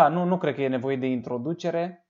Da, 0.00 0.08
nu, 0.08 0.24
nu 0.24 0.38
cred 0.38 0.54
că 0.54 0.62
e 0.62 0.68
nevoie 0.68 0.96
de 0.96 1.06
introducere. 1.06 2.08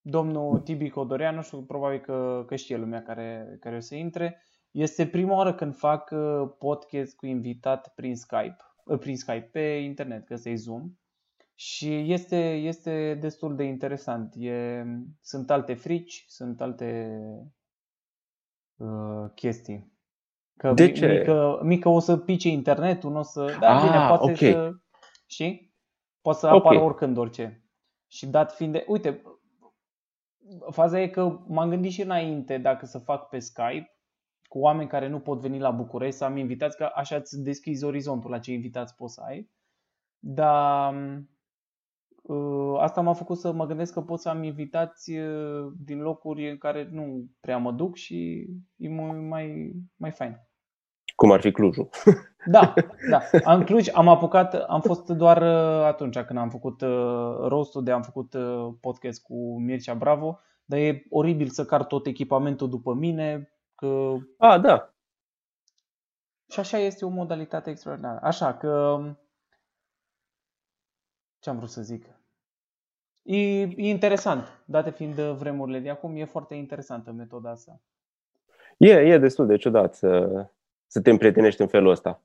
Domnul 0.00 0.60
Tibi 0.60 0.90
Codoreanu, 0.90 1.42
știu, 1.42 1.62
probabil 1.62 1.98
că, 1.98 2.44
că 2.46 2.56
știe 2.56 2.76
lumea 2.76 3.02
care, 3.02 3.56
care 3.60 3.76
o 3.76 3.80
să 3.80 3.94
intre. 3.94 4.42
Este 4.70 5.06
prima 5.06 5.36
oară 5.36 5.54
când 5.54 5.76
fac 5.76 6.10
uh, 6.10 6.50
podcast 6.58 7.16
cu 7.16 7.26
invitat 7.26 7.92
prin 7.94 8.16
Skype, 8.16 8.56
uh, 8.84 8.98
prin 8.98 9.16
Skype 9.16 9.48
pe 9.52 9.60
internet, 9.60 10.26
că 10.26 10.36
se 10.36 10.54
Zoom. 10.54 10.90
Și 11.54 12.12
este, 12.12 12.54
este 12.54 13.14
destul 13.20 13.56
de 13.56 13.64
interesant. 13.64 14.34
E, 14.36 14.84
sunt 15.20 15.50
alte 15.50 15.74
frici, 15.74 16.24
sunt 16.28 16.60
alte 16.60 17.18
uh, 18.76 19.30
chestii. 19.34 19.92
Că 20.56 20.72
De 20.72 20.92
ce? 20.92 21.06
Mică, 21.06 21.60
mică 21.62 21.88
o 21.88 21.98
să 21.98 22.16
pice 22.16 22.48
internetul, 22.48 23.10
nu 23.10 23.18
o 23.18 23.22
să... 23.22 23.56
Da, 23.60 23.76
Ah, 23.76 23.82
bine, 23.82 24.06
poate 24.06 24.30
ok. 24.30 24.36
să... 24.36 24.70
Știi? 25.26 25.73
Poate 26.24 26.38
să 26.38 26.46
Ok. 26.46 26.54
apară 26.54 26.80
oricând 26.80 27.16
orice. 27.16 27.64
Și 28.06 28.26
dat 28.26 28.52
fiind 28.54 28.72
de... 28.72 28.84
Uite, 28.88 29.22
faza 30.70 31.00
e 31.00 31.08
că 31.08 31.38
m-am 31.46 31.68
gândit 31.68 31.92
și 31.92 32.02
înainte 32.02 32.58
dacă 32.58 32.86
să 32.86 32.98
fac 32.98 33.28
pe 33.28 33.38
Skype 33.38 33.98
cu 34.48 34.58
oameni 34.58 34.88
care 34.88 35.08
nu 35.08 35.20
pot 35.20 35.40
veni 35.40 35.58
la 35.58 35.70
București, 35.70 36.16
să 36.16 36.24
am 36.24 36.36
invitați, 36.36 36.76
că 36.76 36.90
așa 36.94 37.16
îți 37.16 37.42
deschizi 37.42 37.84
orizontul 37.84 38.30
la 38.30 38.38
ce 38.38 38.52
invitați 38.52 38.94
poți 38.94 39.14
să 39.14 39.20
ai. 39.20 39.50
Dar 40.18 40.94
uh, 42.22 42.74
asta 42.78 43.00
m-a 43.00 43.12
făcut 43.12 43.38
să 43.38 43.52
mă 43.52 43.66
gândesc 43.66 43.92
că 43.92 44.02
pot 44.02 44.20
să 44.20 44.28
am 44.28 44.42
invitați 44.42 45.12
uh, 45.12 45.72
din 45.78 46.00
locuri 46.00 46.50
în 46.50 46.58
care 46.58 46.88
nu 46.90 47.26
prea 47.40 47.58
mă 47.58 47.72
duc 47.72 47.96
și 47.96 48.46
e 48.76 48.88
mai, 48.88 49.20
mai, 49.20 49.72
mai 49.96 50.10
fain. 50.10 50.40
Cum 51.24 51.32
ar 51.32 51.40
fi 51.40 51.52
Clujul. 51.52 51.88
Da, 52.46 52.74
da. 53.10 53.22
În 53.54 53.64
Cluj 53.64 53.88
am 53.92 54.08
apucat, 54.08 54.54
am 54.54 54.80
fost 54.80 55.06
doar 55.06 55.42
uh, 55.42 55.84
atunci 55.84 56.18
când 56.18 56.38
am 56.38 56.50
făcut 56.50 56.80
uh, 56.80 57.36
rostul 57.48 57.84
de 57.84 57.90
am 57.90 58.02
făcut 58.02 58.34
uh, 58.34 58.74
podcast 58.80 59.22
cu 59.22 59.60
Mircea 59.60 59.94
Bravo, 59.94 60.40
dar 60.64 60.78
e 60.78 61.04
oribil 61.10 61.48
să 61.48 61.64
car 61.64 61.84
tot 61.84 62.06
echipamentul 62.06 62.68
după 62.68 62.94
mine, 62.94 63.52
că 63.74 64.14
Ah, 64.38 64.60
da. 64.60 64.94
și 66.50 66.60
așa 66.60 66.78
este 66.78 67.04
o 67.04 67.08
modalitate 67.08 67.70
extraordinară. 67.70 68.18
Așa 68.22 68.54
că 68.54 69.00
ce 71.38 71.50
am 71.50 71.56
vrut 71.56 71.70
să 71.70 71.82
zic? 71.82 72.06
E, 73.22 73.60
e 73.60 73.88
interesant, 73.88 74.62
date 74.66 74.90
fiind 74.90 75.18
uh, 75.18 75.34
vremurile 75.38 75.78
de 75.78 75.90
acum, 75.90 76.16
e 76.16 76.24
foarte 76.24 76.54
interesantă 76.54 77.12
metoda 77.12 77.50
asta. 77.50 77.80
E, 78.76 78.92
e 78.92 79.18
destul 79.18 79.46
de 79.46 79.56
ciudat 79.56 79.94
să, 79.94 80.50
să 80.94 81.00
te 81.00 81.10
împrietenești 81.10 81.60
în 81.60 81.66
felul 81.66 81.90
ăsta. 81.90 82.20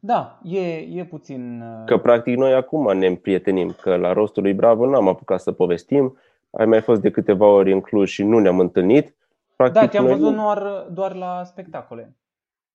Da, 0.00 0.40
e, 0.44 0.60
e 0.76 1.04
puțin... 1.04 1.60
uh, 1.60 1.84
Că 1.86 1.98
practic 1.98 2.36
noi 2.36 2.54
acum 2.54 2.96
ne 2.98 3.06
împrietenim, 3.06 3.70
că 3.80 3.96
la 3.96 4.12
rostul 4.12 4.42
lui 4.42 4.52
Bravo 4.54 4.86
n-am 4.90 5.08
apucat 5.08 5.40
să 5.40 5.52
povestim, 5.52 6.18
ai 6.50 6.66
mai 6.66 6.80
fost 6.80 7.00
de 7.00 7.10
câteva 7.10 7.46
ori 7.46 7.72
în 7.72 7.80
Cluj 7.80 8.10
și 8.10 8.22
nu 8.22 8.38
ne-am 8.38 8.60
întâlnit. 8.60 9.16
Practic, 9.56 9.80
Da, 9.80 9.88
te-am 9.88 10.04
noi 10.04 10.12
văzut 10.12 10.34
nu- 10.34 10.42
doar, 10.42 10.86
doar 10.90 11.14
la 11.14 11.44
spectacole. 11.44 12.16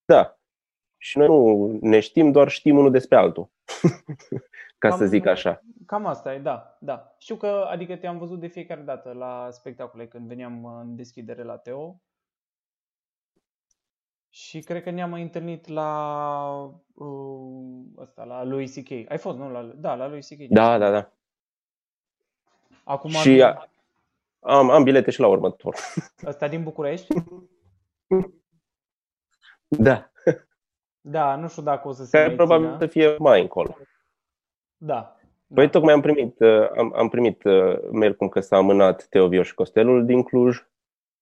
Da. 0.05 0.37
Și 0.97 1.17
noi 1.17 1.27
nu 1.27 1.77
ne 1.81 1.99
știm, 1.99 2.31
doar 2.31 2.47
știm 2.49 2.77
unul 2.77 2.91
despre 2.91 3.17
altul. 3.17 3.49
Ca 4.77 4.89
să 4.89 5.03
Cam- 5.03 5.07
zic 5.07 5.25
așa. 5.25 5.61
Cam 5.85 6.05
asta 6.05 6.33
e, 6.33 6.39
da, 6.39 6.77
da. 6.79 7.15
Știu 7.17 7.35
că, 7.35 7.65
adică 7.69 7.95
te-am 7.95 8.17
văzut 8.17 8.39
de 8.39 8.47
fiecare 8.47 8.81
dată 8.81 9.11
la 9.17 9.47
spectacole 9.51 10.05
când 10.07 10.27
veneam 10.27 10.65
în 10.81 10.95
deschidere 10.95 11.43
la 11.43 11.55
Teo. 11.57 11.95
Și 14.33 14.59
cred 14.59 14.83
că 14.83 14.89
ne-am 14.89 15.09
mai 15.09 15.21
întâlnit 15.21 15.67
la 15.67 15.89
uh, 16.93 17.83
ăsta, 17.97 18.23
la 18.23 18.43
lui 18.43 18.67
C.K. 18.69 18.89
Ai 19.11 19.17
fost, 19.17 19.37
nu? 19.37 19.51
La, 19.51 19.61
da, 19.63 19.95
la 19.95 20.07
lui 20.07 20.21
C.K. 20.21 20.47
Da, 20.49 20.77
da, 20.77 20.91
da. 20.91 21.11
Acum 22.83 23.09
Și 23.09 23.41
a- 23.43 23.69
am, 24.39 24.69
am 24.69 24.83
bilete 24.83 25.11
și 25.11 25.19
la 25.19 25.27
următor. 25.27 25.75
ăsta 26.25 26.47
din 26.47 26.63
București? 26.63 27.13
Da. 29.67 30.11
Da, 31.01 31.35
nu 31.35 31.47
știu 31.47 31.61
dacă 31.61 31.87
o 31.87 31.91
să 31.91 32.03
se 32.03 32.09
Care 32.17 32.27
mai 32.27 32.35
probabil 32.35 32.65
țină. 32.65 32.77
să 32.79 32.85
fie 32.87 33.15
mai 33.17 33.41
încolo. 33.41 33.77
Da. 34.77 35.15
Păi 35.53 35.65
da. 35.65 35.71
tocmai 35.71 35.93
am 35.93 36.01
primit, 36.01 36.39
uh, 36.39 36.69
am, 36.77 36.93
am 36.95 37.09
primit 37.09 37.43
uh, 37.43 37.79
mail 37.91 38.15
cum 38.15 38.29
că 38.29 38.39
s-a 38.39 38.57
amânat 38.57 39.07
Teovio 39.07 39.43
și 39.43 39.53
Costelul 39.53 40.05
din 40.05 40.23
Cluj, 40.23 40.57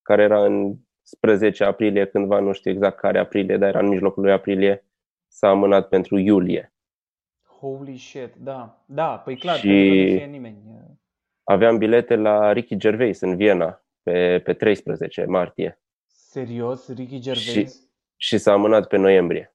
care 0.02 0.22
era 0.24 0.44
în 0.46 0.75
spre 1.09 1.36
10 1.36 1.64
aprilie, 1.64 2.06
cândva, 2.06 2.40
nu 2.40 2.52
știu 2.52 2.72
exact 2.72 2.97
care 3.00 3.20
aprilie, 3.20 3.58
dar 3.58 3.70
era 3.70 3.80
în 3.80 3.88
mijlocul 3.88 4.24
lui 4.24 4.31
aprilie, 4.31 4.86
s-a 5.28 5.47
amânat 5.50 5.90
pentru 5.90 6.18
iulie. 6.18 6.74
Holy 7.59 7.97
shit, 7.97 8.36
da. 8.36 8.84
Da, 8.86 9.18
păi 9.18 9.38
clar, 9.38 9.58
Și- 9.58 9.68
pentru 9.68 10.06
că 10.06 10.12
nu 10.12 10.18
fie 10.18 10.25
nimeni. 10.25 10.58
Aveam 11.44 11.78
bilete 11.78 12.16
la 12.16 12.52
Ricky 12.52 12.78
Gervais 12.78 13.22
în 13.22 13.36
Viena 13.36 13.84
pe, 14.03 14.40
pe 14.44 14.53
13 14.53 15.25
martie 15.25 15.80
Serios, 16.06 16.94
Ricky 16.94 17.19
Gervais? 17.19 17.74
Și- 17.74 17.88
și 18.16 18.38
s-a 18.38 18.52
amânat 18.52 18.88
pe 18.88 18.98
noiembrie. 18.98 19.53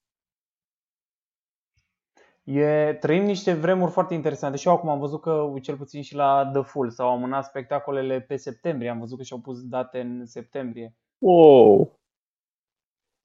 E, 2.42 2.92
trăim 3.00 3.24
niște 3.24 3.52
vremuri 3.52 3.92
foarte 3.92 4.14
interesante 4.14 4.56
și 4.56 4.66
eu 4.68 4.74
acum 4.74 4.88
am 4.88 4.98
văzut 4.98 5.20
că, 5.20 5.52
cel 5.62 5.76
puțin 5.76 6.02
și 6.02 6.14
la 6.14 6.50
The 6.52 6.62
Full, 6.62 6.90
s-au 6.90 7.08
amânat 7.10 7.44
spectacolele 7.44 8.20
pe 8.20 8.36
septembrie. 8.36 8.90
Am 8.90 8.98
văzut 8.98 9.16
că 9.16 9.22
și-au 9.22 9.40
pus 9.40 9.62
date 9.62 10.00
în 10.00 10.26
septembrie. 10.26 10.94
Wow! 11.18 12.00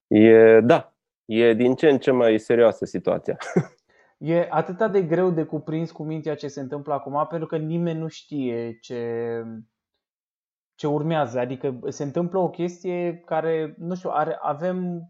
E, 0.07 0.59
da, 0.61 0.93
e 1.25 1.53
din 1.53 1.75
ce 1.75 1.89
în 1.89 1.99
ce 1.99 2.11
mai 2.11 2.39
serioasă 2.39 2.85
situația. 2.85 3.37
E 4.17 4.47
atât 4.49 4.91
de 4.91 5.01
greu 5.01 5.31
de 5.31 5.43
cuprins 5.43 5.91
cu 5.91 6.03
mintea 6.03 6.35
ce 6.35 6.47
se 6.47 6.59
întâmplă 6.59 6.93
acum, 6.93 7.27
pentru 7.29 7.47
că 7.47 7.57
nimeni 7.57 7.99
nu 7.99 8.07
știe 8.07 8.77
ce, 8.79 9.43
ce 10.75 10.87
urmează. 10.87 11.39
Adică 11.39 11.79
se 11.87 12.03
întâmplă 12.03 12.39
o 12.39 12.49
chestie 12.49 13.17
care, 13.25 13.75
nu 13.77 13.95
știu, 13.95 14.09
are, 14.09 14.37
avem, 14.41 15.09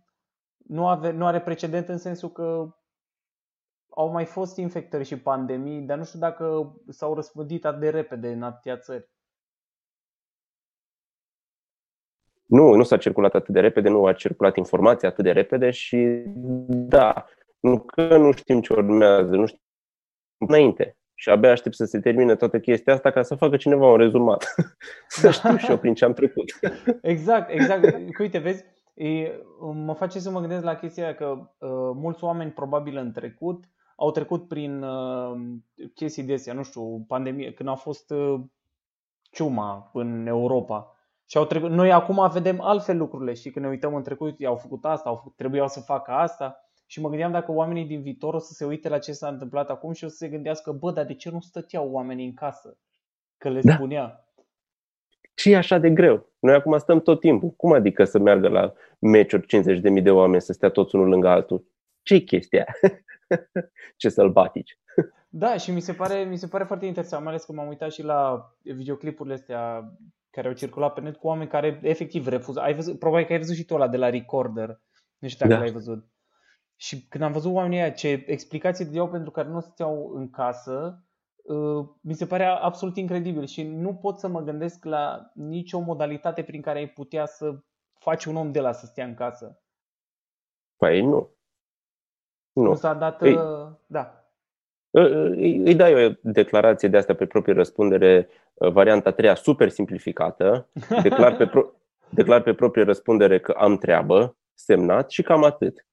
nu, 0.57 0.87
ave, 0.87 1.11
nu 1.11 1.25
are 1.25 1.41
precedent 1.41 1.87
în 1.87 1.97
sensul 1.97 2.31
că 2.31 2.75
au 3.89 4.11
mai 4.11 4.25
fost 4.25 4.57
infectări 4.57 5.03
și 5.03 5.19
pandemii, 5.19 5.81
dar 5.81 5.97
nu 5.97 6.03
știu 6.03 6.19
dacă 6.19 6.75
s-au 6.87 7.13
răspândit 7.13 7.65
atât 7.65 7.79
de 7.79 7.89
repede 7.89 8.31
în 8.31 8.43
atâtea 8.43 8.77
țări. 8.77 9.09
Nu, 12.49 12.73
nu 12.73 12.83
s-a 12.83 12.97
circulat 12.97 13.33
atât 13.33 13.53
de 13.53 13.59
repede, 13.59 13.89
nu 13.89 14.05
a 14.05 14.13
circulat 14.13 14.55
informația 14.55 15.09
atât 15.09 15.23
de 15.23 15.31
repede 15.31 15.69
și 15.69 16.23
da, 16.67 17.25
nu 17.59 17.79
că 17.79 18.17
nu 18.17 18.31
știm 18.31 18.61
ce 18.61 18.73
urmează, 18.73 19.35
nu 19.35 19.45
știm 19.45 19.61
înainte. 20.37 20.97
Și 21.13 21.29
abia 21.29 21.51
aștept 21.51 21.75
să 21.75 21.85
se 21.85 21.99
termine 21.99 22.35
toată 22.35 22.59
chestia 22.59 22.93
asta 22.93 23.11
ca 23.11 23.21
să 23.21 23.35
facă 23.35 23.57
cineva 23.57 23.91
un 23.91 23.97
rezumat. 23.97 24.55
să 25.07 25.29
știu 25.29 25.57
și 25.57 25.69
eu 25.69 25.77
prin 25.77 25.93
ce 25.93 26.05
am 26.05 26.13
trecut. 26.13 26.59
Exact, 27.01 27.49
exact. 27.51 27.81
Că 28.11 28.21
Uite, 28.21 28.37
vezi, 28.37 28.63
e, 28.93 29.31
mă 29.73 29.93
face 29.93 30.19
să 30.19 30.29
mă 30.29 30.39
gândesc 30.39 30.63
la 30.63 30.75
chestia 30.75 31.03
aia 31.03 31.15
că 31.15 31.25
uh, 31.25 31.69
mulți 31.95 32.23
oameni 32.23 32.51
probabil 32.51 32.97
în 32.97 33.11
trecut 33.11 33.63
au 33.95 34.11
trecut 34.11 34.47
prin 34.47 34.83
uh, 34.83 35.31
chestii 35.93 36.23
de 36.23 36.33
astea, 36.33 36.53
nu 36.53 36.63
știu, 36.63 37.05
pandemie, 37.07 37.53
când 37.53 37.69
a 37.69 37.75
fost 37.75 38.11
uh, 38.11 38.39
ciuma 39.31 39.89
în 39.93 40.27
Europa. 40.27 40.98
Și 41.29 41.37
au 41.37 41.45
trecut, 41.45 41.69
noi 41.69 41.91
acum 41.91 42.29
vedem 42.33 42.61
altfel 42.61 42.97
lucrurile 42.97 43.33
și 43.33 43.49
când 43.49 43.65
ne 43.65 43.71
uităm 43.71 43.95
în 43.95 44.03
trecut, 44.03 44.45
au 44.45 44.55
făcut 44.55 44.85
asta, 44.85 45.09
au 45.09 45.15
făcut, 45.15 45.35
trebuiau 45.35 45.67
să 45.67 45.79
facă 45.79 46.11
asta. 46.11 46.63
Și 46.85 47.01
mă 47.01 47.09
gândeam 47.09 47.31
dacă 47.31 47.51
oamenii 47.51 47.85
din 47.85 48.01
viitor 48.01 48.33
o 48.33 48.39
să 48.39 48.53
se 48.53 48.65
uite 48.65 48.89
la 48.89 48.97
ce 48.97 49.11
s-a 49.11 49.27
întâmplat 49.27 49.69
acum 49.69 49.93
și 49.93 50.05
o 50.05 50.07
să 50.07 50.15
se 50.15 50.27
gândească, 50.27 50.71
bă, 50.71 50.91
dar 50.91 51.05
de 51.05 51.13
ce 51.13 51.29
nu 51.29 51.39
stăteau 51.39 51.91
oamenii 51.91 52.25
în 52.25 52.33
casă? 52.33 52.77
Că 53.37 53.49
le 53.49 53.61
Da. 53.61 53.73
spunea. 53.73 54.23
Ce 55.33 55.51
e 55.51 55.57
așa 55.57 55.77
de 55.77 55.89
greu? 55.89 56.29
Noi 56.39 56.53
acum 56.53 56.77
stăm 56.77 57.01
tot 57.01 57.19
timpul. 57.19 57.49
Cum 57.49 57.71
adică 57.71 58.03
să 58.03 58.19
meargă 58.19 58.47
la 58.47 58.73
meciuri 58.99 59.45
50.000 59.47 60.03
de 60.03 60.11
oameni 60.11 60.41
să 60.41 60.53
stea 60.53 60.69
toți 60.69 60.95
unul 60.95 61.07
lângă 61.07 61.27
altul? 61.27 61.65
Ce-i 62.01 62.23
chestia? 62.23 62.65
ce 63.97 64.09
sălbatici. 64.09 64.79
Da, 65.29 65.57
și 65.57 65.71
mi 65.71 65.79
se 65.79 65.93
pare, 65.93 66.23
mi 66.23 66.37
se 66.37 66.47
pare 66.47 66.63
foarte 66.63 66.85
interesant, 66.85 67.23
mai 67.23 67.31
ales 67.31 67.45
că 67.45 67.53
m-am 67.53 67.67
uitat 67.67 67.91
și 67.91 68.03
la 68.03 68.51
videoclipurile 68.61 69.33
astea 69.33 69.91
care 70.29 70.47
au 70.47 70.53
circulat 70.53 70.93
pe 70.93 71.01
net 71.01 71.15
cu 71.15 71.27
oameni 71.27 71.49
care 71.49 71.79
efectiv 71.83 72.27
refuză. 72.27 72.59
Ai 72.59 72.73
văzut, 72.73 72.99
probabil 72.99 73.25
că 73.25 73.31
ai 73.31 73.37
văzut 73.39 73.55
și 73.55 73.65
tu 73.65 73.73
ăla 73.73 73.87
de 73.87 73.97
la 73.97 74.09
Recorder. 74.09 74.81
Nu 75.17 75.27
știu 75.27 75.45
dacă 75.45 75.59
Da. 75.59 75.65
l-ai 75.65 75.73
văzut. 75.73 76.07
Și 76.75 77.07
când 77.07 77.23
am 77.23 77.31
văzut 77.31 77.53
oamenii 77.53 77.79
aia 77.79 77.91
ce 77.91 78.23
explicații 78.27 78.85
dădeau 78.85 79.09
pentru 79.09 79.31
care 79.31 79.47
nu 79.47 79.59
stăteau 79.59 80.11
în 80.13 80.29
casă, 80.29 81.03
uh, 81.43 81.87
mi 82.01 82.13
se 82.13 82.25
pare 82.25 82.45
absolut 82.45 82.97
incredibil 82.97 83.45
și 83.45 83.63
nu 83.63 83.95
pot 83.95 84.19
să 84.19 84.27
mă 84.27 84.41
gândesc 84.41 84.83
la 84.85 85.31
nicio 85.33 85.79
modalitate 85.79 86.43
prin 86.43 86.61
care 86.61 86.79
ai 86.79 86.89
putea 86.89 87.25
să 87.25 87.59
faci 87.99 88.25
un 88.25 88.35
om 88.35 88.51
de 88.51 88.59
la 88.59 88.71
să 88.71 88.85
stea 88.85 89.05
în 89.05 89.13
casă. 89.13 89.61
Păi 90.77 91.01
nu. 91.01 91.29
Nu, 92.51 92.63
Nu. 92.63 92.73
s-a 92.75 92.93
dat... 92.93 93.21
Ei. 93.21 93.35
uh, 93.35 93.71
Da. 93.85 94.18
Îi, 94.91 95.57
îi 95.57 95.75
dai 95.75 96.05
o 96.05 96.11
declarație 96.21 96.87
de 96.87 96.97
asta 96.97 97.13
pe 97.13 97.25
proprie 97.25 97.53
răspundere, 97.53 98.29
uh, 98.53 98.71
varianta 98.71 99.09
a 99.09 99.13
treia, 99.13 99.35
super 99.35 99.69
simplificată, 99.69 100.69
declar 101.03 101.35
pe, 101.35 101.47
pro, 101.47 101.71
declar 102.09 102.41
pe 102.41 102.53
proprie 102.53 102.83
răspundere 102.83 103.39
că 103.39 103.51
am 103.51 103.77
treabă, 103.77 104.37
semnat 104.53 105.11
și 105.11 105.21
cam 105.21 105.43
atât. 105.43 105.85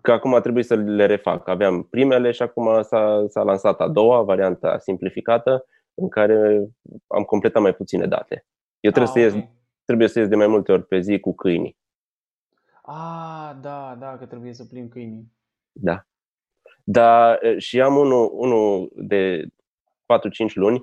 că 0.00 0.12
acum 0.12 0.40
trebuie 0.40 0.64
să 0.64 0.74
le 0.74 1.06
refac. 1.06 1.48
Aveam 1.48 1.82
primele 1.82 2.30
și 2.30 2.42
acum 2.42 2.82
s-a, 2.82 3.24
s-a 3.28 3.42
lansat 3.42 3.80
a 3.80 3.88
doua, 3.88 4.22
varianta 4.22 4.78
simplificată, 4.78 5.66
în 5.94 6.08
care 6.08 6.68
am 7.06 7.22
completat 7.22 7.62
mai 7.62 7.74
puține 7.74 8.06
date. 8.06 8.46
Eu 8.80 8.90
trebuie, 8.90 9.12
ah, 9.12 9.20
să 9.20 9.26
okay. 9.28 9.40
ies, 9.40 9.50
trebuie 9.84 10.08
să 10.08 10.18
ies 10.18 10.28
de 10.28 10.36
mai 10.36 10.46
multe 10.46 10.72
ori 10.72 10.86
pe 10.86 11.00
zi 11.00 11.20
cu 11.20 11.34
câinii. 11.34 11.78
Ah, 12.82 13.56
da, 13.60 13.96
da, 14.00 14.16
că 14.18 14.26
trebuie 14.26 14.52
să 14.52 14.64
plimb 14.64 14.90
câinii. 14.90 15.32
Da. 15.72 16.06
Dar 16.90 17.40
și 17.56 17.80
am 17.80 17.96
unul, 17.96 18.30
unul 18.32 18.90
de 18.94 19.46
4-5 20.50 20.52
luni, 20.54 20.82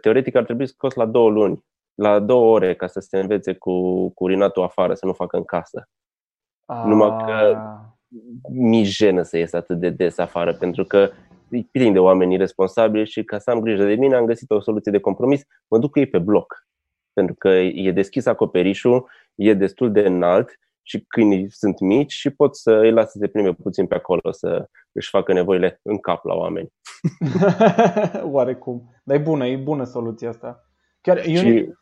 teoretic 0.00 0.34
ar 0.34 0.44
trebui 0.44 0.66
scos 0.66 0.94
la 0.94 1.06
două 1.06 1.30
luni, 1.30 1.64
la 1.94 2.18
două 2.18 2.54
ore 2.54 2.74
ca 2.74 2.86
să 2.86 3.00
se 3.00 3.18
învețe 3.18 3.54
cu, 3.54 4.08
cu 4.10 4.24
urinatul 4.24 4.62
afară, 4.62 4.94
să 4.94 5.06
nu 5.06 5.12
facă 5.12 5.36
în 5.36 5.44
casă. 5.44 5.88
Ah. 6.64 6.82
Numai 6.84 7.24
că 7.24 7.58
mi 8.48 8.84
jenă 8.84 9.22
să 9.22 9.36
ies 9.36 9.52
atât 9.52 9.78
de 9.78 9.90
des 9.90 10.18
afară, 10.18 10.52
pentru 10.54 10.84
că 10.84 11.10
îi 11.50 11.64
plin 11.64 11.92
de 11.92 11.98
oameni 11.98 12.36
responsabili 12.36 13.06
și 13.06 13.24
ca 13.24 13.38
să 13.38 13.50
am 13.50 13.60
grijă 13.60 13.84
de 13.84 13.94
mine 13.94 14.14
am 14.14 14.24
găsit 14.24 14.50
o 14.50 14.60
soluție 14.60 14.92
de 14.92 15.00
compromis, 15.00 15.42
mă 15.68 15.78
duc 15.78 15.90
cu 15.90 15.98
ei 15.98 16.06
pe 16.06 16.18
bloc. 16.18 16.66
Pentru 17.12 17.34
că 17.34 17.48
e 17.48 17.92
deschis 17.92 18.26
acoperișul, 18.26 19.08
e 19.34 19.54
destul 19.54 19.92
de 19.92 20.00
înalt 20.00 20.58
și 20.82 21.04
câinii 21.08 21.50
sunt 21.50 21.80
mici 21.80 22.12
și 22.12 22.30
pot 22.30 22.56
să 22.56 22.72
îi 22.72 22.92
las 22.92 23.10
să 23.10 23.18
se 23.20 23.28
prime 23.28 23.52
puțin 23.52 23.86
pe 23.86 23.94
acolo, 23.94 24.30
să 24.30 24.68
își 24.92 25.08
facă 25.08 25.32
nevoile 25.32 25.80
în 25.82 25.98
cap 25.98 26.24
la 26.24 26.34
oameni. 26.34 26.72
Oarecum. 28.32 28.94
Dar 29.04 29.16
e 29.16 29.20
bună, 29.20 29.46
e 29.46 29.56
bună 29.56 29.84
soluția 29.84 30.28
asta. 30.28 30.66
Chiar 31.00 31.22
și, 31.22 31.72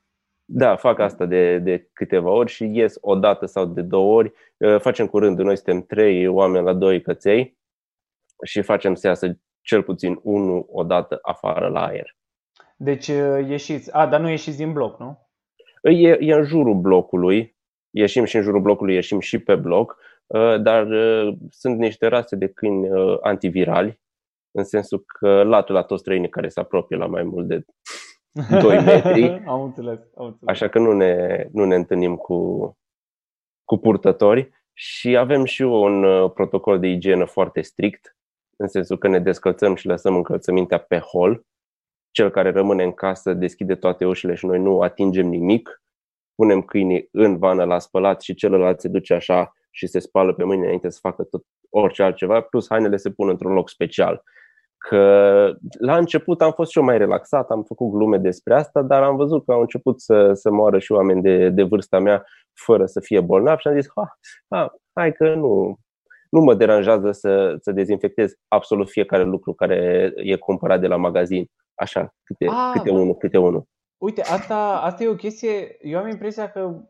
da, 0.45 0.77
fac 0.77 0.99
asta 0.99 1.27
de, 1.27 1.59
de 1.59 1.89
câteva 1.93 2.31
ori 2.31 2.51
și 2.51 2.71
ies 2.73 2.97
o 3.01 3.15
dată 3.15 3.47
sau 3.47 3.67
de 3.67 3.83
două 3.83 4.15
ori. 4.15 4.33
Uh, 4.57 4.81
facem 4.81 5.07
curând, 5.07 5.39
noi 5.39 5.57
suntem 5.57 5.83
trei 5.83 6.27
oameni 6.27 6.65
la 6.65 6.73
doi 6.73 7.03
căței 7.03 7.59
și 8.45 8.63
facem 8.63 8.95
să 8.95 9.07
iasă 9.07 9.41
cel 9.61 9.83
puțin 9.83 10.21
unul 10.23 10.67
o 10.69 10.83
dată 10.85 11.19
afară 11.23 11.69
la 11.69 11.87
aer. 11.87 12.17
Deci 12.77 13.09
uh, 13.09 13.49
ieșiți, 13.49 13.93
a, 13.93 14.07
dar 14.07 14.21
nu 14.21 14.29
ieșiți 14.29 14.57
din 14.57 14.73
bloc, 14.73 14.99
nu? 14.99 15.29
E, 15.83 16.17
e 16.21 16.35
în 16.35 16.45
jurul 16.45 16.75
blocului, 16.75 17.57
ieșim 17.91 18.25
și 18.25 18.37
în 18.37 18.43
jurul 18.43 18.61
blocului, 18.61 18.95
ieșim 18.95 19.21
și 19.21 19.39
pe 19.39 19.55
bloc, 19.55 19.99
uh, 20.27 20.63
dar 20.63 20.89
sunt 21.51 21.79
niște 21.79 22.07
rase 22.07 22.37
de 22.37 22.49
câini 22.49 22.89
antivirali, 23.21 24.01
în 24.51 24.65
sensul 24.65 25.05
că 25.07 25.43
latul 25.43 25.75
la 25.75 25.83
toți 25.83 26.01
străinii 26.01 26.29
care 26.29 26.49
se 26.49 26.61
apropie 26.61 26.97
la 26.97 27.07
mai 27.07 27.23
mult 27.23 27.47
de 27.47 27.65
2 28.63 28.85
metri. 28.85 29.43
am 29.47 29.63
înțeles, 29.63 29.99
am 30.17 30.27
înțeles. 30.27 30.51
Așa 30.51 30.69
că 30.69 30.79
nu 30.79 30.93
ne, 30.93 31.47
nu 31.53 31.65
ne 31.65 31.75
întâlnim 31.75 32.17
cu, 32.17 32.73
cu 33.65 33.77
purtători 33.77 34.51
și 34.73 35.17
avem 35.17 35.45
și 35.45 35.63
un 35.63 36.05
uh, 36.05 36.33
protocol 36.33 36.79
de 36.79 36.87
igienă 36.87 37.25
foarte 37.25 37.61
strict, 37.61 38.17
în 38.57 38.69
sensul 38.69 38.99
că 38.99 39.09
ne 39.09 39.19
descălțăm 39.19 39.75
și 39.75 39.87
lăsăm 39.87 40.17
încălțămintea 40.17 40.79
pe 40.79 40.99
hol. 40.99 41.45
Cel 42.11 42.31
care 42.31 42.51
rămâne 42.51 42.85
în 42.85 42.93
casă 42.93 43.35
deschide 43.35 43.75
toate 43.75 44.05
ușile 44.05 44.35
și 44.35 44.47
noi 44.47 44.59
nu 44.59 44.81
atingem 44.81 45.27
nimic. 45.27 45.80
Punem 46.41 46.63
câinii 46.63 47.09
în 47.13 47.39
vană 47.39 47.65
la 47.65 47.79
spălat 47.79 48.23
și 48.23 48.35
celălalt 48.35 48.81
se 48.81 48.89
duce 48.89 49.15
așa 49.15 49.53
și 49.71 49.87
se 49.87 49.99
spală 49.99 50.33
pe 50.35 50.45
mâini 50.45 50.63
înainte 50.63 50.91
să 50.91 50.99
facă 51.03 51.23
tot 51.23 51.45
orice 51.71 52.03
altceva, 52.03 52.41
plus 52.41 52.67
hainele 52.69 52.97
se 52.97 53.11
pun 53.11 53.29
într-un 53.29 53.53
loc 53.53 53.69
special. 53.69 54.23
Că 54.79 54.99
la 55.79 55.97
început 55.97 56.43
am 56.43 56.53
fost 56.53 56.71
și 56.71 56.79
eu 56.79 56.85
mai 56.85 56.99
relaxat, 56.99 57.51
am 57.51 57.63
făcut 57.63 57.91
glume 57.91 58.19
despre 58.19 58.55
asta, 58.55 58.83
dar 58.83 59.03
am 59.03 59.17
văzut 59.17 59.45
că 59.45 59.53
au 59.53 59.61
început 59.61 60.01
să, 60.01 60.33
să 60.33 60.51
moară 60.51 60.79
și 60.79 60.93
oameni 60.93 61.23
de, 61.23 61.49
de 61.49 61.63
vârsta 61.63 61.99
mea 61.99 62.25
fără 62.65 62.87
să 62.87 63.01
fie 63.01 63.21
bolnavi 63.21 63.61
și 63.61 63.69
am 63.69 63.81
zis, 63.81 63.91
ha, 63.95 64.19
ha, 64.49 64.75
hai 64.93 65.13
că 65.13 65.35
nu, 65.35 65.79
nu 66.31 66.41
mă 66.41 66.55
deranjează 66.55 67.13
să, 67.13 67.57
să 67.61 67.73
dezinfectez 67.73 68.33
absolut 68.49 68.91
fiecare 68.91 69.23
lucru 69.23 69.53
care 69.53 70.13
e 70.17 70.37
cumpărat 70.37 70.81
de 70.81 70.87
la 70.87 70.97
magazin, 70.97 71.47
așa, 71.75 72.15
câte, 72.23 72.47
A, 72.49 72.71
câte 72.73 72.91
unul, 72.91 73.15
câte 73.15 73.39
unul. 73.39 73.65
Uite, 74.01 74.23
asta, 74.23 74.81
asta 74.81 75.03
e 75.03 75.09
o 75.09 75.15
chestie, 75.15 75.77
eu 75.81 75.99
am 75.99 76.09
impresia 76.09 76.51
că 76.51 76.89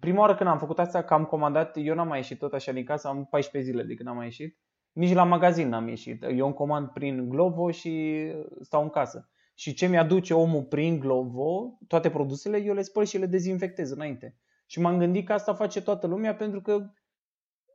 prima 0.00 0.20
oară 0.20 0.34
când 0.34 0.48
am 0.48 0.58
făcut 0.58 0.78
asta, 0.78 1.02
că 1.02 1.14
am 1.14 1.24
comandat, 1.24 1.76
eu 1.76 1.94
n-am 1.94 2.08
mai 2.08 2.18
ieșit 2.18 2.38
tot 2.38 2.52
așa 2.52 2.72
din 2.72 2.84
casă, 2.84 3.08
am 3.08 3.26
14 3.30 3.70
zile 3.70 3.82
de 3.82 3.94
când 3.94 4.08
am 4.08 4.16
mai 4.16 4.24
ieșit 4.24 4.62
nici 4.92 5.12
la 5.12 5.24
magazin 5.24 5.68
n-am 5.68 5.88
ieșit. 5.88 6.22
Eu 6.22 6.46
îmi 6.46 6.54
comand 6.54 6.88
prin 6.88 7.28
Glovo 7.28 7.70
și 7.70 8.24
stau 8.60 8.82
în 8.82 8.88
casă. 8.88 9.30
Și 9.54 9.74
ce 9.74 9.86
mi-aduce 9.86 10.34
omul 10.34 10.62
prin 10.62 10.98
Glovo, 10.98 11.78
toate 11.86 12.10
produsele, 12.10 12.62
eu 12.62 12.74
le 12.74 12.82
spăl 12.82 13.04
și 13.04 13.18
le 13.18 13.26
dezinfectez 13.26 13.90
înainte. 13.90 14.36
Și 14.66 14.80
m-am 14.80 14.98
gândit 14.98 15.26
că 15.26 15.32
asta 15.32 15.54
face 15.54 15.82
toată 15.82 16.06
lumea 16.06 16.34
pentru 16.34 16.60
că 16.60 16.90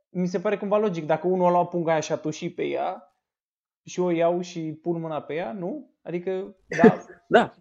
mi 0.08 0.26
se 0.26 0.40
pare 0.40 0.56
cumva 0.56 0.78
logic. 0.78 1.06
Dacă 1.06 1.26
unul 1.26 1.46
a 1.46 1.50
luat 1.50 1.68
punga 1.68 1.90
aia 1.90 2.00
și 2.00 2.12
a 2.12 2.16
tușit 2.16 2.54
pe 2.54 2.64
ea 2.64 3.18
și 3.84 4.00
o 4.00 4.10
iau 4.10 4.40
și 4.40 4.78
pun 4.82 5.00
mâna 5.00 5.22
pe 5.22 5.34
ea, 5.34 5.52
nu? 5.52 5.90
Adică, 6.02 6.56
da. 6.82 7.04
da. 7.38 7.54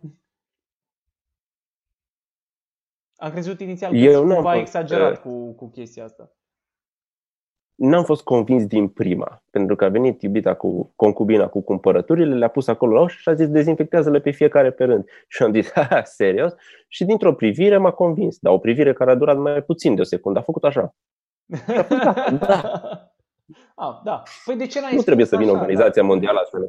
Am 3.18 3.32
crezut 3.32 3.60
inițial 3.60 3.92
că 3.92 3.98
eu 3.98 4.28
cumva 4.28 4.56
exagerat 4.56 5.12
uh, 5.12 5.20
cu, 5.20 5.52
cu 5.52 5.70
chestia 5.70 6.04
asta 6.04 6.32
n-am 7.78 8.04
fost 8.04 8.24
convins 8.24 8.66
din 8.66 8.88
prima, 8.88 9.44
pentru 9.50 9.76
că 9.76 9.86
a 9.86 9.90
venit 9.90 10.22
iubita 10.22 10.54
cu 10.54 10.92
concubina 10.96 11.48
cu 11.48 11.62
cumpărăturile, 11.62 12.36
le-a 12.36 12.48
pus 12.48 12.68
acolo 12.68 12.94
la 12.94 13.02
ușă 13.02 13.18
și 13.20 13.30
a 13.30 13.34
zis 13.34 13.48
dezinfectează-le 13.48 14.20
pe 14.20 14.32
fiecare 14.32 14.72
pe 14.72 14.84
rând. 14.84 15.06
Și 15.28 15.44
am 15.44 15.54
zis, 15.54 15.72
ha, 15.72 16.04
serios? 16.04 16.54
Și 16.88 17.06
dintr-o 17.06 17.34
privire 17.34 17.78
m-a 17.78 17.92
convins, 17.92 18.38
dar 18.40 18.54
o 18.54 18.58
privire 18.58 18.94
care 18.94 19.12
a 19.12 19.16
durat 19.16 19.38
mai 19.38 19.62
puțin 19.62 19.96
de 19.96 20.02
o 20.02 20.04
secundă, 20.04 20.40
a 20.40 20.42
făcut 20.42 20.64
așa. 20.64 20.96
A 21.52 21.56
făcut, 21.58 22.04
da, 22.04 22.14
da. 22.48 22.62
Ah, 23.76 24.00
da. 24.04 24.24
Păi 24.46 24.56
de 24.56 24.68
ce 24.68 24.80
n-ai 24.80 24.96
Nu 24.96 25.02
trebuie 25.02 25.26
să 25.26 25.38
vină 25.38 25.52
așa, 25.52 25.60
Organizația 25.60 26.02
da. 26.02 26.08
Mondială 26.08 26.48
să 26.52 26.58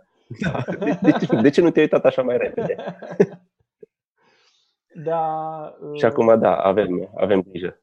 da. 0.53 0.65
de, 0.85 0.99
de, 1.03 1.11
ce, 1.11 1.37
de 1.41 1.51
ce 1.51 1.61
nu 1.61 1.71
te-ai 1.71 1.85
uitat 1.85 2.05
așa 2.05 2.23
mai 2.23 2.37
repede? 2.37 2.77
Da. 5.05 5.79
Și 5.93 6.05
acum, 6.05 6.39
da, 6.39 6.57
avem, 6.57 7.11
avem 7.17 7.43
grijă. 7.43 7.81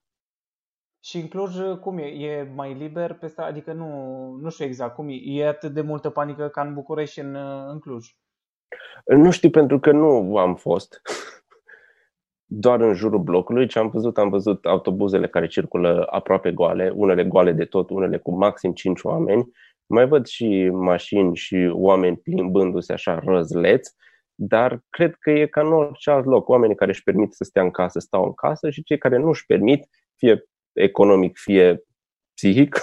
Și 1.04 1.18
în 1.18 1.28
Cluj 1.28 1.56
cum 1.82 1.98
e? 1.98 2.06
E 2.06 2.52
mai 2.56 2.74
liber 2.74 3.14
pe 3.14 3.28
stradă? 3.28 3.50
Adică 3.50 3.74
nu, 3.74 3.90
nu 4.42 4.50
știu 4.50 4.66
exact 4.66 4.96
cum 4.96 5.08
e. 5.10 5.14
E 5.14 5.48
atât 5.48 5.74
de 5.74 5.82
multă 5.82 6.10
panică 6.10 6.48
ca 6.48 6.62
în 6.62 6.74
București 6.74 7.20
în, 7.20 7.36
în 7.70 7.80
Cluj? 7.80 8.08
Nu 9.06 9.32
știu 9.32 9.50
pentru 9.50 9.80
că 9.80 9.92
nu 9.92 10.38
am 10.38 10.56
fost. 10.56 11.02
Doar 12.46 12.82
în 12.82 12.94
jurul 12.94 13.20
blocului 13.20 13.68
ce 13.68 13.80
am 13.80 13.90
văzut, 13.90 14.18
am 14.18 14.30
văzut 14.30 14.66
autobuzele 14.66 15.28
care 15.28 15.48
circulă 15.48 16.08
aproape 16.10 16.52
goale, 16.52 16.90
unele 16.96 17.26
goale 17.26 17.52
de 17.52 17.66
tot, 17.66 17.90
unele 17.90 18.18
cu 18.18 18.38
maxim 18.38 18.74
5 18.74 19.04
oameni. 19.04 19.52
Mai 19.86 20.08
văd 20.08 20.26
și 20.26 20.70
mașini 20.74 21.36
și 21.36 21.70
oameni 21.74 22.18
plimbându-se 22.18 22.94
așa 22.94 23.20
răzleți, 23.26 23.96
dar 24.36 24.84
cred 24.90 25.16
că 25.16 25.32
e 25.32 25.48
ca 25.48 25.62
în 25.62 25.74
orice 25.74 26.10
alt 26.10 26.26
loc. 26.26 26.50
Oamenii 26.50 26.76
care 26.76 26.92
își 26.92 27.04
permit 27.04 27.34
să 27.34 27.44
stea 27.44 27.62
în 27.62 27.72
casă 27.72 28.00
stau 28.00 28.24
în 28.24 28.34
casă 28.34 28.70
și 28.70 28.84
cei 28.84 28.98
care 28.98 29.18
nu 29.18 29.30
își 29.30 29.46
permit, 29.46 29.88
fie 30.16 30.44
economic, 30.74 31.38
fie 31.38 31.84
psihic, 32.34 32.76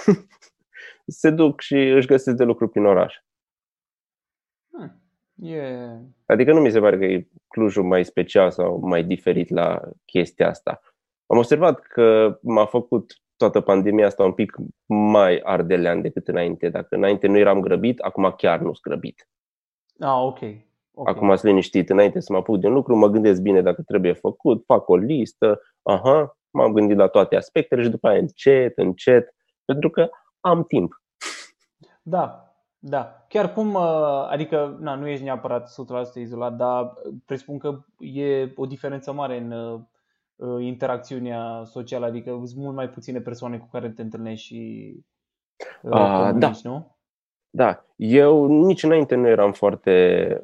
se 1.21 1.29
duc 1.29 1.61
și 1.61 1.75
își 1.75 2.07
găsesc 2.07 2.35
de 2.35 2.43
lucru 2.43 2.67
prin 2.67 2.85
oraș. 2.85 3.15
Hmm. 4.71 5.01
Yeah. 5.35 5.99
Adică 6.25 6.53
nu 6.53 6.59
mi 6.59 6.71
se 6.71 6.79
pare 6.79 6.97
că 6.97 7.05
e 7.05 7.27
Clujul 7.47 7.83
mai 7.83 8.05
special 8.05 8.51
sau 8.51 8.79
mai 8.79 9.03
diferit 9.03 9.49
la 9.49 9.81
chestia 10.05 10.49
asta. 10.49 10.81
Am 11.25 11.37
observat 11.37 11.79
că 11.79 12.39
m-a 12.41 12.65
făcut 12.65 13.21
toată 13.35 13.61
pandemia 13.61 14.05
asta 14.05 14.23
un 14.23 14.33
pic 14.33 14.55
mai 14.85 15.39
ardelean 15.43 16.01
decât 16.01 16.27
înainte. 16.27 16.69
Dacă 16.69 16.95
înainte 16.95 17.27
nu 17.27 17.37
eram 17.37 17.59
grăbit, 17.59 17.99
acum 17.99 18.33
chiar 18.37 18.59
nu 18.59 18.65
sunt 18.73 18.81
grăbit. 18.81 19.29
Ah, 19.99 20.21
ok. 20.21 20.39
Okay. 20.93 21.13
Acum 21.13 21.27
sunt 21.27 21.43
liniștit. 21.43 21.89
Înainte 21.89 22.19
să 22.19 22.31
mă 22.31 22.37
apuc 22.37 22.59
de 22.59 22.67
un 22.67 22.73
lucru, 22.73 22.95
mă 22.95 23.07
gândesc 23.07 23.41
bine 23.41 23.61
dacă 23.61 23.81
trebuie 23.81 24.13
făcut, 24.13 24.63
fac 24.65 24.89
o 24.89 24.95
listă, 24.95 25.61
aha, 25.81 26.37
m-am 26.49 26.73
gândit 26.73 26.97
la 26.97 27.07
toate 27.07 27.35
aspectele 27.35 27.81
și 27.81 27.89
după 27.89 28.07
aia 28.07 28.19
încet, 28.19 28.77
încet, 28.77 29.35
pentru 29.65 29.89
că 29.89 30.09
am 30.39 30.63
timp. 30.63 31.01
Da, 32.01 32.53
da. 32.79 33.25
Chiar 33.27 33.53
cum, 33.53 33.73
uh, 33.73 34.27
adică 34.29 34.77
na, 34.79 34.95
nu 34.95 35.07
ești 35.07 35.23
neapărat 35.23 35.69
100% 35.69 36.19
izolat, 36.19 36.55
dar 36.55 36.93
presupun 37.25 37.57
că 37.57 37.79
e 37.97 38.51
o 38.55 38.65
diferență 38.65 39.13
mare 39.13 39.37
în 39.37 39.51
uh, 39.51 39.79
uh, 40.35 40.63
interacțiunea 40.63 41.63
socială, 41.65 42.05
adică 42.05 42.29
sunt 42.29 42.55
mult 42.55 42.75
mai 42.75 42.89
puține 42.89 43.19
persoane 43.19 43.57
cu 43.57 43.67
care 43.71 43.89
te 43.89 44.01
întâlnești 44.01 44.45
și 44.45 44.93
A, 45.89 46.31
da. 46.31 46.51
nu? 46.63 46.92
Da. 47.55 47.85
Eu 47.95 48.45
nici 48.45 48.83
înainte 48.83 49.15
nu 49.15 49.27
eram 49.27 49.51
foarte, 49.51 50.41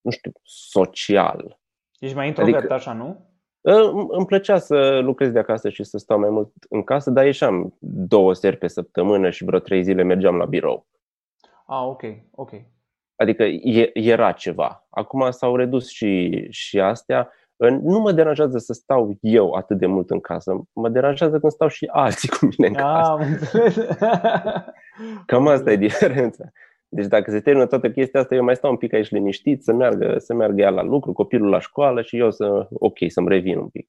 nu 0.00 0.10
știu, 0.10 0.32
social. 0.42 1.60
Ești 1.98 2.16
mai 2.16 2.26
introvert 2.26 2.56
adică, 2.56 2.72
așa, 2.72 2.92
nu? 2.92 3.30
Îmi 4.08 4.26
plăcea 4.26 4.58
să 4.58 4.98
lucrez 5.02 5.30
de 5.30 5.38
acasă 5.38 5.68
și 5.68 5.84
să 5.84 5.98
stau 5.98 6.18
mai 6.18 6.30
mult 6.30 6.52
în 6.68 6.82
casă, 6.82 7.10
dar 7.10 7.24
ieșeam 7.24 7.76
două 7.80 8.32
seri 8.32 8.56
pe 8.56 8.66
săptămână 8.66 9.30
și 9.30 9.44
vreo 9.44 9.58
trei 9.58 9.82
zile 9.82 10.02
mergeam 10.02 10.36
la 10.36 10.44
birou. 10.44 10.86
Ah, 11.66 11.82
ok, 11.84 12.02
ok. 12.30 12.50
Adică 13.16 13.42
e, 13.44 13.90
era 13.94 14.32
ceva. 14.32 14.86
Acum 14.90 15.30
s-au 15.30 15.56
redus 15.56 15.88
și, 15.88 16.46
și 16.50 16.80
astea. 16.80 17.30
Nu 17.70 17.98
mă 17.98 18.12
deranjează 18.12 18.58
să 18.58 18.72
stau 18.72 19.16
eu 19.20 19.52
atât 19.52 19.78
de 19.78 19.86
mult 19.86 20.10
în 20.10 20.20
casă, 20.20 20.62
mă 20.72 20.88
deranjează 20.88 21.38
când 21.38 21.52
stau 21.52 21.68
și 21.68 21.88
alții 21.92 22.28
cu 22.28 22.38
mine 22.44 22.66
în 22.66 22.74
casă. 22.74 23.16
Ah, 24.00 24.64
Cam 25.26 25.46
asta 25.46 25.72
e 25.72 25.76
diferența. 25.76 26.44
Deci 26.88 27.06
dacă 27.06 27.30
se 27.30 27.40
termină 27.40 27.66
toată 27.66 27.90
chestia 27.90 28.20
asta, 28.20 28.34
eu 28.34 28.44
mai 28.44 28.56
stau 28.56 28.70
un 28.70 28.76
pic 28.76 28.92
aici 28.92 29.10
liniștit, 29.10 29.62
să 29.62 29.72
meargă, 29.72 30.18
să 30.18 30.34
meargă 30.34 30.60
ea 30.60 30.70
la 30.70 30.82
lucru, 30.82 31.12
copilul 31.12 31.48
la 31.48 31.60
școală 31.60 32.02
și 32.02 32.18
eu 32.18 32.30
să, 32.30 32.68
ok, 32.72 32.96
să-mi 33.08 33.28
revin 33.28 33.58
un 33.58 33.68
pic. 33.68 33.88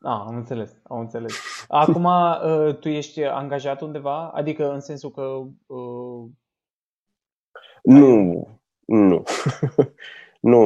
Ah, 0.00 0.22
am 0.26 0.36
înțeles, 0.36 0.80
am 0.82 0.98
înțeles. 0.98 1.64
Acum, 1.68 2.04
uh, 2.04 2.74
tu 2.80 2.88
ești 2.88 3.24
angajat 3.24 3.80
undeva? 3.80 4.28
Adică 4.28 4.72
în 4.72 4.80
sensul 4.80 5.10
că... 5.10 5.22
Uh, 5.74 6.28
nu, 7.82 8.46
nu. 8.84 9.22
nu. 10.40 10.62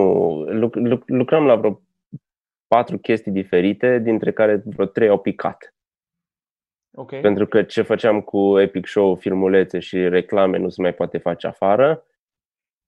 Luc- 0.49 0.75
luc- 0.75 1.09
lucram 1.09 1.45
la 1.45 1.57
vreo 1.57 1.81
patru 2.75 2.99
chestii 2.99 3.33
diferite, 3.33 3.99
dintre 3.99 4.33
care 4.33 4.62
vreo 4.64 4.87
trei 4.87 5.09
au 5.09 5.19
picat. 5.19 5.75
Okay. 6.97 7.21
Pentru 7.21 7.47
că 7.47 7.62
ce 7.62 7.83
făceam 7.83 8.21
cu 8.21 8.59
Epic 8.59 8.87
Show, 8.87 9.14
filmulețe 9.14 9.78
și 9.78 10.09
reclame 10.09 10.59
nu 10.59 10.69
se 10.69 10.83
mai 10.83 10.95
poate 10.95 11.19
face 11.19 11.47
afară. 11.47 12.04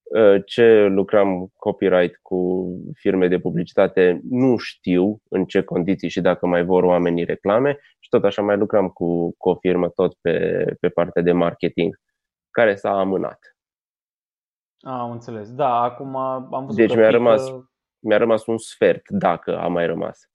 Uh, 0.03 0.43
ce 0.45 0.85
lucram 0.85 1.53
copyright 1.57 2.19
cu 2.23 2.69
firme 2.95 3.29
de 3.29 3.39
publicitate, 3.39 4.21
nu 4.31 4.57
știu 4.57 5.21
în 5.29 5.45
ce 5.45 5.63
condiții 5.63 6.09
și 6.09 6.21
dacă 6.21 6.47
mai 6.47 6.65
vor 6.65 6.83
oamenii 6.83 7.25
reclame 7.25 7.79
și 7.99 8.09
tot 8.09 8.25
așa 8.25 8.43
mai 8.43 8.57
lucram 8.57 8.89
cu, 8.89 9.35
cu 9.37 9.49
o 9.49 9.55
firmă 9.55 9.89
tot 9.89 10.15
pe, 10.21 10.65
pe 10.81 10.89
partea 10.89 11.23
de 11.23 11.33
marketing, 11.33 12.01
care 12.51 12.75
s-a 12.75 12.99
amânat. 12.99 13.39
A, 14.81 15.01
am 15.01 15.11
înțeles. 15.11 15.55
Da, 15.55 15.81
acum 15.83 16.17
am 16.17 16.65
văzut 16.65 16.77
Deci 16.77 16.91
că 16.91 16.97
mi-a, 16.97 17.07
pică... 17.07 17.17
rămas, 17.17 17.43
mi-a 17.99 18.17
rămas 18.17 18.47
un 18.47 18.59
sfert, 18.59 19.09
dacă 19.09 19.59
a 19.59 19.69
mai 19.69 19.87
rămas. 19.87 20.31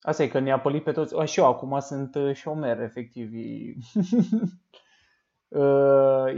Asta 0.00 0.22
e 0.22 0.28
că 0.28 0.38
ne-a 0.38 0.60
pălit 0.60 0.82
pe 0.82 0.92
toți. 0.92 1.18
A, 1.18 1.24
și 1.24 1.40
eu 1.40 1.46
acum 1.46 1.78
sunt 1.78 2.14
uh, 2.14 2.34
șomer, 2.34 2.80
efectiv. 2.80 3.30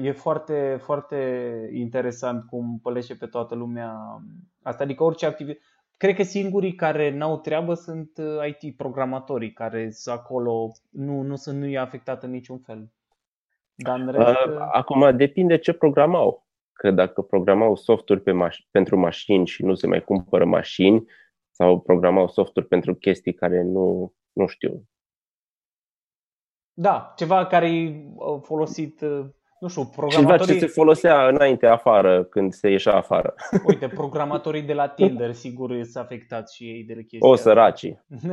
E 0.03 0.13
foarte, 0.13 0.79
foarte 0.81 1.17
interesant 1.73 2.47
cum 2.47 2.79
pălește 2.83 3.15
pe 3.15 3.27
toată 3.27 3.55
lumea 3.55 3.95
asta. 4.63 4.83
Adică 4.83 5.03
orice 5.03 5.27
activitate. 5.27 5.65
Cred 5.97 6.15
că 6.15 6.23
singurii 6.23 6.75
care 6.75 7.11
n-au 7.11 7.39
treabă 7.39 7.75
sunt 7.75 8.11
uh, 8.17 8.57
IT 8.61 8.77
programatorii 8.77 9.53
care 9.53 9.91
sunt 9.91 10.17
acolo, 10.17 10.71
nu, 10.91 11.21
nu 11.21 11.37
sunt 11.37 11.59
nu 11.59 11.67
e 11.67 11.79
afectată 11.79 12.27
în 12.27 12.33
niciun 12.33 12.59
fel. 12.59 12.93
Dar 13.75 14.01
în 14.01 14.11
rest... 14.11 14.37
Acum 14.73 15.17
depinde 15.17 15.59
ce 15.59 15.73
programau. 15.73 16.47
Că 16.73 16.91
dacă 16.91 17.23
programau 17.23 17.77
softuri 17.77 18.21
pe 18.21 18.33
maș- 18.33 18.71
pentru 18.71 18.99
mașini 18.99 19.47
și 19.47 19.65
nu 19.65 19.75
se 19.75 19.87
mai 19.87 20.05
cumpără 20.05 20.45
mașini, 20.45 21.05
sau 21.51 21.81
programau 21.81 22.29
softuri 22.29 22.67
pentru 22.67 22.95
chestii 22.95 23.35
care 23.35 23.63
nu, 23.63 24.15
nu 24.33 24.47
știu. 24.47 24.89
Da, 26.73 27.13
ceva 27.17 27.47
care 27.47 27.71
e 27.71 28.05
folosit, 28.43 29.01
uh, 29.01 29.25
nu 29.61 29.69
știu, 29.69 29.85
programatorii... 29.85 30.39
Ceva 30.39 30.59
ce 30.59 30.59
se 30.59 30.67
folosea 30.67 31.29
înainte 31.29 31.67
afară, 31.67 32.25
când 32.25 32.53
se 32.53 32.71
ieșea 32.71 32.95
afară. 32.95 33.35
Uite, 33.69 33.89
programatorii 33.89 34.63
de 34.63 34.73
la 34.73 34.89
Tinder, 34.89 35.33
sigur, 35.33 35.83
s-a 35.83 36.01
afectat 36.01 36.51
și 36.51 36.65
ei 36.65 36.85
de 36.85 36.95
chestia 36.95 37.29
O, 37.29 37.35
săracii. 37.35 38.01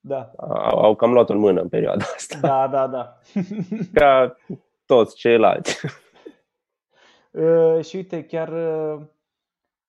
da. 0.00 0.32
Au, 0.36 0.78
au 0.78 0.94
cam 0.94 1.12
luat 1.12 1.30
în 1.30 1.38
mână 1.38 1.60
în 1.60 1.68
perioada 1.68 2.04
asta. 2.14 2.38
Da, 2.40 2.68
da, 2.68 2.86
da. 2.86 3.18
Ca 3.92 4.36
toți 4.86 5.16
ceilalți. 5.16 5.80
Uh, 7.32 7.84
și 7.84 7.96
uite, 7.96 8.24
chiar 8.24 8.48
uh, 8.48 9.06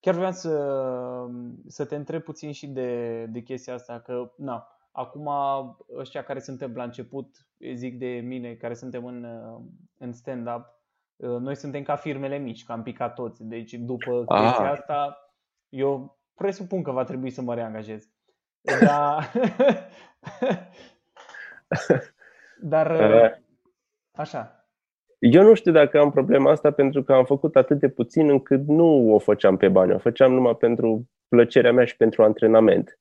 Chiar 0.04 0.16
vreau 0.16 0.32
să, 0.32 1.28
să 1.68 1.86
te 1.86 1.96
întreb 1.96 2.22
puțin 2.22 2.52
și 2.52 2.68
de, 2.68 3.24
de 3.26 3.40
chestia 3.40 3.74
asta, 3.74 4.00
că 4.00 4.32
na, 4.38 4.68
acum 4.92 5.30
ăștia 5.98 6.24
care 6.24 6.40
suntem 6.40 6.76
la 6.76 6.84
început, 6.84 7.48
zic 7.74 7.98
de 7.98 8.08
mine, 8.08 8.54
care 8.54 8.74
suntem 8.74 9.06
în, 9.06 9.28
în 9.98 10.14
stand-up, 10.14 10.66
noi 11.16 11.56
suntem 11.56 11.84
ca 11.84 11.96
firmele 11.96 12.38
mici, 12.38 12.66
că 12.66 12.72
am 12.72 12.84
picat 12.84 13.14
toți. 13.14 13.44
Deci 13.44 13.74
după 13.74 14.24
ah. 14.28 14.42
chestia 14.42 14.72
asta, 14.72 15.18
eu 15.70 16.18
presupun 16.36 16.84
că 16.84 16.92
va 16.92 17.04
trebui 17.04 17.30
să 17.30 17.42
mă 17.42 17.54
reangajez. 17.54 18.10
Dar, 18.62 19.32
dar 22.74 22.92
așa, 24.12 24.63
eu 25.32 25.44
nu 25.44 25.54
știu 25.54 25.72
dacă 25.72 26.00
am 26.00 26.12
problema 26.12 26.52
asta 26.52 26.72
pentru 26.72 27.04
că 27.04 27.14
am 27.14 27.26
făcut 27.26 27.56
atât 27.56 27.80
de 27.80 27.90
puțin 27.90 28.30
încât 28.30 28.68
nu 28.68 29.14
o 29.14 29.20
făceam 29.20 29.58
pe 29.58 29.68
bani, 29.68 29.94
o 29.94 29.98
făceam 29.98 30.34
numai 30.34 30.56
pentru 30.56 31.10
plăcerea 31.28 31.72
mea 31.72 31.86
și 31.86 31.98
pentru 31.98 32.24
antrenament. 32.24 33.00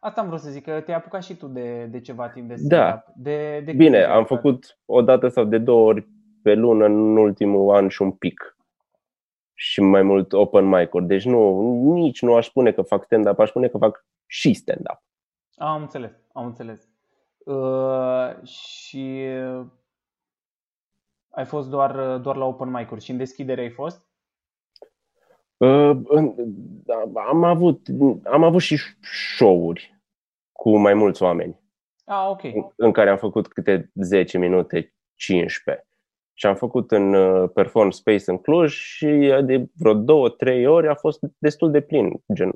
Asta 0.00 0.20
am 0.20 0.26
vrut 0.26 0.40
să 0.40 0.50
zic, 0.50 0.64
că 0.64 0.80
te-ai 0.80 0.96
apucat 0.96 1.22
și 1.22 1.36
tu 1.36 1.46
de, 1.46 1.84
de 1.84 2.00
ceva 2.00 2.28
timp 2.28 2.48
de 2.48 2.54
Da. 2.58 3.04
De, 3.16 3.62
de 3.64 3.72
Bine, 3.72 4.02
am 4.02 4.24
făcut 4.24 4.78
o 4.84 5.02
dată 5.02 5.28
sau 5.28 5.44
de 5.44 5.58
două 5.58 5.86
ori 5.86 6.08
pe 6.42 6.54
lună 6.54 6.84
în 6.84 7.16
ultimul 7.16 7.74
an 7.74 7.88
și 7.88 8.02
un 8.02 8.10
pic. 8.10 8.56
Și 9.54 9.80
mai 9.80 10.02
mult 10.02 10.32
open 10.32 10.64
mic-uri. 10.64 11.06
Deci 11.06 11.24
nu, 11.24 11.60
nici 11.92 12.22
nu 12.22 12.34
aș 12.34 12.46
spune 12.46 12.72
că 12.72 12.82
fac 12.82 13.04
stand-up, 13.04 13.38
aș 13.38 13.48
spune 13.48 13.68
că 13.68 13.78
fac 13.78 14.04
și 14.26 14.54
stand-up. 14.54 15.02
Am 15.54 15.80
înțeles, 15.80 16.12
am 16.32 16.44
înțeles. 16.44 16.88
Uh, 17.44 18.46
și 18.46 19.26
ai 21.38 21.44
fost 21.44 21.68
doar, 21.68 22.16
doar 22.16 22.36
la 22.36 22.44
open 22.44 22.70
mic-uri 22.70 23.04
și 23.04 23.10
în 23.10 23.16
deschidere 23.16 23.60
ai 23.60 23.70
fost? 23.70 24.06
Uh, 25.56 25.96
am, 27.14 27.44
avut, 27.44 27.86
am 28.24 28.42
avut 28.42 28.60
și 28.60 28.78
show-uri 29.36 30.00
cu 30.52 30.78
mai 30.78 30.94
mulți 30.94 31.22
oameni. 31.22 31.60
Ah, 32.04 32.26
ok. 32.28 32.42
În, 32.42 32.68
în 32.76 32.92
care 32.92 33.10
am 33.10 33.16
făcut 33.16 33.48
câte 33.48 33.90
10 33.94 34.38
minute, 34.38 34.94
15. 35.14 35.86
Și 36.34 36.46
am 36.46 36.54
făcut 36.54 36.90
în 36.90 37.14
uh, 37.14 37.50
Perform 37.54 37.90
Space 37.90 38.24
în 38.26 38.38
Cluj 38.38 38.72
și 38.72 39.06
de 39.44 39.66
vreo 39.74 39.94
2-3 39.94 40.04
ori 40.66 40.88
a 40.88 40.94
fost 40.94 41.18
destul 41.38 41.70
de 41.70 41.80
plin, 41.80 42.22
gen 42.34 42.50
150-160 42.50 42.54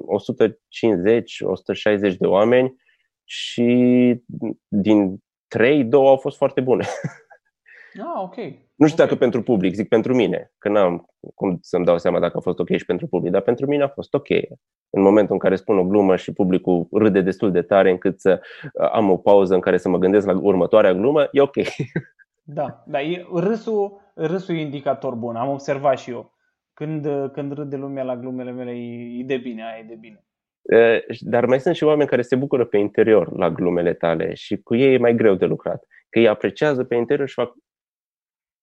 de 2.19 2.27
oameni 2.27 2.77
și 3.25 4.23
din 4.69 5.17
3, 5.49 5.85
2 5.85 6.07
au 6.07 6.17
fost 6.17 6.37
foarte 6.37 6.61
bune. 6.61 6.87
Ah, 7.99 8.22
ok. 8.22 8.37
Nu 8.75 8.87
știu 8.87 9.02
okay. 9.02 9.06
dacă 9.06 9.14
pentru 9.14 9.42
public, 9.42 9.75
zic 9.75 9.88
pentru 9.88 10.14
mine, 10.14 10.52
că 10.58 10.68
n-am 10.68 11.06
cum 11.34 11.58
să-mi 11.61 11.84
dau 11.84 11.99
seama 11.99 12.20
dacă 12.20 12.37
a 12.37 12.40
fost 12.40 12.58
ok 12.58 12.68
și 12.76 12.84
pentru 12.84 13.06
public, 13.06 13.32
dar 13.32 13.40
pentru 13.40 13.66
mine 13.66 13.82
a 13.82 13.88
fost 13.88 14.14
ok. 14.14 14.28
În 14.90 15.02
momentul 15.02 15.32
în 15.32 15.38
care 15.38 15.56
spun 15.56 15.78
o 15.78 15.84
glumă 15.84 16.16
și 16.16 16.32
publicul 16.32 16.88
râde 16.90 17.20
destul 17.20 17.50
de 17.50 17.62
tare 17.62 17.90
încât 17.90 18.20
să 18.20 18.40
uh, 18.72 18.88
am 18.92 19.11
o 19.11 19.16
pauză 19.16 19.54
în 19.54 19.61
care 19.61 19.76
să 19.76 19.88
mă 19.88 19.99
gândesc 19.99 20.26
la 20.26 20.38
următoarea 20.40 20.94
glumă, 20.94 21.28
e 21.32 21.40
ok. 21.40 21.56
Da, 22.44 22.82
da 22.87 23.00
e, 23.00 23.26
râsul, 23.34 24.00
râsul 24.14 24.54
e 24.54 24.61
indicator 24.61 25.14
bun, 25.14 25.37
am 25.37 25.49
observat 25.49 25.99
și 25.99 26.11
eu. 26.11 26.34
Când, 26.72 27.06
când 27.32 27.52
râde 27.52 27.76
lumea 27.76 28.02
la 28.02 28.16
glumele 28.16 28.50
mele, 28.50 28.70
e, 28.70 29.18
e 29.18 29.25
de 29.25 29.37
bine, 29.37 29.62
aia 29.62 29.78
e 29.78 29.87
de 29.88 29.94
bine. 30.00 30.25
Dar 31.20 31.46
mai 31.46 31.61
sunt 31.61 31.75
și 31.75 31.84
oameni 31.84 32.08
care 32.08 32.22
se 32.22 32.37
bucură 32.37 32.64
pe 32.64 32.78
interior 32.78 33.37
la 33.37 33.50
glumele 33.50 33.94
tale 33.94 34.34
și 34.34 34.56
cu 34.56 34.75
ei 34.75 34.94
e 34.94 34.99
mai 34.99 35.14
greu 35.14 35.34
de 35.34 35.44
lucrat. 35.44 35.84
Că 36.11 36.18
ei 36.18 36.28
apreciază 36.28 36.84
pe 36.84 36.94
interior 36.94 37.28
și 37.28 37.34
fac 37.34 37.54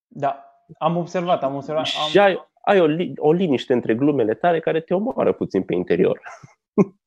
da, 0.09 0.43
am 0.77 0.97
observat, 0.97 1.43
am 1.43 1.55
observat. 1.55 1.85
Și 1.85 2.17
am... 2.17 2.25
ai, 2.25 2.37
ai 2.61 2.79
o, 2.79 2.85
o 3.27 3.31
liniște 3.31 3.73
între 3.73 3.95
glumele 3.95 4.33
tale 4.33 4.59
care 4.59 4.81
te 4.81 4.93
omoară 4.93 5.33
puțin 5.33 5.63
pe 5.63 5.73
interior. 5.73 6.19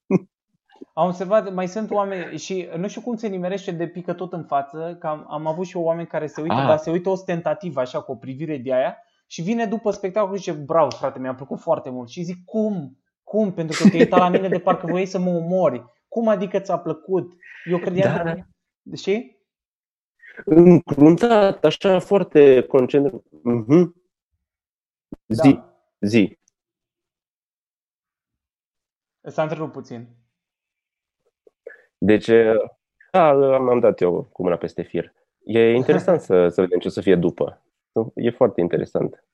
Am 0.95 1.07
observat, 1.07 1.53
mai 1.53 1.69
sunt 1.69 1.91
oameni 1.91 2.39
și 2.39 2.69
nu 2.77 2.89
știu 2.89 3.01
cum 3.01 3.17
se 3.17 3.27
nimerește 3.27 3.71
de 3.71 3.87
pică 3.87 4.13
tot 4.13 4.33
în 4.33 4.45
față, 4.45 4.97
că 5.01 5.07
am, 5.07 5.27
am 5.29 5.47
avut 5.47 5.67
și 5.67 5.77
eu 5.77 5.83
oameni 5.83 6.07
care 6.07 6.27
se 6.27 6.41
uită, 6.41 6.55
ah. 6.55 6.67
dar 6.67 6.77
se 6.77 6.91
uită 6.91 7.09
ostentativ 7.09 7.77
așa 7.77 8.01
cu 8.01 8.13
o 8.13 8.17
privire 8.17 8.57
de 8.57 8.75
aia 8.75 8.97
și 9.27 9.43
vine 9.43 9.67
după 9.67 9.91
spectacol 9.91 10.37
și 10.37 10.43
zice, 10.43 10.57
bravo 10.57 10.91
frate, 10.91 11.19
mi-a 11.19 11.35
plăcut 11.35 11.61
foarte 11.61 11.91
mult 11.91 12.09
și 12.09 12.23
zic, 12.23 12.45
cum? 12.45 12.99
Cum? 13.23 13.53
Pentru 13.53 13.83
că 13.83 13.89
te 13.89 13.97
uita 13.97 14.17
la 14.17 14.29
mine 14.29 14.49
de 14.49 14.59
parcă 14.59 14.87
voiai 14.87 15.07
să 15.07 15.19
mă 15.19 15.31
omori. 15.31 15.85
Cum 16.09 16.29
adică 16.29 16.59
ți-a 16.59 16.79
plăcut? 16.79 17.33
Eu 17.71 17.79
credeam 17.79 18.25
da. 18.25 18.33
că... 18.33 18.43
Știi? 18.97 19.42
Încruntat, 20.45 21.65
așa 21.65 21.99
foarte 21.99 22.63
concentrat. 22.63 23.23
Uh-huh. 23.23 23.91
Zi, 25.29 25.53
da. 25.53 25.75
zi. 26.01 26.39
S-a 29.23 29.43
întrerupt 29.43 29.73
puțin. 29.73 30.09
Deci, 31.99 32.31
da, 33.11 33.29
am 33.55 33.81
dat 33.81 34.01
eu 34.01 34.29
cu 34.33 34.43
mâna 34.43 34.57
peste 34.57 34.83
fir. 34.83 35.13
E 35.45 35.75
interesant 35.75 36.21
să, 36.21 36.49
să 36.49 36.61
vedem 36.61 36.79
ce 36.79 36.89
o 36.89 36.91
să 36.91 37.01
fie 37.01 37.17
după. 37.17 37.63
E 38.15 38.31
foarte 38.31 38.61
interesant. 38.61 39.25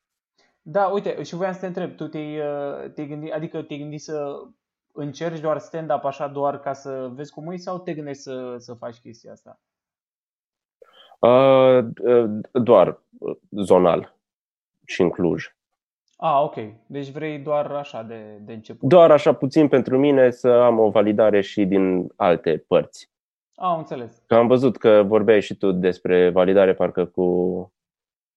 Da, 0.62 0.87
uite, 0.87 1.23
și 1.23 1.35
voiam 1.35 1.53
să 1.53 1.61
te 1.61 1.67
întreb, 1.67 1.97
tu 1.97 2.09
te-ai, 2.09 2.41
te 2.95 3.07
gândit, 3.07 3.33
adică 3.33 3.62
te-ai 3.62 3.79
gândit 3.79 4.00
să 4.00 4.43
încerci 4.93 5.41
doar 5.41 5.59
stand-up 5.59 6.05
așa 6.05 6.29
doar 6.29 6.61
ca 6.61 6.73
să 6.73 7.11
vezi 7.15 7.33
cum 7.33 7.50
e 7.50 7.57
sau 7.57 7.79
te 7.79 7.95
gândești 7.95 8.23
să, 8.23 8.57
să 8.59 8.75
faci 8.75 8.99
chestia 8.99 9.33
asta? 9.33 9.61
Uh, 11.19 11.85
doar 12.53 13.01
zonal 13.51 14.17
și 14.87 15.03
în 15.03 15.11
Cluj. 15.11 15.57
Ah, 16.17 16.41
ok. 16.43 16.55
Deci 16.87 17.11
vrei 17.11 17.39
doar 17.39 17.71
așa 17.71 18.03
de, 18.03 18.39
de 18.41 18.53
început. 18.53 18.89
Doar 18.89 19.11
așa 19.11 19.33
puțin 19.33 19.69
pentru 19.69 19.99
mine 19.99 20.31
să 20.31 20.49
am 20.49 20.79
o 20.79 20.91
validare 20.91 21.41
și 21.41 21.65
din 21.65 22.13
alte 22.17 22.65
părți. 22.67 23.11
Ah, 23.55 23.69
am 23.69 23.79
înțeles. 23.79 24.23
Că 24.27 24.35
am 24.35 24.47
văzut 24.47 24.77
că 24.77 25.03
vorbeai 25.07 25.41
și 25.41 25.57
tu 25.57 25.73
despre 25.73 26.31
validare 26.31 26.75
parcă 26.75 27.05
cu, 27.05 27.25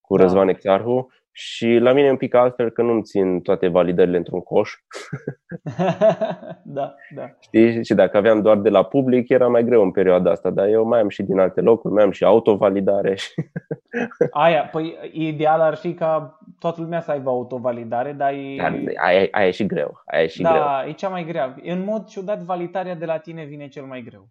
cu 0.01 0.17
Da. 0.17 0.23
Răzvan 0.23 0.47
Exarhu 0.47 1.11
și 1.33 1.67
la 1.67 1.93
mine 1.93 2.07
e 2.07 2.11
un 2.11 2.17
pic 2.17 2.33
altfel 2.33 2.69
că 2.69 2.81
nu-mi 2.81 3.03
țin 3.03 3.41
toate 3.41 3.67
validările 3.67 4.17
într-un 4.17 4.41
coș. 4.41 4.71
da, 6.63 6.95
da. 7.15 7.35
Știi? 7.39 7.83
Și 7.83 7.93
dacă 7.93 8.17
aveam 8.17 8.41
doar 8.41 8.57
de 8.57 8.69
la 8.69 8.83
public, 8.83 9.29
era 9.29 9.47
mai 9.47 9.63
greu 9.63 9.81
în 9.81 9.91
perioada 9.91 10.31
asta, 10.31 10.49
dar 10.49 10.67
eu 10.67 10.85
mai 10.85 10.99
am 10.99 11.09
și 11.09 11.23
din 11.23 11.39
alte 11.39 11.61
locuri, 11.61 11.93
mai 11.93 12.03
am 12.03 12.11
și 12.11 12.23
autovalidare. 12.23 13.15
Și... 13.15 13.31
Aia, 14.31 14.69
păi 14.71 14.97
ideal 15.11 15.61
ar 15.61 15.75
fi 15.75 15.93
ca 15.93 16.39
toată 16.59 16.81
lumea 16.81 17.01
să 17.01 17.11
aibă 17.11 17.29
autovalidare, 17.29 18.11
dar 18.11 18.33
e, 18.33 18.55
Dar 18.57 18.79
aia, 19.03 19.27
aia 19.31 19.47
e 19.47 19.51
și 19.51 19.65
greu. 19.65 20.01
Aia 20.05 20.23
e 20.23 20.27
și 20.27 20.41
greu. 20.41 20.53
da, 20.53 20.85
e 20.87 20.91
cea 20.91 21.09
mai 21.09 21.25
grea. 21.25 21.55
În 21.63 21.83
mod 21.83 22.05
ciudat, 22.05 22.41
validarea 22.41 22.95
de 22.95 23.05
la 23.05 23.17
tine 23.17 23.43
vine 23.43 23.67
cel 23.67 23.83
mai 23.83 24.01
greu. 24.01 24.29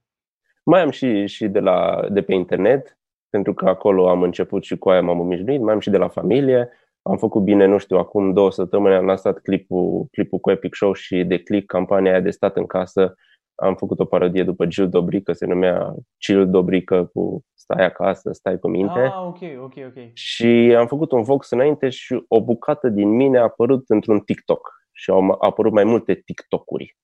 Mai 0.65 0.81
am 0.81 0.91
și, 0.91 1.27
și 1.27 1.49
de, 1.49 1.61
la, 1.61 2.07
de 2.09 2.23
pe 2.23 2.35
internet, 2.35 2.99
pentru 3.31 3.55
că 3.55 3.69
acolo 3.69 4.09
am 4.09 4.23
început 4.23 4.65
și 4.65 4.79
cu 4.79 4.91
aia 4.91 5.01
m-am 5.01 5.21
obișnuit, 5.21 5.61
mai 5.61 5.75
am 5.75 5.81
și 5.81 5.91
de 5.91 5.97
la 5.97 6.09
familie. 6.09 6.71
Am 7.03 7.17
făcut 7.17 7.43
bine, 7.43 7.67
nu 7.67 7.79
știu, 7.79 7.97
acum 7.97 8.33
două 8.33 8.51
săptămâni 8.51 8.95
am 8.95 9.05
lansat 9.05 9.39
clipul, 9.39 10.07
clipul 10.11 10.39
cu 10.39 10.51
Epic 10.51 10.75
Show 10.75 10.93
și 10.93 11.25
de 11.25 11.39
click 11.39 11.67
campania 11.67 12.11
aia 12.11 12.21
de 12.21 12.31
stat 12.31 12.57
în 12.57 12.67
casă. 12.67 13.15
Am 13.55 13.75
făcut 13.75 13.99
o 13.99 14.05
parodie 14.05 14.45
după 14.45 14.67
Gil 14.67 14.89
Dobrică, 14.89 15.33
se 15.33 15.47
numea 15.47 15.95
Gil 16.19 16.51
Dobrică 16.51 17.11
cu 17.13 17.45
stai 17.55 17.85
acasă, 17.85 18.33
stai 18.33 18.59
cu 18.59 18.69
minte. 18.69 18.99
Ah, 18.99 19.27
ok, 19.27 19.39
ok, 19.63 19.75
ok. 19.87 20.13
Și 20.13 20.75
am 20.79 20.87
făcut 20.87 21.13
un 21.13 21.23
Vox 21.23 21.51
înainte 21.51 21.89
și 21.89 22.25
o 22.29 22.45
bucată 22.45 22.89
din 22.89 23.09
mine 23.09 23.39
a 23.39 23.43
apărut 23.43 23.85
într-un 23.89 24.21
TikTok. 24.21 24.79
Și 24.93 25.11
au 25.11 25.37
apărut 25.41 25.73
mai 25.73 25.85
multe 25.85 26.15
TikTok-uri. 26.15 26.97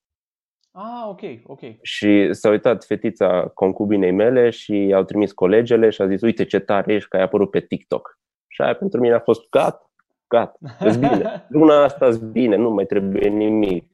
Ah, 0.71 1.09
ok, 1.09 1.21
ok. 1.47 1.61
Și 1.83 2.33
s-a 2.33 2.49
uitat 2.49 2.85
fetița 2.85 3.51
concubinei 3.55 4.13
mele 4.13 4.51
și 4.51 4.93
au 4.95 5.05
trimis 5.05 5.33
colegele 5.33 5.91
și 5.91 6.03
a 6.03 6.07
zis, 6.07 6.21
uite 6.21 6.45
ce 6.45 6.59
tare 6.59 6.95
ești 6.95 7.09
că 7.09 7.17
ai 7.17 7.23
apărut 7.23 7.51
pe 7.51 7.61
TikTok. 7.61 8.19
Și 8.49 8.63
aia 8.63 8.75
pentru 8.75 9.01
mine 9.01 9.15
a 9.15 9.21
fost 9.21 9.49
gata, 9.51 9.86
gata, 10.29 10.59
îți 10.79 10.99
bine. 11.09 11.47
Luna 11.49 11.83
asta 11.83 12.07
îți 12.07 12.25
bine, 12.25 12.57
nu 12.57 12.71
mai 12.71 12.87
trebuie 12.87 13.29
nimic. 13.29 13.91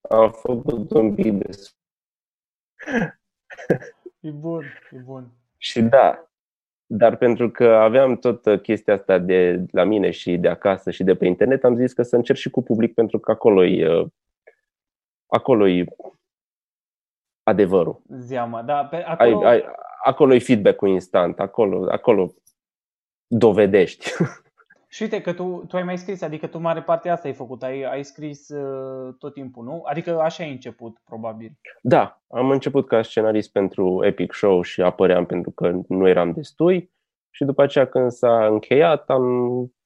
Am 0.00 0.30
făcut 0.30 0.90
un 0.90 1.14
pic 1.14 1.32
de... 1.32 1.48
E 4.20 4.30
bun, 4.30 4.64
e 4.90 4.96
bun. 4.96 5.30
Și 5.56 5.82
da, 5.82 6.30
dar 6.86 7.16
pentru 7.16 7.50
că 7.50 7.64
aveam 7.64 8.16
tot 8.16 8.62
chestia 8.62 8.94
asta 8.94 9.18
de 9.18 9.64
la 9.70 9.84
mine 9.84 10.10
și 10.10 10.36
de 10.36 10.48
acasă 10.48 10.90
și 10.90 11.04
de 11.04 11.14
pe 11.14 11.26
internet, 11.26 11.64
am 11.64 11.76
zis 11.76 11.92
că 11.92 12.02
să 12.02 12.16
încerc 12.16 12.38
și 12.38 12.50
cu 12.50 12.62
public 12.62 12.94
pentru 12.94 13.18
că 13.18 13.30
acolo 13.30 13.64
e, 13.64 14.06
acolo 15.26 15.68
e 15.68 15.84
adevărul. 17.42 18.02
Zeama, 18.08 18.62
da. 18.62 18.84
Pe 18.84 18.96
Ai, 18.96 19.02
acolo, 19.02 19.46
ai, 19.46 19.64
acolo 20.04 20.34
e 20.34 20.38
feedback-ul 20.38 20.88
instant, 20.88 21.40
acolo, 21.40 21.90
acolo 21.90 22.34
dovedești. 23.26 24.10
Și 24.90 25.02
uite 25.02 25.20
că 25.20 25.32
tu, 25.32 25.64
tu 25.68 25.76
ai 25.76 25.82
mai 25.82 25.98
scris, 25.98 26.22
adică 26.22 26.46
tu 26.46 26.58
mare 26.58 26.82
parte 26.82 27.08
asta 27.08 27.28
ai 27.28 27.34
făcut, 27.34 27.62
ai, 27.62 27.82
ai 27.82 28.04
scris 28.04 28.48
uh, 28.48 29.14
tot 29.18 29.32
timpul, 29.32 29.64
nu? 29.64 29.82
Adică 29.84 30.20
așa 30.20 30.42
ai 30.42 30.50
început, 30.50 30.98
probabil. 31.04 31.58
Da, 31.82 32.22
am 32.28 32.50
început 32.50 32.86
ca 32.86 33.02
scenarist 33.02 33.52
pentru 33.52 34.04
Epic 34.04 34.32
Show 34.32 34.62
și 34.62 34.82
apăream 34.82 35.26
pentru 35.26 35.50
că 35.50 35.80
nu 35.88 36.08
eram 36.08 36.32
destui 36.32 36.92
și 37.30 37.44
după 37.44 37.62
aceea 37.62 37.86
când 37.86 38.10
s-a 38.10 38.46
încheiat 38.46 39.10
am 39.10 39.26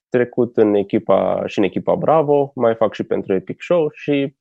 trecut 0.09 0.57
în 0.57 0.75
echipa 0.75 1.43
și 1.47 1.59
în 1.59 1.65
echipa 1.65 1.95
Bravo, 1.95 2.53
mai 2.55 2.75
fac 2.75 2.95
și 2.95 3.05
pentru 3.05 3.35
Epic 3.35 3.63
Show 3.63 3.91
și 3.93 4.37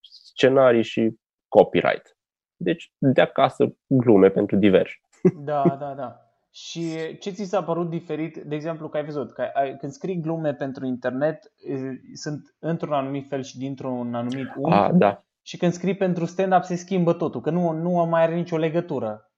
scenarii 0.00 0.82
și 0.82 1.18
copyright. 1.48 2.16
Deci 2.56 2.92
de 2.98 3.20
acasă 3.20 3.76
glume 3.86 4.28
pentru 4.28 4.56
diversi. 4.56 5.00
Da, 5.44 5.76
da, 5.80 5.94
da. 5.96 6.29
Și 6.52 7.16
ce 7.18 7.30
ți 7.30 7.44
s-a 7.44 7.62
părut 7.62 7.90
diferit, 7.90 8.36
de 8.36 8.54
exemplu, 8.54 8.88
că 8.88 8.96
ai 8.96 9.04
văzut, 9.04 9.32
că 9.32 9.42
ai, 9.54 9.76
când 9.76 9.92
scrii 9.92 10.20
glume 10.20 10.54
pentru 10.54 10.86
internet, 10.86 11.52
eh, 11.66 11.90
sunt 12.14 12.56
într-un 12.58 12.92
anumit 12.92 13.28
fel 13.28 13.42
și 13.42 13.58
dintr-un 13.58 14.14
anumit 14.14 14.46
unghi, 14.56 14.76
Ah, 14.76 14.90
da. 14.94 15.24
și 15.42 15.56
când 15.56 15.72
scrii 15.72 15.96
pentru 15.96 16.24
stand-up 16.24 16.62
se 16.62 16.74
schimbă 16.74 17.12
totul, 17.12 17.40
că 17.40 17.50
nu, 17.50 17.72
nu 17.72 17.90
mai 17.90 18.22
are 18.22 18.34
nicio 18.34 18.56
legătură. 18.56 19.30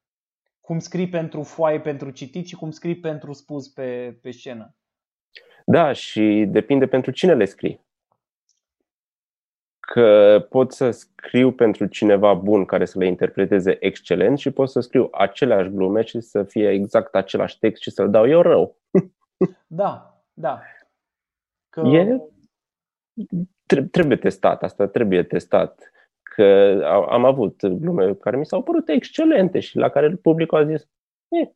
Cum 0.60 0.78
scrii 0.78 1.08
pentru 1.08 1.42
foaie 1.42 1.80
pentru 1.80 2.10
citit 2.10 2.46
și 2.46 2.54
cum 2.56 2.70
scrii 2.70 3.00
pentru 3.00 3.32
spus 3.32 3.68
pe, 3.68 4.18
pe 4.22 4.30
scenă. 4.30 4.76
Da, 5.66 5.92
și 5.92 6.44
depinde 6.48 6.86
pentru 6.86 7.10
cine 7.10 7.34
le 7.34 7.44
scrii. 7.44 7.86
Că 9.92 10.46
pot 10.50 10.72
să 10.72 10.90
scriu 10.90 11.52
pentru 11.52 11.86
cineva 11.86 12.34
bun 12.34 12.64
care 12.64 12.84
să 12.84 12.98
le 12.98 13.06
interpreteze 13.06 13.76
excelent 13.80 14.38
și 14.38 14.50
pot 14.50 14.70
să 14.70 14.80
scriu 14.80 15.08
aceleași 15.12 15.68
glume 15.70 16.02
și 16.02 16.20
să 16.20 16.42
fie 16.42 16.70
exact 16.70 17.14
același 17.14 17.58
text 17.58 17.82
și 17.82 17.90
să-l 17.90 18.10
dau 18.10 18.28
eu 18.28 18.40
rău. 18.40 18.76
Da, 19.66 20.22
da. 20.32 20.60
Că... 21.68 21.80
E, 21.80 22.20
tre- 23.66 23.82
trebuie 23.84 24.16
testat, 24.16 24.62
asta 24.62 24.86
trebuie 24.86 25.22
testat. 25.22 25.90
Că 26.22 26.42
a- 26.84 27.06
am 27.14 27.24
avut 27.24 27.66
glume 27.66 28.14
care 28.14 28.36
mi 28.36 28.46
s-au 28.46 28.62
părut 28.62 28.88
excelente 28.88 29.60
și 29.60 29.76
la 29.76 29.88
care 29.88 30.16
publicul 30.16 30.58
a 30.58 30.64
zis 30.64 30.88
eh. 31.28 31.48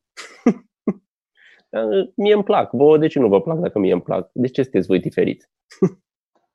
Dar 1.70 1.84
mie 2.16 2.34
îmi 2.34 2.44
plac. 2.44 2.70
Vouă 2.72 2.98
de 2.98 3.06
ce 3.06 3.18
nu 3.18 3.28
vă 3.28 3.40
plac 3.42 3.58
dacă 3.58 3.78
mie 3.78 3.92
îmi 3.92 4.02
plac? 4.02 4.30
De 4.32 4.48
ce 4.48 4.62
sunteți 4.62 4.86
voi 4.86 5.00
diferiți? 5.00 5.48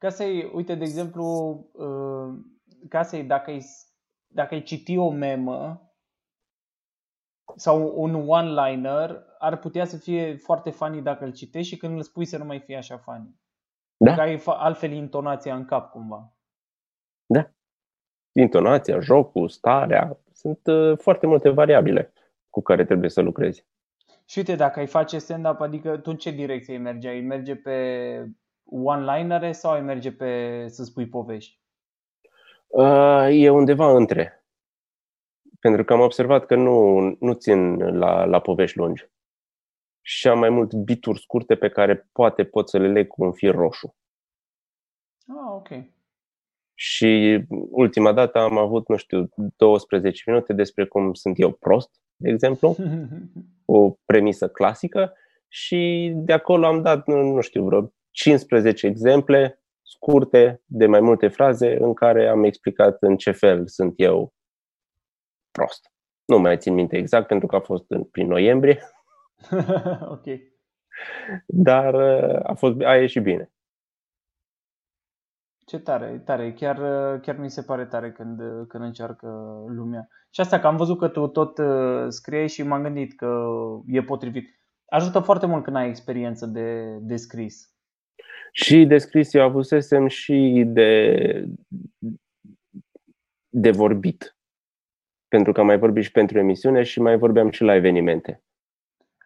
Ca 0.01 0.09
să-i, 0.09 0.51
uite, 0.53 0.75
de 0.75 0.83
exemplu, 0.83 1.23
uh, 1.73 2.39
ca 2.89 3.03
să-i, 3.03 3.23
dacă 3.23 3.49
ai, 3.49 3.65
dacă 4.27 4.53
ai 4.53 4.61
citi 4.61 4.97
o 4.97 5.09
memă 5.09 5.91
sau 7.55 8.01
un 8.01 8.29
one-liner, 8.29 9.25
ar 9.39 9.57
putea 9.57 9.85
să 9.85 9.97
fie 9.97 10.35
foarte 10.35 10.69
funny 10.69 11.01
dacă 11.01 11.23
îl 11.23 11.31
citești 11.31 11.73
și 11.73 11.77
când 11.77 11.95
îl 11.95 12.01
spui 12.01 12.25
să 12.25 12.37
nu 12.37 12.45
mai 12.45 12.59
fie 12.59 12.77
așa 12.77 12.97
funny. 12.97 13.39
Da. 13.97 14.13
Că 14.13 14.21
ai 14.21 14.37
fa- 14.37 14.57
altfel 14.57 14.91
intonația 14.91 15.55
în 15.55 15.65
cap 15.65 15.91
cumva. 15.91 16.33
Intonația, 18.31 18.99
jocul, 18.99 19.49
starea, 19.49 20.19
sunt 20.33 20.67
uh, 20.67 20.97
foarte 20.97 21.27
multe 21.27 21.49
variabile 21.49 22.13
cu 22.49 22.61
care 22.61 22.85
trebuie 22.85 23.09
să 23.09 23.21
lucrezi. 23.21 23.65
Și 24.25 24.37
uite, 24.37 24.55
dacă 24.55 24.79
ai 24.79 24.87
face 24.87 25.17
stand-up, 25.17 25.59
adică 25.59 25.97
tu 25.97 26.09
în 26.09 26.17
ce 26.17 26.31
direcție 26.31 26.73
ai 26.73 26.79
merge? 26.79 27.07
Ai 27.07 27.21
merge 27.21 27.55
pe 27.55 27.75
one-linere 28.71 29.51
sau 29.51 29.71
ai 29.71 29.81
merge 29.81 30.12
pe 30.12 30.65
să 30.67 30.84
spui 30.84 31.07
povești? 31.07 31.60
Uh, 32.67 33.27
e 33.29 33.49
undeva 33.49 33.95
între. 33.95 34.45
Pentru 35.60 35.84
că 35.84 35.93
am 35.93 35.99
observat 35.99 36.45
că 36.45 36.55
nu, 36.55 36.99
nu 37.19 37.34
țin 37.34 37.75
la, 37.77 38.25
la 38.25 38.39
povești 38.39 38.77
lungi. 38.77 39.10
Și 40.01 40.27
am 40.27 40.39
mai 40.39 40.49
mult 40.49 40.73
bituri 40.73 41.19
scurte 41.19 41.55
pe 41.55 41.69
care 41.69 42.10
poate 42.12 42.43
pot 42.43 42.69
să 42.69 42.77
le 42.77 42.88
leg 42.88 43.07
cu 43.07 43.23
un 43.23 43.31
fir 43.31 43.55
roșu. 43.55 43.95
Ah, 45.27 45.53
ok. 45.53 45.69
Și 46.73 47.43
ultima 47.69 48.13
dată 48.13 48.39
am 48.39 48.57
avut, 48.57 48.88
nu 48.88 48.95
știu, 48.95 49.29
12 49.55 50.23
minute 50.25 50.53
despre 50.53 50.86
cum 50.86 51.13
sunt 51.13 51.39
eu 51.39 51.51
prost, 51.51 52.01
de 52.15 52.29
exemplu, 52.29 52.75
o 53.65 53.95
premisă 54.05 54.49
clasică 54.49 55.13
și 55.47 56.12
de 56.15 56.34
acolo 56.34 56.65
am 56.65 56.81
dat, 56.81 57.07
nu, 57.07 57.34
nu 57.34 57.41
știu, 57.41 57.63
vreo 57.63 57.93
15 58.12 58.88
exemple 58.88 59.63
scurte 59.82 60.62
de 60.65 60.86
mai 60.86 61.00
multe 61.00 61.28
fraze 61.28 61.78
în 61.80 61.93
care 61.93 62.28
am 62.28 62.43
explicat 62.43 62.97
în 63.00 63.17
ce 63.17 63.32
fel 63.32 63.67
sunt 63.67 63.93
eu 63.95 64.34
prost. 65.52 65.91
Nu 66.26 66.39
mai 66.39 66.58
țin 66.58 66.74
minte 66.74 66.97
exact 66.97 67.28
pentru 67.28 67.47
că 67.47 67.56
a 67.56 67.60
fost 67.60 67.86
în, 67.88 68.04
prin 68.04 68.28
noiembrie, 68.28 68.80
ok. 70.15 70.26
dar 71.45 71.93
uh, 71.93 72.39
a, 72.43 72.54
fost, 72.54 72.82
a 72.82 72.95
ieșit 72.95 73.24
bine. 73.24 73.52
Ce 75.65 75.80
tare, 75.80 76.21
tare. 76.26 76.54
Chiar, 76.54 76.78
chiar 77.19 77.38
mi 77.38 77.50
se 77.50 77.62
pare 77.62 77.86
tare 77.86 78.12
când, 78.12 78.39
când 78.67 78.84
încearcă 78.84 79.28
lumea. 79.67 80.08
Și 80.30 80.41
asta 80.41 80.60
că 80.60 80.67
am 80.67 80.78
văzut 80.78 80.97
că 80.97 81.08
tu 81.08 81.28
tot 81.28 81.58
uh, 81.58 82.06
scriei 82.08 82.47
și 82.47 82.63
m-am 82.63 82.82
gândit 82.82 83.15
că 83.15 83.43
e 83.86 84.04
potrivit. 84.04 84.60
Ajută 84.86 85.19
foarte 85.19 85.45
mult 85.45 85.63
când 85.63 85.76
ai 85.76 85.88
experiență 85.88 86.45
de, 86.45 86.97
de 87.02 87.15
scris. 87.15 87.70
Și 88.51 88.85
de 88.85 88.97
scris 88.97 89.33
eu 89.33 89.43
avusesem 89.43 90.07
și 90.07 90.63
de, 90.67 91.45
de 93.49 93.71
vorbit. 93.71 94.35
Pentru 95.27 95.51
că 95.51 95.59
am 95.59 95.65
mai 95.65 95.77
vorbit 95.77 96.03
și 96.03 96.11
pentru 96.11 96.39
emisiune 96.39 96.83
și 96.83 97.01
mai 97.01 97.17
vorbeam 97.17 97.49
și 97.49 97.63
la 97.63 97.75
evenimente. 97.75 98.43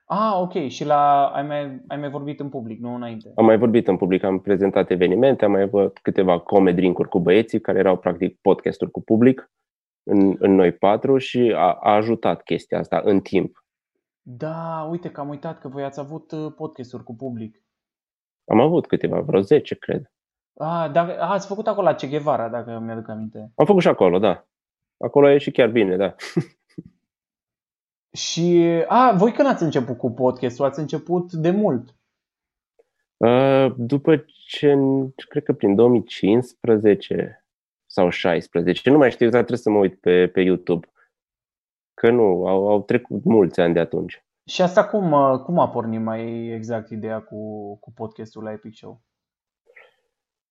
Ah, 0.05 0.33
ok. 0.41 0.67
Și 0.67 0.85
la, 0.85 1.25
ai, 1.25 1.43
mai, 1.43 1.83
ai 1.87 1.97
mai 1.97 2.09
vorbit 2.09 2.39
în 2.39 2.49
public, 2.49 2.79
nu 2.79 2.95
înainte. 2.95 3.31
Am 3.35 3.45
mai 3.45 3.57
vorbit 3.57 3.87
în 3.87 3.97
public, 3.97 4.23
am 4.23 4.39
prezentat 4.39 4.89
evenimente, 4.89 5.45
am 5.45 5.51
mai 5.51 5.61
avut 5.61 5.99
câteva 5.99 6.39
comedy 6.39 6.75
drink 6.75 7.05
cu 7.05 7.19
băieții, 7.19 7.61
care 7.61 7.79
erau 7.79 7.97
practic 7.97 8.39
podcasturi 8.41 8.91
cu 8.91 9.01
public 9.01 9.51
în, 10.03 10.35
în 10.39 10.55
noi 10.55 10.71
patru 10.71 11.17
și 11.17 11.53
a, 11.55 11.71
a 11.73 11.95
ajutat 11.95 12.43
chestia 12.43 12.79
asta 12.79 13.01
în 13.03 13.19
timp. 13.19 13.63
Da, 14.21 14.87
uite 14.89 15.11
că 15.11 15.19
am 15.19 15.29
uitat 15.29 15.59
că 15.59 15.67
voi 15.67 15.83
ați 15.83 15.99
avut 15.99 16.31
uh, 16.31 16.53
podcasturi 16.55 17.03
cu 17.03 17.15
public. 17.15 17.64
Am 18.45 18.60
avut 18.60 18.88
câteva, 18.88 19.19
vreo 19.19 19.41
10, 19.41 19.75
cred. 19.75 20.12
Ah, 20.53 20.91
dacă, 20.91 21.21
a, 21.21 21.31
ați 21.31 21.47
făcut 21.47 21.67
acolo 21.67 21.88
la 21.88 21.95
Che 21.95 22.08
Guevara, 22.08 22.49
dacă 22.49 22.79
mi-aduc 22.79 23.10
aminte. 23.10 23.51
Am 23.55 23.65
făcut 23.65 23.81
și 23.81 23.88
acolo, 23.88 24.19
da. 24.19 24.47
Acolo 24.97 25.29
e 25.29 25.38
și 25.38 25.51
chiar 25.51 25.69
bine, 25.69 25.95
da. 25.95 26.15
Și, 28.15 28.65
a, 28.88 29.12
voi 29.15 29.31
când 29.31 29.47
ați 29.47 29.63
început 29.63 29.97
cu 29.97 30.12
podcastul? 30.12 30.65
Ați 30.65 30.79
început 30.79 31.31
de 31.31 31.49
mult? 31.49 31.95
Uh, 33.17 33.73
după 33.77 34.25
ce, 34.47 34.75
cred 35.29 35.43
că 35.43 35.53
prin 35.53 35.75
2015 35.75 37.45
sau 37.86 38.10
16, 38.10 38.89
nu 38.89 38.97
mai 38.97 39.12
știu 39.12 39.25
exact, 39.25 39.45
trebuie 39.45 39.63
să 39.65 39.69
mă 39.69 39.77
uit 39.77 39.99
pe, 39.99 40.27
pe 40.27 40.41
YouTube. 40.41 40.88
Că 41.93 42.10
nu, 42.10 42.47
au, 42.47 42.67
au 42.67 42.81
trecut 42.81 43.23
mulți 43.23 43.60
ani 43.60 43.73
de 43.73 43.79
atunci. 43.79 44.24
Și 44.47 44.62
asta 44.62 44.86
cum, 44.86 45.12
uh, 45.12 45.39
cum 45.39 45.60
a 45.60 45.69
pornit 45.69 46.01
mai 46.01 46.47
exact 46.47 46.89
ideea 46.89 47.21
cu, 47.21 47.75
cu 47.79 47.91
podcastul 47.91 48.43
la 48.43 48.51
Epic 48.51 48.75
Show? 48.75 49.01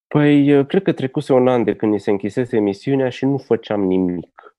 Păi, 0.06 0.58
uh, 0.58 0.66
cred 0.66 0.82
că 0.82 0.92
trecuse 0.92 1.32
un 1.32 1.48
an 1.48 1.64
de 1.64 1.76
când 1.76 1.92
ni 1.92 2.00
se 2.00 2.10
închisese 2.10 2.56
emisiunea 2.56 3.08
și 3.08 3.24
nu 3.24 3.36
făceam 3.36 3.80
nimic. 3.80 4.56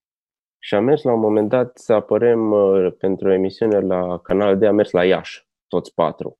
Și 0.59 0.75
am 0.75 0.83
mers 0.83 1.03
la 1.03 1.13
un 1.13 1.19
moment 1.19 1.49
dat 1.49 1.77
să 1.77 1.93
apărem 1.93 2.51
uh, 2.51 2.93
pentru 2.97 3.31
emisiune 3.31 3.79
la 3.79 4.19
canal 4.19 4.57
de, 4.57 4.67
am 4.67 4.75
mers 4.75 4.91
la 4.91 5.05
Iași, 5.05 5.47
toți 5.67 5.93
patru. 5.93 6.39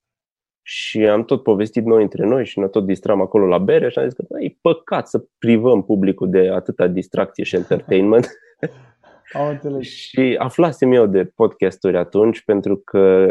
Și 0.61 1.07
am 1.07 1.25
tot 1.25 1.43
povestit 1.43 1.85
noi 1.85 2.01
între 2.01 2.25
noi 2.25 2.45
și 2.45 2.59
ne 2.59 2.67
tot 2.67 2.85
distram 2.85 3.21
acolo 3.21 3.45
la 3.45 3.57
bere 3.57 3.89
și 3.89 3.99
am 3.99 4.09
zis 4.09 4.13
că 4.13 4.25
e 4.39 4.57
păcat 4.61 5.07
să 5.07 5.25
privăm 5.37 5.83
publicul 5.83 6.29
de 6.29 6.49
atâta 6.49 6.87
distracție 6.87 7.43
și 7.43 7.55
entertainment. 7.61 8.27
Am 9.33 9.47
înțeles. 9.47 9.85
și 9.87 10.35
aflasem 10.39 10.91
eu 10.91 11.05
de 11.05 11.25
podcasturi 11.25 11.97
atunci 11.97 12.43
pentru 12.43 12.77
că 12.77 13.25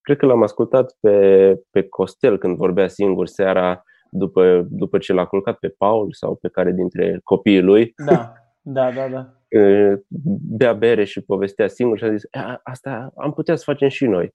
cred 0.00 0.16
că 0.16 0.26
l-am 0.26 0.42
ascultat 0.42 0.96
pe, 1.00 1.56
pe 1.70 1.88
Costel 1.88 2.38
când 2.38 2.56
vorbea 2.56 2.88
singur 2.88 3.26
seara 3.26 3.82
după, 4.10 4.66
după 4.70 4.98
ce 4.98 5.12
l-a 5.12 5.26
culcat 5.26 5.58
pe 5.58 5.68
Paul 5.68 6.12
sau 6.12 6.36
pe 6.36 6.48
care 6.48 6.72
dintre 6.72 7.20
copiii 7.24 7.62
lui. 7.62 7.92
Da, 8.06 8.32
da, 8.60 8.92
da, 8.92 9.08
da. 9.08 9.32
Bea 10.58 10.72
bere 10.72 11.04
și 11.04 11.20
povestea 11.20 11.68
singur 11.68 11.98
și 11.98 12.04
a 12.04 12.10
zis, 12.10 12.22
asta 12.62 13.12
am 13.16 13.32
putea 13.32 13.56
să 13.56 13.62
facem 13.66 13.88
și 13.88 14.06
noi, 14.06 14.34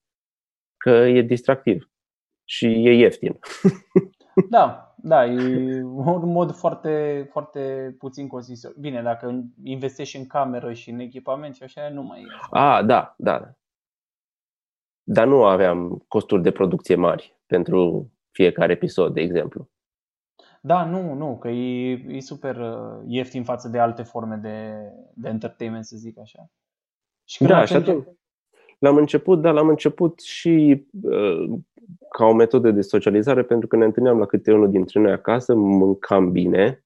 că 0.78 0.90
e 0.90 1.22
distractiv 1.22 1.90
și 2.44 2.66
e 2.66 2.92
ieftin. 2.92 3.40
Da, 4.50 4.87
da, 5.04 5.26
e 5.26 5.84
un 5.84 6.32
mod 6.32 6.56
foarte, 6.56 7.28
foarte 7.32 7.96
puțin 8.00 8.28
costisor. 8.28 8.74
Bine, 8.80 9.02
dacă 9.02 9.44
investești 9.64 10.18
în 10.18 10.28
cameră 10.28 10.74
și 10.74 10.90
în 10.90 11.00
echipament 11.00 11.56
și 11.56 11.64
așa, 11.64 11.90
nu 11.90 12.04
mai 12.04 12.22
e. 12.22 12.26
A, 12.50 12.84
da, 12.84 13.16
da. 13.18 13.52
Dar 15.04 15.28
nu 15.28 15.46
aveam 15.46 16.06
costuri 16.08 16.42
de 16.42 16.52
producție 16.52 16.96
mari 16.96 17.38
pentru 17.46 18.12
fiecare 18.32 18.72
episod, 18.72 19.14
de 19.14 19.22
exemplu. 19.22 19.70
Da, 20.62 20.86
nu, 20.86 21.14
nu, 21.14 21.38
că 21.38 21.50
e, 21.50 21.92
e 21.92 22.20
super 22.20 22.56
uh, 22.56 23.04
ieftin 23.06 23.44
față 23.44 23.70
de 23.70 23.80
alte 23.80 24.04
forme 24.04 24.36
de, 24.36 24.76
de 25.14 25.30
entertainment, 25.30 25.86
să 25.86 25.98
zic 25.98 26.20
așa. 26.20 26.50
Și 27.24 27.44
da, 27.44 27.66
și 27.66 27.76
atunci, 27.76 28.08
L-am 28.80 28.96
început, 28.96 29.42
dar 29.42 29.54
l-am 29.54 29.68
început 29.68 30.20
și 30.20 30.86
uh, 31.02 31.50
ca 32.10 32.26
o 32.26 32.34
metodă 32.34 32.72
de 32.72 32.82
socializare, 32.82 33.44
pentru 33.44 33.68
că 33.68 33.76
ne 33.76 33.86
întâlneam 33.86 34.18
la 34.18 34.26
câte 34.26 34.54
unul 34.54 34.70
dintre 34.70 35.00
noi 35.00 35.12
acasă, 35.12 35.56
mâncam 35.56 36.32
bine 36.32 36.86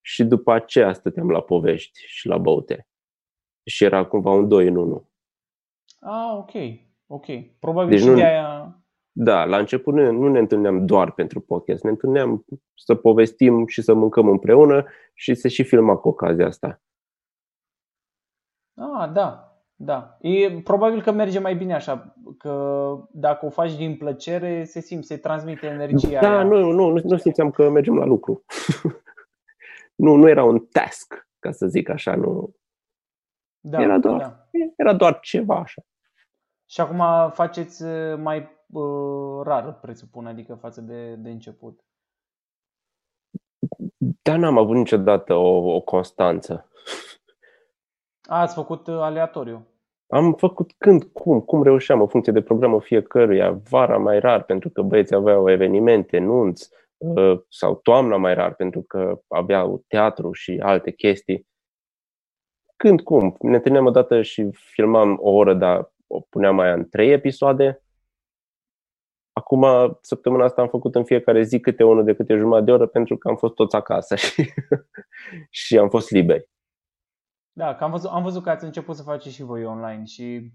și 0.00 0.24
după 0.24 0.52
aceea 0.52 0.92
stăteam 0.92 1.30
la 1.30 1.42
povești 1.42 2.00
și 2.06 2.26
la 2.26 2.38
băute. 2.38 2.88
Și 3.64 3.84
era 3.84 4.06
cumva 4.06 4.30
un 4.30 4.48
doi 4.48 4.66
în 4.68 4.76
unul. 4.76 5.06
Ah, 6.00 6.36
ok, 6.36 6.52
ok. 7.06 7.26
Probabil 7.58 7.90
deci 7.90 8.00
și 8.00 8.06
nu, 8.06 8.14
de 8.14 8.24
aia... 8.24 8.80
Da, 9.12 9.44
la 9.44 9.58
început 9.58 9.94
nu, 9.94 10.10
nu 10.12 10.28
ne 10.28 10.38
întâlneam 10.38 10.86
doar 10.86 11.12
pentru 11.12 11.40
podcast, 11.40 11.82
ne 11.82 11.90
întâlneam 11.90 12.44
să 12.74 12.94
povestim 12.94 13.66
și 13.66 13.82
să 13.82 13.94
mâncăm 13.94 14.28
împreună 14.28 14.84
și 15.14 15.34
se 15.34 15.48
și 15.48 15.64
filma 15.64 15.96
cu 15.96 16.08
ocazia 16.08 16.46
asta. 16.46 16.82
Ah, 18.74 19.12
da, 19.12 19.45
da. 19.78 20.16
E, 20.20 20.60
probabil 20.60 21.02
că 21.02 21.12
merge 21.12 21.38
mai 21.38 21.56
bine 21.56 21.74
așa, 21.74 22.14
că 22.38 22.94
dacă 23.10 23.46
o 23.46 23.50
faci 23.50 23.76
din 23.76 23.96
plăcere, 23.96 24.64
se 24.64 24.80
simte, 24.80 25.06
se 25.06 25.16
transmite 25.16 25.66
energia 25.66 26.20
Da, 26.20 26.30
aia. 26.30 26.42
nu, 26.42 26.72
nu, 26.72 26.88
nu, 26.88 27.00
nu 27.04 27.16
simțeam 27.16 27.50
că 27.50 27.70
mergem 27.70 27.96
la 27.96 28.04
lucru. 28.04 28.44
nu, 30.04 30.14
nu 30.14 30.28
era 30.28 30.44
un 30.44 30.66
task, 30.66 31.28
ca 31.38 31.52
să 31.52 31.66
zic 31.66 31.88
așa, 31.88 32.14
nu. 32.14 32.54
Da, 33.60 33.82
era, 33.82 33.98
doar, 33.98 34.18
da. 34.18 34.46
era 34.76 34.94
doar 34.94 35.20
ceva 35.20 35.56
așa. 35.56 35.82
Și 36.70 36.80
acum 36.80 37.30
faceți 37.30 37.82
uh, 37.82 38.18
mai 38.18 38.38
uh, 38.66 39.42
rar, 39.42 39.78
presupun, 39.80 40.26
adică 40.26 40.54
față 40.54 40.80
de, 40.80 41.14
de 41.14 41.30
început. 41.30 41.80
Da, 44.22 44.36
n-am 44.36 44.58
avut 44.58 44.76
niciodată 44.76 45.34
o, 45.34 45.74
o 45.74 45.80
constanță. 45.80 46.68
A, 48.26 48.40
ați 48.40 48.54
făcut 48.54 48.86
uh, 48.86 48.94
aleatoriu. 48.94 49.66
Am 50.08 50.34
făcut 50.34 50.72
când, 50.78 51.04
cum, 51.04 51.40
cum 51.40 51.62
reușeam, 51.62 52.00
în 52.00 52.08
funcție 52.08 52.32
de 52.32 52.42
programul 52.42 52.80
fiecăruia. 52.80 53.60
Vara 53.70 53.96
mai 53.96 54.18
rar, 54.18 54.42
pentru 54.42 54.70
că 54.70 54.82
băieții 54.82 55.16
aveau 55.16 55.50
evenimente, 55.50 56.18
nunți, 56.18 56.70
uh, 56.96 57.40
sau 57.48 57.74
toamna 57.74 58.16
mai 58.16 58.34
rar, 58.34 58.54
pentru 58.54 58.82
că 58.82 59.20
aveau 59.28 59.84
teatru 59.86 60.32
și 60.32 60.60
alte 60.62 60.90
chestii. 60.90 61.46
Când, 62.76 63.00
cum. 63.00 63.36
Ne 63.40 63.56
întâlneam 63.56 63.86
o 63.86 63.90
dată 63.90 64.22
și 64.22 64.50
filmam 64.52 65.18
o 65.20 65.30
oră, 65.30 65.54
dar 65.54 65.92
o 66.06 66.20
puneam 66.20 66.54
mai 66.54 66.72
în 66.72 66.88
trei 66.88 67.12
episoade. 67.12 67.82
Acum, 69.32 69.64
săptămâna 70.00 70.44
asta 70.44 70.62
am 70.62 70.68
făcut 70.68 70.94
în 70.94 71.04
fiecare 71.04 71.42
zi 71.42 71.60
câte 71.60 71.84
unul 71.84 72.04
de 72.04 72.14
câte 72.14 72.36
jumătate 72.36 72.64
de 72.64 72.72
oră 72.72 72.86
pentru 72.86 73.16
că 73.16 73.28
am 73.28 73.36
fost 73.36 73.54
toți 73.54 73.76
acasă 73.76 74.14
și, 74.24 74.52
și 75.50 75.78
am 75.78 75.88
fost 75.88 76.10
liberi. 76.10 76.48
Da, 77.58 77.74
că 77.74 77.84
am 77.84 77.90
văzut, 77.90 78.10
am 78.10 78.22
văzut 78.22 78.42
că 78.42 78.50
ați 78.50 78.64
început 78.64 78.96
să 78.96 79.02
faceți 79.02 79.34
și 79.34 79.42
voi 79.42 79.64
online 79.64 80.04
și 80.04 80.52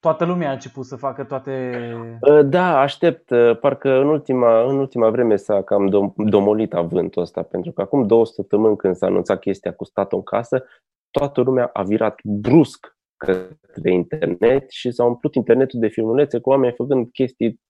toată 0.00 0.24
lumea 0.24 0.48
a 0.48 0.52
început 0.52 0.84
să 0.84 0.96
facă 0.96 1.24
toate... 1.24 1.82
Ă, 2.22 2.42
da, 2.42 2.80
aștept. 2.80 3.30
Ă, 3.30 3.54
parcă 3.54 3.90
în 3.90 4.06
ultima, 4.06 4.62
în 4.68 4.78
ultima 4.78 5.10
vreme 5.10 5.36
s-a 5.36 5.62
cam 5.62 5.88
dom- 5.88 6.14
domolit 6.16 6.74
avântul 6.74 7.22
ăsta, 7.22 7.42
pentru 7.42 7.72
că 7.72 7.80
acum 7.80 8.06
două 8.06 8.26
săptămâni 8.26 8.76
când 8.76 8.96
s-a 8.96 9.06
anunțat 9.06 9.40
chestia 9.40 9.72
cu 9.72 9.84
statul 9.84 10.18
în 10.18 10.24
casă, 10.24 10.64
toată 11.10 11.40
lumea 11.40 11.70
a 11.72 11.82
virat 11.82 12.20
brusc 12.22 12.96
către 13.16 13.92
internet 13.92 14.70
și 14.70 14.90
s-a 14.90 15.04
umplut 15.04 15.34
internetul 15.34 15.80
de 15.80 15.88
filmulețe 15.88 16.38
cu 16.38 16.50
oameni 16.50 16.74
făcând 16.76 17.10
chestii 17.12 17.60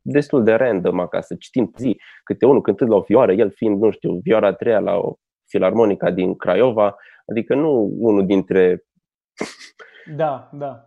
destul 0.00 0.44
de 0.44 0.52
random 0.52 1.00
acasă, 1.00 1.34
citind 1.34 1.76
zi, 1.76 2.00
câte 2.24 2.46
unul 2.46 2.60
cântând 2.60 2.90
la 2.90 2.96
o 2.96 3.00
vioară, 3.00 3.32
el 3.32 3.50
fiind, 3.50 3.82
nu 3.82 3.90
știu, 3.90 4.20
vioara 4.22 4.46
a 4.46 4.52
treia 4.52 4.78
la 4.78 4.96
o 4.96 5.14
filarmonica 5.50 6.10
din 6.10 6.36
Craiova, 6.36 6.96
Adică 7.30 7.54
nu 7.54 7.92
unul 7.98 8.26
dintre... 8.26 8.84
Da, 10.16 10.50
da. 10.52 10.84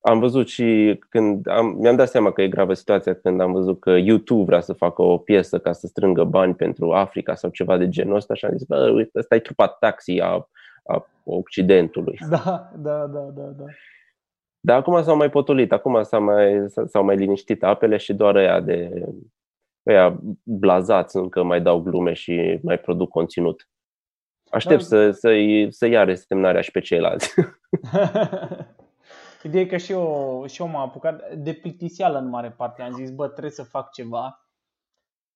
Am 0.00 0.18
văzut 0.18 0.48
și 0.48 0.98
când 1.08 1.48
am, 1.48 1.66
mi-am 1.66 1.96
dat 1.96 2.08
seama 2.08 2.32
că 2.32 2.42
e 2.42 2.48
gravă 2.48 2.74
situația 2.74 3.14
când 3.14 3.40
am 3.40 3.52
văzut 3.52 3.80
că 3.80 3.90
YouTube 3.90 4.44
vrea 4.44 4.60
să 4.60 4.72
facă 4.72 5.02
o 5.02 5.18
piesă 5.18 5.58
ca 5.58 5.72
să 5.72 5.86
strângă 5.86 6.24
bani 6.24 6.54
pentru 6.54 6.92
Africa 6.92 7.34
sau 7.34 7.50
ceva 7.50 7.76
de 7.76 7.88
genul 7.88 8.16
ăsta 8.16 8.34
și 8.34 8.44
am 8.44 8.56
zis, 8.56 8.66
bă, 8.66 8.90
uite, 8.90 9.18
ăsta 9.18 9.34
e 9.34 9.40
trupa 9.40 9.68
taxi 9.68 10.20
a, 10.20 10.48
a 10.86 11.06
Occidentului. 11.24 12.18
Da, 12.30 12.70
da, 12.76 13.06
da, 13.06 13.20
da, 13.20 13.42
da. 13.42 13.64
Dar 14.60 14.76
acum 14.78 15.02
s-au 15.02 15.16
mai 15.16 15.30
potolit, 15.30 15.72
acum 15.72 16.02
s-au 16.02 16.22
mai, 16.22 16.64
s-au 16.86 17.04
mai 17.04 17.16
liniștit 17.16 17.62
apele 17.62 17.96
și 17.96 18.14
doar 18.14 18.34
ăia 18.34 18.60
de 18.60 19.04
ăia 19.88 20.20
blazați 20.42 21.16
încă 21.16 21.42
mai 21.42 21.60
dau 21.60 21.80
glume 21.80 22.12
și 22.12 22.58
mai 22.62 22.78
produc 22.78 23.08
conținut. 23.08 23.68
Aștept 24.50 24.80
da. 24.80 24.86
să, 24.86 25.10
să, 25.10 25.30
să 25.68 25.86
ia 25.86 26.04
resemnarea 26.04 26.60
și 26.60 26.70
pe 26.70 26.80
ceilalți. 26.80 27.34
Ideea 29.42 29.62
e 29.62 29.66
că 29.66 29.76
și 29.76 29.92
eu, 29.92 30.44
și 30.48 30.62
eu 30.62 30.68
m-am 30.68 30.88
apucat 30.88 31.34
de 31.34 31.54
plictiseală 31.54 32.18
în 32.18 32.28
mare 32.28 32.50
parte. 32.50 32.82
Am 32.82 32.92
zis, 32.92 33.10
bă, 33.10 33.28
trebuie 33.28 33.50
să 33.52 33.62
fac 33.62 33.92
ceva. 33.92 34.48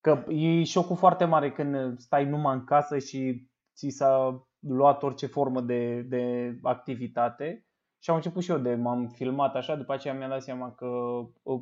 Că 0.00 0.24
e 0.28 0.64
șocul 0.64 0.96
foarte 0.96 1.24
mare 1.24 1.52
când 1.52 1.98
stai 1.98 2.24
numai 2.24 2.54
în 2.54 2.64
casă 2.64 2.98
și 2.98 3.46
ți 3.74 3.88
s-a 3.88 4.44
luat 4.58 5.02
orice 5.02 5.26
formă 5.26 5.60
de, 5.60 6.00
de 6.00 6.54
activitate. 6.62 7.66
Și 7.98 8.10
am 8.10 8.16
început 8.16 8.42
și 8.42 8.50
eu 8.50 8.58
de 8.58 8.74
m-am 8.74 9.08
filmat 9.08 9.54
așa, 9.54 9.76
după 9.76 9.92
aceea 9.92 10.14
mi-am 10.14 10.30
dat 10.30 10.42
seama 10.42 10.74
că 10.74 10.88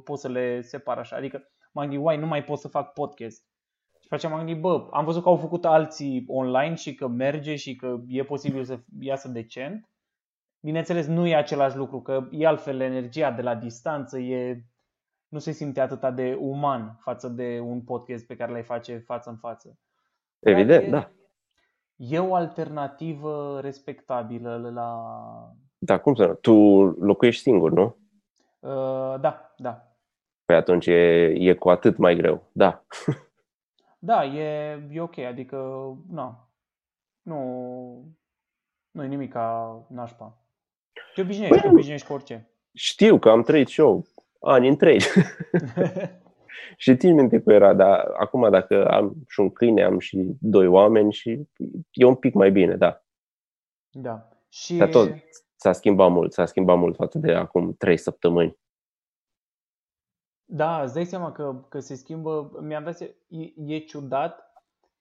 pot 0.04 0.18
să 0.18 0.28
le 0.28 0.60
separ 0.60 0.98
așa. 0.98 1.16
Adică 1.16 1.42
m-am 1.72 1.86
gândit, 1.86 2.04
uai, 2.04 2.16
nu 2.16 2.26
mai 2.26 2.44
pot 2.44 2.58
să 2.58 2.68
fac 2.68 2.92
podcast 2.92 3.44
și 4.18 4.26
am 4.26 4.36
gândit, 4.36 4.60
bă, 4.60 4.88
am 4.90 5.04
văzut 5.04 5.22
că 5.22 5.28
au 5.28 5.36
făcut 5.36 5.64
alții 5.64 6.24
online 6.28 6.74
și 6.74 6.94
că 6.94 7.06
merge 7.06 7.56
și 7.56 7.76
că 7.76 8.00
e 8.06 8.22
posibil 8.22 8.64
să 8.64 8.78
iasă 9.00 9.28
decent. 9.28 9.88
Bineînțeles, 10.60 11.06
nu 11.06 11.26
e 11.26 11.36
același 11.36 11.76
lucru, 11.76 12.00
că 12.00 12.28
e 12.30 12.46
altfel 12.46 12.80
energia 12.80 13.30
de 13.30 13.42
la 13.42 13.54
distanță, 13.54 14.18
e, 14.18 14.64
nu 15.28 15.38
se 15.38 15.50
simte 15.50 15.80
atât 15.80 16.14
de 16.14 16.36
uman 16.40 16.98
față 17.00 17.28
de 17.28 17.60
un 17.62 17.80
podcast 17.80 18.26
pe 18.26 18.36
care 18.36 18.52
l-ai 18.52 18.62
face 18.62 18.98
față 18.98 19.30
în 19.30 19.36
față. 19.36 19.78
Evident, 20.38 20.86
e, 20.86 20.90
da. 20.90 21.10
E 21.96 22.18
o 22.18 22.34
alternativă 22.34 23.58
respectabilă 23.60 24.70
la... 24.74 25.02
Da, 25.78 25.98
cum 25.98 26.14
să 26.14 26.26
nu? 26.26 26.34
Tu 26.34 26.52
locuiești 27.00 27.42
singur, 27.42 27.72
nu? 27.72 27.96
Uh, 28.58 29.20
da, 29.20 29.54
da. 29.56 29.89
Păi 30.50 30.58
atunci 30.58 30.86
e, 30.86 31.32
e 31.38 31.54
cu 31.54 31.70
atât 31.70 31.96
mai 31.96 32.16
greu, 32.16 32.48
da. 32.52 32.84
Da, 33.98 34.24
e, 34.24 34.78
e 34.90 35.00
ok, 35.00 35.18
adică, 35.18 35.56
na, 36.08 36.48
nu, 37.22 37.38
nu 38.90 39.04
e 39.04 39.06
nimic 39.06 39.32
ca 39.32 39.86
nașpa. 39.88 40.38
Te 41.14 41.20
obișnuiești, 41.20 41.56
te 41.56 41.62
Păi, 41.62 41.70
obișnuiești 41.70 42.06
cu 42.06 42.12
orice. 42.12 42.50
Știu 42.72 43.18
că 43.18 43.28
am 43.28 43.42
trăit 43.42 43.68
și 43.68 43.80
eu 43.80 44.06
ani 44.40 44.68
întregi. 44.68 45.06
și 46.82 46.96
țin 46.96 47.14
minte 47.14 47.40
cu 47.40 47.50
era, 47.50 47.74
dar 47.74 48.10
acum 48.18 48.50
dacă 48.50 48.88
am 48.88 49.14
și 49.28 49.40
un 49.40 49.50
câine, 49.50 49.82
am 49.82 49.98
și 49.98 50.36
doi 50.40 50.66
oameni 50.66 51.12
și 51.12 51.48
e 51.90 52.04
un 52.04 52.14
pic 52.14 52.34
mai 52.34 52.50
bine, 52.50 52.76
da. 52.76 53.04
da. 53.90 54.28
Și 54.48 54.76
Dar 54.76 54.88
tot 54.88 55.14
s-a 55.56 55.72
schimbat 55.72 56.10
mult, 56.10 56.32
s-a 56.32 56.46
schimbat 56.46 56.78
mult 56.78 56.96
față 56.96 57.18
de 57.18 57.32
acum 57.32 57.74
trei 57.78 57.96
săptămâni. 57.96 58.59
Da, 60.52 60.82
îți 60.82 60.94
dai 60.94 61.04
seama 61.04 61.32
că, 61.32 61.64
că 61.68 61.80
se 61.80 61.94
schimbă. 61.94 62.50
Mi-am 62.62 62.84
dat 62.84 62.96
seama, 62.96 63.12
e, 63.28 63.74
e 63.74 63.78
ciudat 63.78 64.52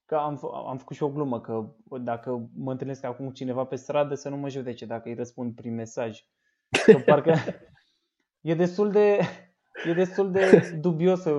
că 0.06 0.16
am, 0.16 0.38
fă- 0.38 0.68
am 0.68 0.78
făcut 0.78 0.96
și 0.96 1.04
o 1.04 1.10
glumă 1.10 1.42
că 1.42 1.66
dacă 2.02 2.50
mă 2.56 2.72
întâlnesc 2.72 3.04
acum 3.04 3.26
cu 3.26 3.32
cineva 3.34 3.64
pe 3.66 3.76
stradă 3.76 4.16
să 4.16 4.30
nu 4.30 4.38
mă 4.38 4.50
judece 4.50 4.86
dacă 4.86 5.10
îi 5.10 5.16
răspund 5.16 5.56
prin 5.56 5.76
mesaj. 5.76 6.26
Că 6.86 6.98
parcă 7.06 7.34
e 8.42 8.56
destul 8.56 8.92
de 8.92 9.20
e 9.88 9.94
destul 9.94 10.32
de 10.32 10.78
dubios 10.82 11.22
să 11.22 11.30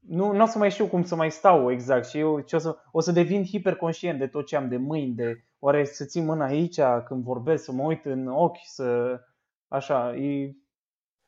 nu, 0.00 0.32
nu 0.32 0.42
o 0.42 0.46
să 0.46 0.58
mai 0.58 0.70
știu 0.70 0.86
cum 0.86 1.02
să 1.02 1.14
mai 1.14 1.30
stau 1.30 1.70
exact 1.70 2.08
și 2.08 2.18
eu 2.18 2.40
ce 2.40 2.56
o, 2.56 2.58
să, 2.58 2.76
o 2.92 3.00
să 3.00 3.12
devin 3.12 3.44
hiperconștient 3.44 4.18
de 4.18 4.26
tot 4.26 4.46
ce 4.46 4.56
am 4.56 4.68
de 4.68 4.76
mâini, 4.76 5.14
de 5.14 5.44
oare 5.58 5.84
să 5.84 6.04
țin 6.04 6.24
mâna 6.24 6.44
aici 6.44 6.80
când 7.04 7.22
vorbesc, 7.24 7.64
să 7.64 7.72
mă 7.72 7.82
uit 7.82 8.04
în 8.04 8.26
ochi, 8.28 8.58
să 8.64 9.20
așa, 9.68 10.16
e 10.16 10.52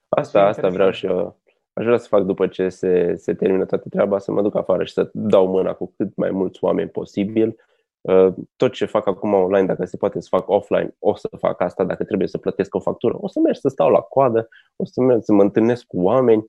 Asta, 0.08 0.38
fie 0.38 0.48
asta 0.48 0.68
vreau 0.68 0.88
interesant. 0.88 0.94
și 0.94 1.06
eu. 1.06 1.41
Aș 1.72 1.84
vrea 1.84 1.96
să 1.98 2.08
fac 2.08 2.22
după 2.22 2.46
ce 2.46 2.68
se, 2.68 3.14
se 3.16 3.34
termină 3.34 3.64
toată 3.64 3.88
treaba, 3.88 4.18
să 4.18 4.32
mă 4.32 4.42
duc 4.42 4.54
afară 4.56 4.84
și 4.84 4.92
să 4.92 5.10
dau 5.12 5.46
mâna 5.46 5.72
cu 5.72 5.92
cât 5.96 6.16
mai 6.16 6.30
mulți 6.30 6.64
oameni 6.64 6.88
posibil. 6.88 7.56
Uh, 8.00 8.34
Tot 8.56 8.72
ce 8.72 8.84
fac 8.84 9.06
acum 9.06 9.32
online, 9.32 9.66
dacă 9.66 9.84
se 9.84 9.96
poate 9.96 10.20
să 10.20 10.28
fac 10.30 10.48
offline, 10.48 10.94
o 10.98 11.14
să 11.14 11.28
fac 11.38 11.60
asta. 11.60 11.84
Dacă 11.84 12.04
trebuie 12.04 12.28
să 12.28 12.38
plătesc 12.38 12.74
o 12.74 12.80
factură, 12.80 13.16
o 13.20 13.28
să 13.28 13.40
merg 13.40 13.56
să 13.56 13.68
stau 13.68 13.90
la 13.90 14.00
coadă, 14.00 14.48
o 14.76 14.84
să 14.84 15.00
merg 15.00 15.22
să 15.22 15.32
mă 15.32 15.42
întâlnesc 15.42 15.86
cu 15.86 16.00
oameni. 16.02 16.44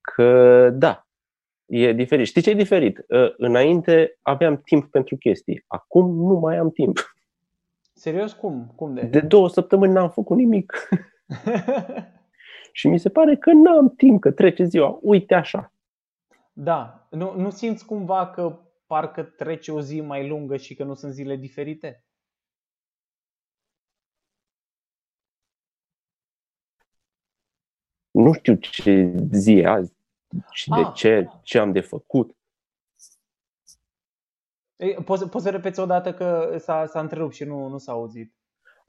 Că 0.00 0.70
da, 0.70 1.06
e 1.66 1.92
diferit. 1.92 2.26
Știi 2.26 2.42
ce 2.42 2.50
e 2.50 2.54
diferit? 2.54 3.04
Uh, 3.08 3.34
Înainte 3.36 4.18
aveam 4.22 4.60
timp 4.64 4.90
pentru 4.90 5.16
chestii. 5.16 5.64
Acum 5.66 6.26
nu 6.26 6.34
mai 6.34 6.56
am 6.56 6.70
timp. 6.70 7.14
serios 7.92 8.32
cum? 8.32 8.72
Cum 8.76 8.94
de? 8.94 9.02
De 9.02 9.20
două 9.20 9.48
săptămâni 9.48 9.92
n-am 9.92 10.10
făcut 10.10 10.36
nimic. 10.36 10.88
Și 12.72 12.88
mi 12.88 12.98
se 12.98 13.08
pare 13.10 13.36
că 13.36 13.52
n-am 13.52 13.94
timp, 13.96 14.20
că 14.20 14.30
trece 14.32 14.64
ziua. 14.64 14.98
Uite 15.02 15.34
așa. 15.34 15.72
Da, 16.52 17.06
nu, 17.10 17.34
nu 17.36 17.50
simți 17.50 17.84
cumva 17.86 18.30
că 18.30 18.60
parcă 18.86 19.22
trece 19.22 19.72
o 19.72 19.80
zi 19.80 20.00
mai 20.00 20.28
lungă 20.28 20.56
și 20.56 20.74
că 20.74 20.84
nu 20.84 20.94
sunt 20.94 21.12
zile 21.12 21.36
diferite? 21.36 22.04
Nu 28.10 28.32
știu 28.32 28.54
ce 28.54 29.14
zi 29.32 29.52
e 29.52 29.66
azi 29.66 29.92
și 30.50 30.68
de 30.68 30.80
Ah. 30.80 30.92
ce, 30.94 31.28
ce 31.42 31.58
am 31.58 31.72
de 31.72 31.80
făcut. 31.80 32.36
Ei, 34.76 34.94
poți, 34.94 35.28
poți 35.28 35.44
să 35.44 35.50
repeți 35.50 35.80
o 35.80 35.86
dată 35.86 36.14
că 36.14 36.56
s-a, 36.58 36.86
s-a 36.86 37.00
întrerupt 37.00 37.34
și 37.34 37.44
nu, 37.44 37.68
nu 37.68 37.78
s-a 37.78 37.92
auzit. 37.92 38.34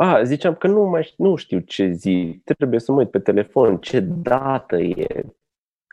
A, 0.04 0.24
ziceam 0.24 0.54
că 0.54 0.68
nu 0.68 0.84
mai 0.84 1.04
ș- 1.04 1.16
nu 1.18 1.36
știu 1.36 1.60
ce 1.60 1.92
zi. 1.92 2.42
Trebuie 2.58 2.80
să 2.80 2.92
mă 2.92 2.98
uit 2.98 3.10
pe 3.10 3.20
telefon, 3.20 3.78
ce 3.78 4.00
dată 4.00 4.78
e, 4.78 5.26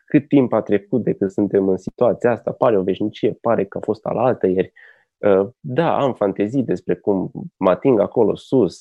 cât 0.07 0.29
timp 0.29 0.53
a 0.53 0.61
trecut 0.61 1.03
de 1.03 1.13
când 1.13 1.31
suntem 1.31 1.69
în 1.69 1.77
situația 1.77 2.31
asta. 2.31 2.51
Pare 2.53 2.79
o 2.79 2.83
veșnicie, 2.83 3.39
pare 3.41 3.65
că 3.65 3.79
a 3.79 3.85
fost 3.85 4.07
alaltă 4.07 4.47
ieri. 4.47 4.73
Uh, 5.19 5.49
Da, 5.61 5.99
am 5.99 6.15
fantezii 6.15 6.63
despre 6.63 6.95
cum 6.95 7.31
mă 7.57 7.71
ating 7.71 8.01
acolo 8.01 8.37
sus, 8.37 8.81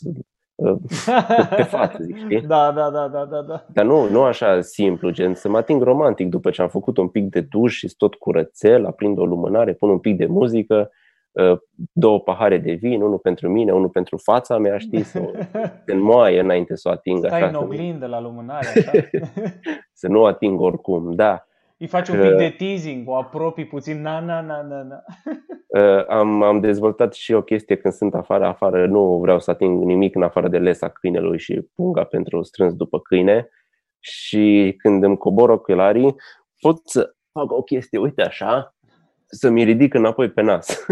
uh, 0.55 0.75
pe, 1.49 1.55
pe 1.55 1.63
față, 1.63 2.03
zic, 2.03 2.17
știi? 2.17 2.41
Da, 2.47 2.71
da, 2.71 2.89
da, 2.89 3.07
da, 3.07 3.25
da, 3.25 3.41
da. 3.41 3.65
Dar 3.73 3.85
nu, 3.85 4.09
nu 4.09 4.21
așa 4.21 4.61
simplu, 4.61 5.09
gen 5.09 5.33
să 5.33 5.49
mă 5.49 5.57
ating 5.57 5.81
romantic 5.81 6.29
după 6.29 6.49
ce 6.49 6.61
am 6.61 6.69
făcut 6.69 6.97
un 6.97 7.07
pic 7.07 7.29
de 7.29 7.41
duș 7.41 7.75
și 7.77 7.93
tot 7.97 8.15
curățel, 8.15 8.85
aprind 8.85 9.17
o 9.17 9.25
lumânare, 9.25 9.73
pun 9.73 9.89
un 9.89 9.99
pic 9.99 10.17
de 10.17 10.25
muzică, 10.25 10.89
uh, 10.91 10.97
două 11.91 12.19
pahare 12.19 12.57
de 12.57 12.71
vin, 12.71 13.01
unul 13.01 13.17
pentru 13.19 13.49
mine, 13.49 13.71
unul 13.71 13.89
pentru 13.89 14.17
fața 14.17 14.57
mea, 14.57 14.77
știi, 14.77 15.03
să 15.03 15.31
se 15.85 15.91
înmoaie 15.93 16.39
înainte 16.39 16.75
să 16.75 16.89
o 16.89 16.91
ating 16.91 17.25
Stai 17.25 17.37
așa, 17.37 17.45
în 17.47 17.53
să, 17.53 17.59
nu- 17.59 17.65
oglindă 17.65 18.05
la 18.05 18.19
lumânare, 18.21 18.67
așa. 18.67 18.91
să 19.93 20.07
nu 20.07 20.19
o 20.21 20.25
ating 20.25 20.61
oricum, 20.61 21.13
da. 21.15 21.43
Îi 21.77 21.87
faci 21.87 22.07
un 22.09 22.15
Că- 22.19 22.27
pic 22.27 22.37
de 22.37 22.55
teasing, 22.57 23.09
o 23.09 23.15
apropii 23.15 23.65
puțin, 23.65 24.01
na, 24.01 24.19
na, 24.19 24.41
na, 24.41 24.61
na, 24.61 24.81
na. 24.83 25.03
Uh, 25.67 26.05
Am, 26.19 26.41
am 26.43 26.59
dezvoltat 26.59 27.13
și 27.13 27.33
o 27.33 27.41
chestie 27.41 27.75
când 27.75 27.93
sunt 27.93 28.13
afară, 28.15 28.45
afară 28.45 28.87
nu 28.87 29.17
vreau 29.21 29.39
să 29.39 29.51
ating 29.51 29.83
nimic 29.83 30.15
în 30.15 30.21
afară 30.23 30.47
de 30.47 30.57
lesa 30.57 30.89
câinelui 30.89 31.39
și 31.39 31.61
punga 31.75 32.03
pentru 32.03 32.41
strâns 32.43 32.73
după 32.73 32.99
câine 32.99 33.49
și 33.99 34.75
când 34.77 35.03
îmi 35.03 35.17
cobor 35.17 35.49
ochelarii 35.49 36.15
pot 36.59 36.77
să 36.83 37.13
fac 37.31 37.51
o 37.51 37.61
chestie, 37.61 37.99
uite 37.99 38.21
așa, 38.21 38.75
să 39.25 39.49
mi 39.49 39.63
ridic 39.63 39.93
înapoi 39.93 40.29
pe 40.29 40.41
nas. 40.41 40.85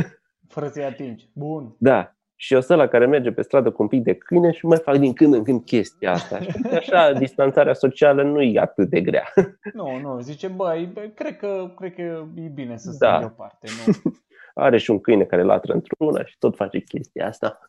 Fără 0.47 0.67
să-i 0.67 0.83
atingi. 0.83 1.29
Bun. 1.33 1.75
Da. 1.79 2.11
Și 2.39 2.53
eu 2.53 2.61
sunt 2.61 2.77
la 2.77 2.87
care 2.87 3.05
merge 3.05 3.31
pe 3.31 3.41
stradă 3.41 3.71
cu 3.71 3.81
un 3.81 3.87
pic 3.87 4.03
de 4.03 4.15
câine 4.15 4.51
și 4.51 4.65
mai 4.65 4.77
fac 4.77 4.97
din 4.97 5.13
când 5.13 5.33
în 5.33 5.43
când 5.43 5.63
chestia 5.65 6.11
asta. 6.11 6.39
Și 6.41 6.51
uite 6.55 6.75
așa, 6.75 7.11
distanțarea 7.19 7.73
socială 7.73 8.23
nu 8.23 8.41
e 8.41 8.59
atât 8.59 8.89
de 8.89 9.01
grea. 9.01 9.33
Nu, 9.73 9.99
nu, 9.99 10.19
zice, 10.19 10.47
băi, 10.47 10.85
bă, 10.93 11.01
cred 11.15 11.37
că, 11.37 11.73
cred 11.75 11.93
că 11.93 12.25
e 12.35 12.47
bine 12.53 12.77
să 12.77 12.91
stăm 12.91 13.09
Da. 13.11 13.19
deoparte. 13.19 13.67
Nu. 13.85 13.93
Are 14.63 14.77
și 14.77 14.91
un 14.91 14.99
câine 14.99 15.23
care 15.25 15.43
latră 15.43 15.73
într-una 15.73 16.25
și 16.25 16.37
tot 16.37 16.55
face 16.55 16.79
chestia 16.79 17.27
asta. 17.27 17.59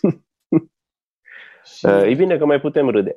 Și, 1.64 1.86
Uh, 1.86 2.02
E 2.02 2.14
bine 2.14 2.38
că 2.38 2.44
mai 2.44 2.60
putem 2.60 2.88
râde. 2.88 3.16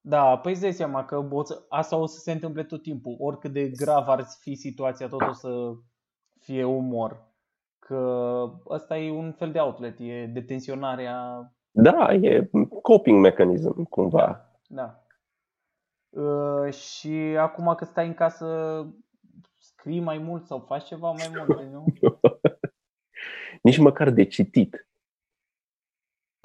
da, 0.00 0.38
păi 0.38 0.52
îți 0.52 0.60
dai 0.60 0.72
seama 0.72 1.04
că 1.04 1.26
o 1.30 1.44
să, 1.44 1.64
asta 1.68 1.96
o 1.96 2.06
să 2.06 2.18
se 2.18 2.32
întâmple 2.32 2.64
tot 2.64 2.82
timpul. 2.82 3.16
Oricât 3.18 3.52
de 3.52 3.68
grav 3.68 4.08
ar 4.08 4.24
fi 4.40 4.54
situația, 4.54 5.08
tot 5.08 5.20
o 5.20 5.32
să 5.32 5.48
fie 6.40 6.64
umor. 6.64 7.34
Că 7.86 8.50
ăsta 8.68 8.98
e 8.98 9.10
un 9.10 9.32
fel 9.32 9.52
de 9.52 9.58
outlet, 9.58 9.96
e 9.98 10.26
detenționarea 10.26 11.50
Da, 11.70 12.14
e 12.14 12.50
coping 12.82 13.20
mechanism 13.20 13.82
cumva. 13.82 14.50
Da. 14.68 15.04
Uh, 16.08 16.72
și 16.72 17.12
acum 17.38 17.74
că 17.74 17.84
stai 17.84 18.06
în 18.06 18.14
casă, 18.14 18.46
scrii 19.58 20.00
mai 20.00 20.18
mult 20.18 20.44
sau 20.44 20.58
faci 20.58 20.84
ceva 20.84 21.10
mai 21.10 21.30
mult, 21.36 21.62
nu? 21.72 21.84
Nici 23.62 23.78
măcar 23.78 24.10
de 24.10 24.24
citit. 24.24 24.88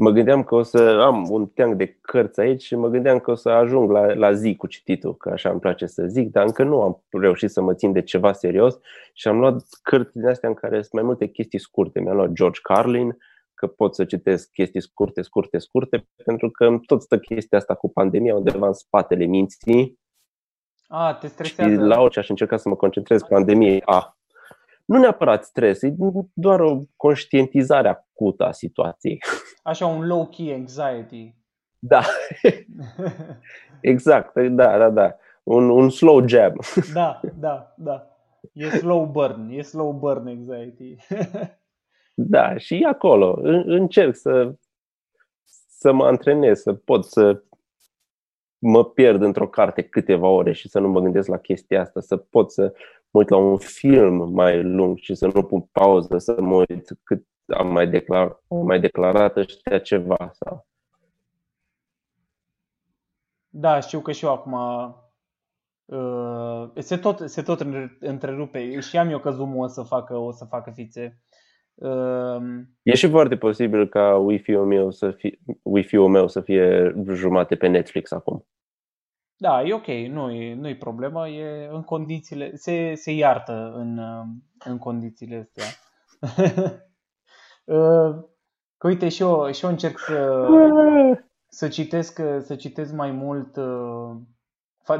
Mă 0.04 0.10
gândeam 0.10 0.44
că 0.44 0.56
o 0.56 0.64
să 0.64 0.80
am 0.80 1.30
un 1.30 1.48
teanc 1.48 1.76
de 1.76 1.98
cărți 2.02 2.40
aici 2.40 2.64
și 2.64 2.76
mă 2.76 2.88
gândeam 2.88 3.20
că 3.20 3.32
o 3.32 3.36
să 3.36 3.50
ajung 3.50 3.92
la, 3.92 4.14
la 4.14 4.34
zi 4.34 4.56
cu 4.56 4.68
cititul, 4.68 5.18
că 5.18 5.30
așa 5.30 5.50
îmi 5.50 5.60
place 5.60 5.86
să 5.86 6.06
zic, 6.08 6.32
dar 6.32 6.46
încă 6.46 6.64
nu 6.64 6.82
am 6.82 7.04
reușit 7.10 7.50
să 7.50 7.62
mă 7.62 7.74
țin 7.74 7.92
de 7.92 8.02
ceva 8.02 8.34
serios 8.34 8.80
și 9.14 9.28
am 9.28 9.40
luat 9.40 9.64
cărți 9.82 10.14
din 10.14 10.28
astea 10.28 10.50
în 10.50 10.56
care 10.56 10.76
sunt 10.76 10.94
mai 10.94 11.04
multe 11.04 11.28
chestii 11.28 11.60
scurte. 11.60 12.00
Mi-am 12.00 12.16
luat 12.16 12.32
George 12.32 12.60
Carlin, 12.64 13.18
că 13.54 13.68
pot 13.68 13.96
să 13.96 14.06
citesc 14.06 14.52
chestii 14.52 14.82
scurte, 14.82 15.22
scurte, 15.22 15.58
scurte, 15.58 16.08
pentru 16.26 16.50
că 16.50 16.66
îmi 16.66 16.80
tot 16.80 17.02
stă 17.02 17.18
chestia 17.18 17.58
asta 17.58 17.76
cu 17.76 17.92
pandemia 17.92 18.36
undeva 18.36 18.68
în 18.68 18.74
spatele 18.74 19.26
minții 19.26 20.00
A, 20.88 21.14
te 21.14 21.28
și 21.28 21.34
stresează. 21.34 21.86
la 21.86 22.02
orice 22.02 22.20
aș 22.20 22.30
încerca 22.30 22.58
să 22.58 22.70
mă 22.70 22.76
concentrez 22.76 23.22
pandemie, 23.22 23.82
a, 23.86 24.18
nu 24.92 25.00
neapărat 25.00 25.44
stres, 25.44 25.82
e 25.82 25.96
doar 26.34 26.60
o 26.60 26.80
conștientizare 26.96 27.88
acută 27.88 28.46
a 28.46 28.52
situației. 28.52 29.20
Așa 29.64 29.86
un 29.86 30.08
low-key 30.08 30.54
anxiety. 30.54 31.36
Da, 31.80 32.02
exact, 33.82 34.40
da, 34.40 34.78
da, 34.78 34.90
da. 34.90 35.16
Un, 35.44 35.70
un 35.70 35.90
slow 35.90 36.28
jab. 36.28 36.56
da, 36.94 37.20
da, 37.40 37.74
da. 37.78 38.08
E 38.54 38.70
slow 38.70 39.06
burn, 39.06 39.50
e 39.50 39.62
slow 39.62 39.92
burn 39.92 40.28
anxiety. 40.28 40.96
Da, 42.14 42.58
și 42.58 42.76
e 42.82 42.88
acolo. 42.88 43.40
În- 43.42 43.64
Încerc 43.66 44.16
să, 44.16 44.54
să 45.70 45.92
mă 45.92 46.06
antrenez, 46.06 46.60
să 46.62 46.74
pot 46.74 47.06
să 47.06 47.44
mă 48.58 48.86
pierd 48.86 49.22
într-o 49.22 49.48
carte 49.48 49.82
câteva 49.82 50.28
ore 50.28 50.52
și 50.52 50.70
să 50.70 50.80
nu 50.80 50.88
mă 50.88 51.00
gândesc 51.00 51.28
la 51.28 51.38
chestia 51.38 51.82
asta, 51.82 52.00
să 52.02 52.18
pot 52.18 52.52
să 52.52 52.64
mă 52.64 52.76
uit 53.12 53.30
la 53.30 53.38
un 53.38 53.58
film 53.58 54.32
mai 54.34 54.64
lung 54.64 54.98
și 54.98 55.16
să 55.16 55.30
nu 55.34 55.44
pun 55.44 55.62
pauză, 55.62 56.18
să 56.18 56.42
mă 56.42 56.56
uit 56.56 56.90
cât 57.04 57.26
am 57.46 57.72
mai, 57.72 57.88
declar, 57.88 58.42
am 58.48 58.66
mai 58.66 58.80
declarat 58.80 59.36
ăștia 59.38 59.80
ceva. 59.80 60.32
Sau... 60.34 60.68
da, 63.50 63.80
știu 63.80 64.00
că 64.02 64.12
și 64.12 64.26
eu 64.26 64.32
acum 64.32 64.54
uh, 65.86 66.70
se 66.76 66.98
tot, 66.98 67.30
se 67.30 67.42
tot 67.42 67.60
între- 67.60 67.98
întrerupe. 68.00 68.80
Și 68.80 68.98
am 68.98 69.10
eu 69.10 69.20
că 69.20 69.32
zoom 69.32 69.56
o 69.56 69.68
să 69.68 69.82
facă, 69.82 70.18
o 70.18 70.32
să 70.32 70.46
facă 70.46 70.72
fițe. 70.72 71.22
Uh, 71.74 72.42
E 72.84 72.96
și 72.96 73.10
foarte 73.10 73.38
posibil 73.38 73.88
ca 73.88 74.16
Wi-Fi-ul 74.16 74.66
meu 74.66 74.92
să 74.92 75.12
fie, 75.12 75.40
Wi-Fi-ul 75.62 76.10
meu 76.10 76.28
să 76.28 76.42
fie 76.42 76.94
jumate 77.08 77.56
pe 77.56 77.68
Netflix 77.68 78.12
acum. 78.12 78.46
Da, 79.42 79.62
e 79.64 79.74
ok, 79.74 79.88
nu 79.88 80.32
e, 80.32 80.56
nu 80.56 80.68
e 80.68 80.76
problemă, 80.76 81.28
e 81.28 81.68
în 81.72 81.84
condițiile, 81.84 82.56
se, 82.56 82.94
se 82.96 83.12
iartă 83.12 83.74
în, 83.76 84.00
în 84.66 84.78
condițiile 84.78 85.38
astea. 85.38 85.66
Că 88.78 88.88
uite, 88.88 89.10
și 89.10 89.22
eu, 89.22 89.52
și 89.52 89.66
eu 89.66 89.72
încerc 89.72 90.00
să, 90.00 90.48
să, 91.48 91.68
citesc, 91.68 92.22
să 92.40 92.56
citesc 92.56 92.94
mai 92.94 93.12
mult 93.12 93.58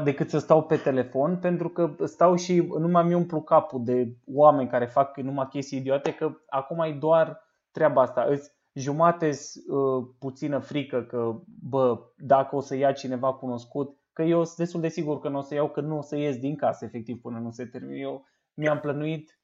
decât 0.04 0.30
să 0.30 0.38
stau 0.38 0.62
pe 0.62 0.76
telefon, 0.76 1.38
pentru 1.38 1.68
că 1.68 1.94
stau 2.04 2.36
și 2.36 2.68
nu 2.78 2.88
mai 2.88 3.14
umplu 3.14 3.40
capul 3.42 3.84
de 3.84 4.16
oameni 4.26 4.68
care 4.68 4.86
fac 4.86 5.16
numai 5.16 5.48
chestii 5.48 5.78
idiote, 5.78 6.14
că 6.14 6.30
acum 6.48 6.80
e 6.80 6.96
doar 7.00 7.40
treaba 7.70 8.02
asta. 8.02 8.26
Îți 8.28 8.50
jumate 8.72 9.26
uh, 9.28 10.06
puțină 10.18 10.58
frică 10.58 11.02
că, 11.02 11.40
bă, 11.68 11.98
dacă 12.16 12.56
o 12.56 12.60
să 12.60 12.76
ia 12.76 12.92
cineva 12.92 13.32
cunoscut, 13.32 14.00
că 14.12 14.22
eu 14.22 14.44
sunt 14.44 14.56
destul 14.56 14.80
de 14.80 14.88
sigur 14.88 15.18
că 15.18 15.28
nu 15.28 15.38
o 15.38 15.40
să 15.40 15.54
iau, 15.54 15.68
că 15.70 15.80
nu 15.80 15.98
o 15.98 16.02
să 16.02 16.16
ies 16.16 16.36
din 16.36 16.56
casă, 16.56 16.84
efectiv, 16.84 17.20
până 17.20 17.38
nu 17.38 17.50
se 17.50 17.66
termină. 17.66 17.96
Eu 17.96 18.26
mi-am 18.54 18.80
plănuit 18.80 19.40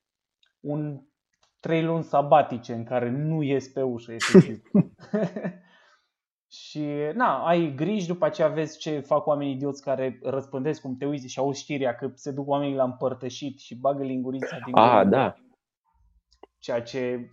un 0.61 1.01
trei 1.61 1.85
luni 1.85 2.05
sabatice 2.05 2.75
în 2.75 2.85
care 2.85 3.11
nu 3.11 3.43
ies 3.43 3.69
pe 3.69 3.83
ușă, 3.83 4.13
efectiv. 4.13 4.63
și, 6.61 6.87
na, 7.15 7.47
ai 7.47 7.75
griji, 7.75 8.07
după 8.07 8.25
aceea 8.25 8.49
vezi 8.49 8.79
ce 8.79 9.01
fac 9.01 9.27
oamenii 9.27 9.55
idioți 9.55 9.83
care 9.83 10.19
răspândesc, 10.23 10.81
cum 10.81 10.97
te 10.97 11.07
uiți 11.07 11.27
și 11.27 11.39
auzi 11.39 11.63
știrea 11.63 11.95
că 11.95 12.11
se 12.15 12.31
duc 12.31 12.49
oamenii 12.49 12.77
la 12.77 12.85
împărtășit 12.85 13.59
și 13.59 13.79
bagă 13.79 14.03
lingurița 14.03 14.59
din 14.65 14.75
Ah, 14.75 15.07
da. 15.09 15.35
Ceea 16.59 16.83
ce 16.83 17.31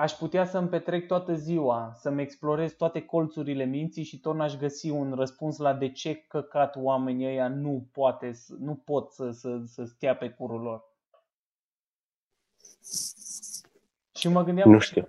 aș 0.00 0.12
putea 0.12 0.44
să-mi 0.44 0.68
petrec 0.68 1.06
toată 1.06 1.34
ziua, 1.34 1.92
să-mi 1.94 2.22
explorez 2.22 2.72
toate 2.72 3.00
colțurile 3.00 3.64
minții 3.64 4.02
și 4.02 4.20
tot 4.20 4.34
n-aș 4.34 4.56
găsi 4.56 4.90
un 4.90 5.14
răspuns 5.14 5.58
la 5.58 5.74
de 5.74 5.90
ce 5.90 6.24
căcat 6.28 6.76
oamenii 6.76 7.26
ăia 7.26 7.48
nu, 7.48 7.88
poate, 7.92 8.30
nu 8.58 8.74
pot 8.84 9.10
să, 9.10 9.30
să, 9.30 9.60
să 9.64 9.84
stea 9.84 10.16
pe 10.16 10.28
curul 10.28 10.60
lor. 10.60 10.84
Și 14.14 14.28
mă 14.28 14.44
gândeam... 14.44 14.70
Nu 14.70 14.78
știu. 14.78 15.08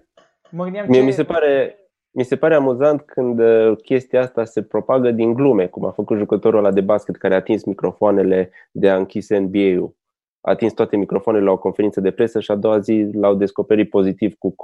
Mă 0.50 0.64
gândeam 0.64 0.86
Mie 0.90 1.00
ce... 1.00 1.06
mi 1.06 1.12
se 1.12 1.24
pare 1.24 1.76
mi 2.14 2.24
se 2.24 2.38
pare 2.38 2.56
amuzant 2.56 3.02
când 3.02 3.40
uh, 3.40 3.78
chestia 3.84 4.22
asta 4.22 4.46
se 4.46 4.64
propagă 4.64 5.12
din 5.12 5.34
glume, 5.34 5.68
cum 5.68 5.86
a 5.86 5.92
făcut 5.92 6.18
jucătorul 6.18 6.60
ăla 6.60 6.72
de 6.72 6.82
basket 6.82 7.16
care 7.16 7.34
a 7.34 7.38
atins 7.38 7.64
microfoanele 7.64 8.52
de 8.72 8.90
a 8.90 8.96
închis 8.96 9.30
NBA-ul. 9.30 9.96
A 10.42 10.52
atins 10.52 10.74
toate 10.74 10.98
microfoanele 10.98 11.46
la 11.46 11.52
o 11.52 11.58
conferință 11.58 12.02
de 12.02 12.12
presă 12.12 12.40
și 12.40 12.52
a 12.52 12.56
doua 12.56 12.80
zi 12.80 13.10
l-au 13.14 13.36
descoperit 13.36 13.90
pozitiv 13.90 14.36
cu 14.38 14.56
COVID-19 14.56 14.58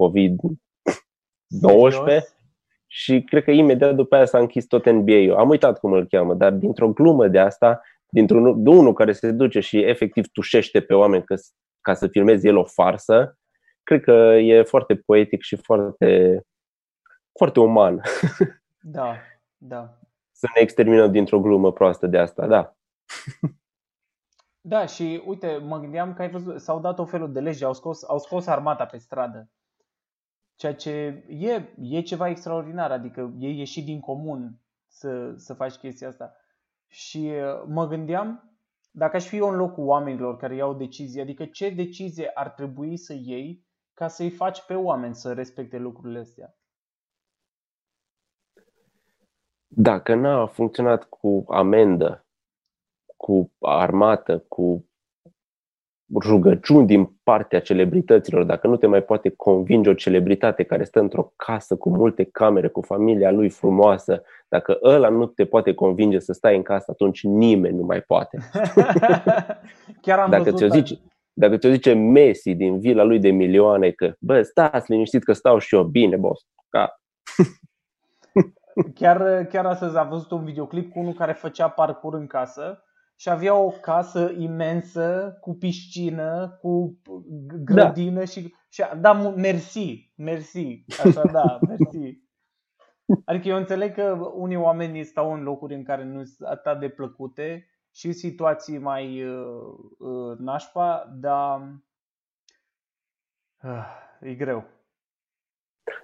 și 2.88 3.22
cred 3.22 3.44
că 3.44 3.52
imediat 3.52 3.96
după 3.96 4.16
aia 4.16 4.26
s-a 4.26 4.40
închis 4.40 4.66
tot 4.66 4.90
NBA-ul. 4.90 5.36
Am 5.36 5.50
uitat 5.50 5.80
cum 5.80 5.92
îl 5.92 6.08
cheamă, 6.08 6.34
dar 6.34 6.52
dintr-o 6.52 6.90
glumă 6.90 7.28
de 7.28 7.40
asta, 7.40 7.82
dintr-un 8.10 8.64
de 8.64 8.70
unul 8.70 8.94
care 8.94 9.12
se 9.12 9.32
duce 9.32 9.60
și 9.60 9.80
efectiv 9.80 10.28
tușește 10.28 10.82
pe 10.82 10.94
oameni 10.94 11.24
că, 11.24 11.36
ca 11.82 11.94
să 11.94 12.08
filmeze 12.08 12.48
el 12.48 12.58
o 12.58 12.64
farsă, 12.64 13.38
cred 13.84 14.02
că 14.02 14.12
e 14.42 14.64
foarte 14.64 14.96
poetic 14.96 15.42
și 15.42 15.56
foarte 15.56 16.42
foarte 17.38 17.60
uman. 17.60 18.02
Da, 18.80 19.16
da. 19.58 20.00
Să 20.32 20.48
ne 20.56 20.62
exterminăm 20.62 21.12
dintr-o 21.12 21.40
glumă 21.40 21.72
proastă 21.72 22.08
de 22.08 22.18
asta, 22.18 22.48
da. 22.48 22.76
Da, 24.68 24.86
și 24.86 25.24
uite, 25.26 25.58
mă 25.58 25.80
gândeam 25.80 26.14
că 26.14 26.22
ai 26.22 26.30
văzut, 26.30 26.62
s-au 26.62 26.80
dat 26.80 27.00
o 27.00 27.06
felul 27.06 27.32
de 27.32 27.40
legi, 27.40 27.64
au 27.64 27.74
scos, 27.74 28.04
au 28.04 28.20
scos 28.20 28.48
armata 28.48 28.86
pe 28.86 28.98
stradă. 28.98 29.50
Ceea 30.56 30.76
ce 30.76 31.26
e, 31.28 31.74
e 31.82 32.02
ceva 32.02 32.30
extraordinar, 32.30 32.92
adică 32.92 33.34
e 33.40 33.50
ieșit 33.50 33.86
din 33.86 34.00
comun 34.00 34.60
să, 34.88 35.34
să 35.36 35.54
faci 35.54 35.76
chestia 35.76 36.08
asta. 36.08 36.36
Și 36.88 37.32
mă 37.68 37.88
gândeam, 37.88 38.58
dacă 38.92 39.16
aș 39.16 39.28
fi 39.28 39.38
eu 39.38 39.50
în 39.50 39.56
locul 39.56 39.86
oamenilor 39.86 40.38
care 40.38 40.56
iau 40.56 40.74
decizii, 40.74 41.22
adică 41.22 41.46
ce 41.46 41.70
decizie 41.70 42.32
ar 42.34 42.50
trebui 42.50 42.98
să 42.98 43.14
iei 43.14 43.66
ca 43.94 44.08
să-i 44.08 44.30
faci 44.30 44.66
pe 44.66 44.74
oameni 44.74 45.16
să 45.16 45.34
respecte 45.34 45.78
lucrurile 45.78 46.20
astea? 46.20 46.58
Dacă 49.68 50.16
n-a 50.16 50.46
funcționat 50.46 51.04
cu 51.04 51.46
amendă, 51.48 52.27
cu 53.18 53.52
armată, 53.60 54.44
cu 54.48 54.86
rugăciuni 56.16 56.88
din 56.88 57.06
partea 57.24 57.60
celebrităților, 57.62 58.44
dacă 58.44 58.68
nu 58.68 58.76
te 58.76 58.88
mai 58.88 59.04
poate 59.04 59.30
convinge 59.30 59.90
o 59.90 59.94
celebritate 59.94 60.64
care 60.64 60.84
stă 60.84 61.00
într-o 61.00 61.34
casă 61.36 61.76
cu 61.76 61.90
multe 61.90 62.24
camere, 62.24 62.68
cu 62.68 62.82
familia 62.82 63.32
lui 63.32 63.50
frumoasă, 63.50 64.24
dacă 64.48 64.80
ăla 64.84 65.10
nu 65.10 65.26
te 65.26 65.46
poate 65.46 65.74
convinge 65.74 66.20
să 66.20 66.34
stai 66.34 66.56
în 66.56 66.62
casă, 66.62 66.86
atunci 66.92 67.24
nimeni 67.24 67.78
nu 67.78 67.84
mai 67.84 68.02
poate. 68.02 68.38
Chiar 70.02 70.20
am 70.20 70.30
dacă 70.30 70.52
ți-o 70.52 70.68
zice, 70.68 71.00
dacă 71.34 71.58
ți-o 71.58 71.70
zice 71.70 71.94
Messi 71.94 72.56
din 72.56 72.80
vila 72.80 73.04
lui 73.04 73.20
de 73.20 73.30
milioane 73.30 73.92
că, 73.92 74.14
bă, 74.20 74.42
stați 74.42 74.92
liniștit 74.92 75.24
că 75.24 75.34
stau 75.34 75.58
și 75.58 75.76
eu 75.76 75.84
bine, 75.84 76.16
boss, 76.16 76.46
ca 76.70 77.02
Chiar, 79.00 79.46
chiar 79.46 79.66
astăzi 79.66 79.98
am 79.98 80.10
văzut 80.10 80.32
un 80.32 80.44
videoclip 80.44 80.92
cu 80.92 81.00
unul 81.00 81.14
care 81.14 81.34
făcea 81.34 81.70
parcur 81.70 82.14
în 82.14 82.28
casă 82.28 82.82
și 83.20 83.30
avea 83.30 83.56
o 83.56 83.70
casă 83.70 84.34
imensă 84.38 85.38
cu 85.42 85.56
piscină, 85.56 86.58
cu 86.62 87.02
grădină 87.64 88.20
da. 88.20 88.26
și, 88.26 88.56
și 88.70 88.84
da, 89.00 89.14
mersi, 89.14 90.14
mersi, 90.16 90.84
așa 91.04 91.22
da, 91.32 91.60
mersi. 91.68 92.26
Adică 93.26 93.48
eu 93.48 93.58
înțeleg 93.58 93.94
că 93.94 94.32
unii 94.34 94.56
oameni 94.56 95.04
stau 95.04 95.34
în 95.34 95.44
locuri 95.44 95.76
în 95.76 95.84
care 95.84 96.04
nu 96.04 96.24
sunt 96.24 96.50
atât 96.50 96.80
de 96.80 96.90
plăcute 96.90 97.68
și 97.94 98.12
situații 98.12 98.78
mai 98.78 99.24
uh, 99.24 99.74
uh, 99.98 100.38
nașpa, 100.38 101.16
dar 101.20 101.82
uh, 103.64 103.86
e 104.22 104.34
greu. 104.34 104.64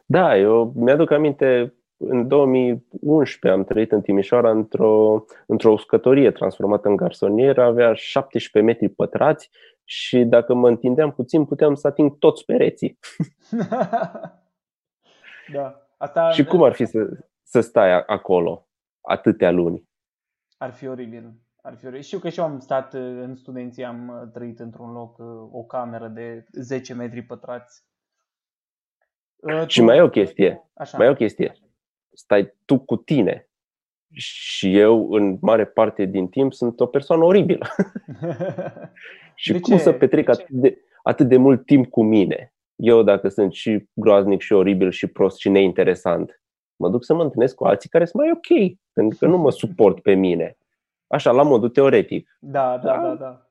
Da, 0.06 0.38
eu 0.38 0.72
mi-aduc 0.76 1.12
aminte 1.12 1.74
în 2.08 2.28
2011 2.28 3.60
am 3.60 3.64
trăit 3.64 3.92
în 3.92 4.02
Timișoara 4.02 4.50
într-o, 4.50 5.26
într-o 5.48 5.72
uscătorie 5.72 6.32
transformată 6.32 6.88
în 6.88 6.96
garsonieră, 6.96 7.64
avea 7.64 7.94
17 7.94 8.72
metri 8.72 8.96
pătrați 8.96 9.50
și 9.84 10.24
dacă 10.24 10.54
mă 10.54 10.68
întindeam 10.68 11.12
puțin 11.12 11.46
puteam 11.46 11.76
să 11.76 11.88
ating 11.88 12.18
toți 12.18 12.46
pereții. 12.46 13.00
da. 15.54 15.88
Asta... 15.98 16.30
Și 16.30 16.44
cum 16.44 16.64
ar 16.64 16.74
fi 16.74 16.86
să, 16.86 17.26
să 17.44 17.62
stai 17.62 18.04
acolo 18.06 18.68
atâtea 19.02 19.52
luni? 19.52 19.90
Ar 20.58 20.72
fi 20.72 20.88
oribil. 20.88 21.34
Ar 21.62 21.76
fi 21.76 21.86
oribil. 21.86 22.04
Știu 22.04 22.20
că 22.20 22.30
și 22.30 22.40
eu 22.40 22.46
am 22.46 22.60
stat 22.60 22.94
în 22.94 23.36
studenție, 23.36 23.86
am 23.86 24.30
trăit 24.34 24.60
într-un 24.60 24.92
loc, 24.92 25.16
o 25.52 25.64
cameră 25.64 26.08
de 26.08 26.46
10 26.52 26.94
metri 26.94 27.22
pătrați. 27.22 27.84
Și 29.68 29.80
tu... 29.80 29.86
mai 29.86 29.98
e 29.98 30.02
o 30.02 30.10
chestie. 30.10 30.70
Așa. 30.74 30.98
Mai 30.98 31.08
e 31.08 31.10
o 31.10 31.16
chestie 31.16 31.63
stai 32.14 32.54
tu 32.66 32.80
cu 32.80 32.96
tine. 32.96 33.48
Și 34.14 34.78
eu, 34.78 35.12
în 35.12 35.38
mare 35.42 35.66
parte 35.66 36.06
din 36.06 36.28
timp, 36.28 36.54
sunt 36.54 36.80
o 36.80 36.86
persoană 36.86 37.24
oribilă. 37.24 37.66
și 39.36 39.52
de 39.52 39.60
cum 39.60 39.78
ce? 39.78 39.82
să 39.82 39.92
petrec 39.92 40.30
atât 40.30 40.50
de, 40.50 40.78
atât 41.04 41.28
de 41.28 41.38
mult 41.38 41.66
timp 41.66 41.90
cu 41.90 42.04
mine? 42.04 42.54
Eu, 42.76 43.04
dacă 43.04 43.30
sunt 43.30 43.54
și 43.54 43.88
groaznic, 43.94 44.42
și 44.42 44.54
oribil, 44.54 44.92
și 44.92 45.08
prost, 45.08 45.38
și 45.38 45.50
neinteresant, 45.50 46.42
mă 46.76 46.90
duc 46.90 47.04
să 47.04 47.14
mă 47.14 47.24
întâlnesc 47.24 47.56
cu 47.56 47.66
alții 47.66 47.90
care 47.90 48.06
sunt 48.06 48.24
mai 48.24 48.32
ok, 48.32 48.78
pentru 48.94 49.18
că 49.18 49.26
nu 49.26 49.38
mă 49.38 49.52
suport 49.52 50.00
pe 50.00 50.14
mine. 50.14 50.58
Așa, 51.08 51.32
la 51.32 51.44
modul 51.44 51.70
teoretic. 51.70 52.38
Da, 52.40 52.78
da, 52.84 52.98
da, 53.02 53.16
da. 53.16 53.48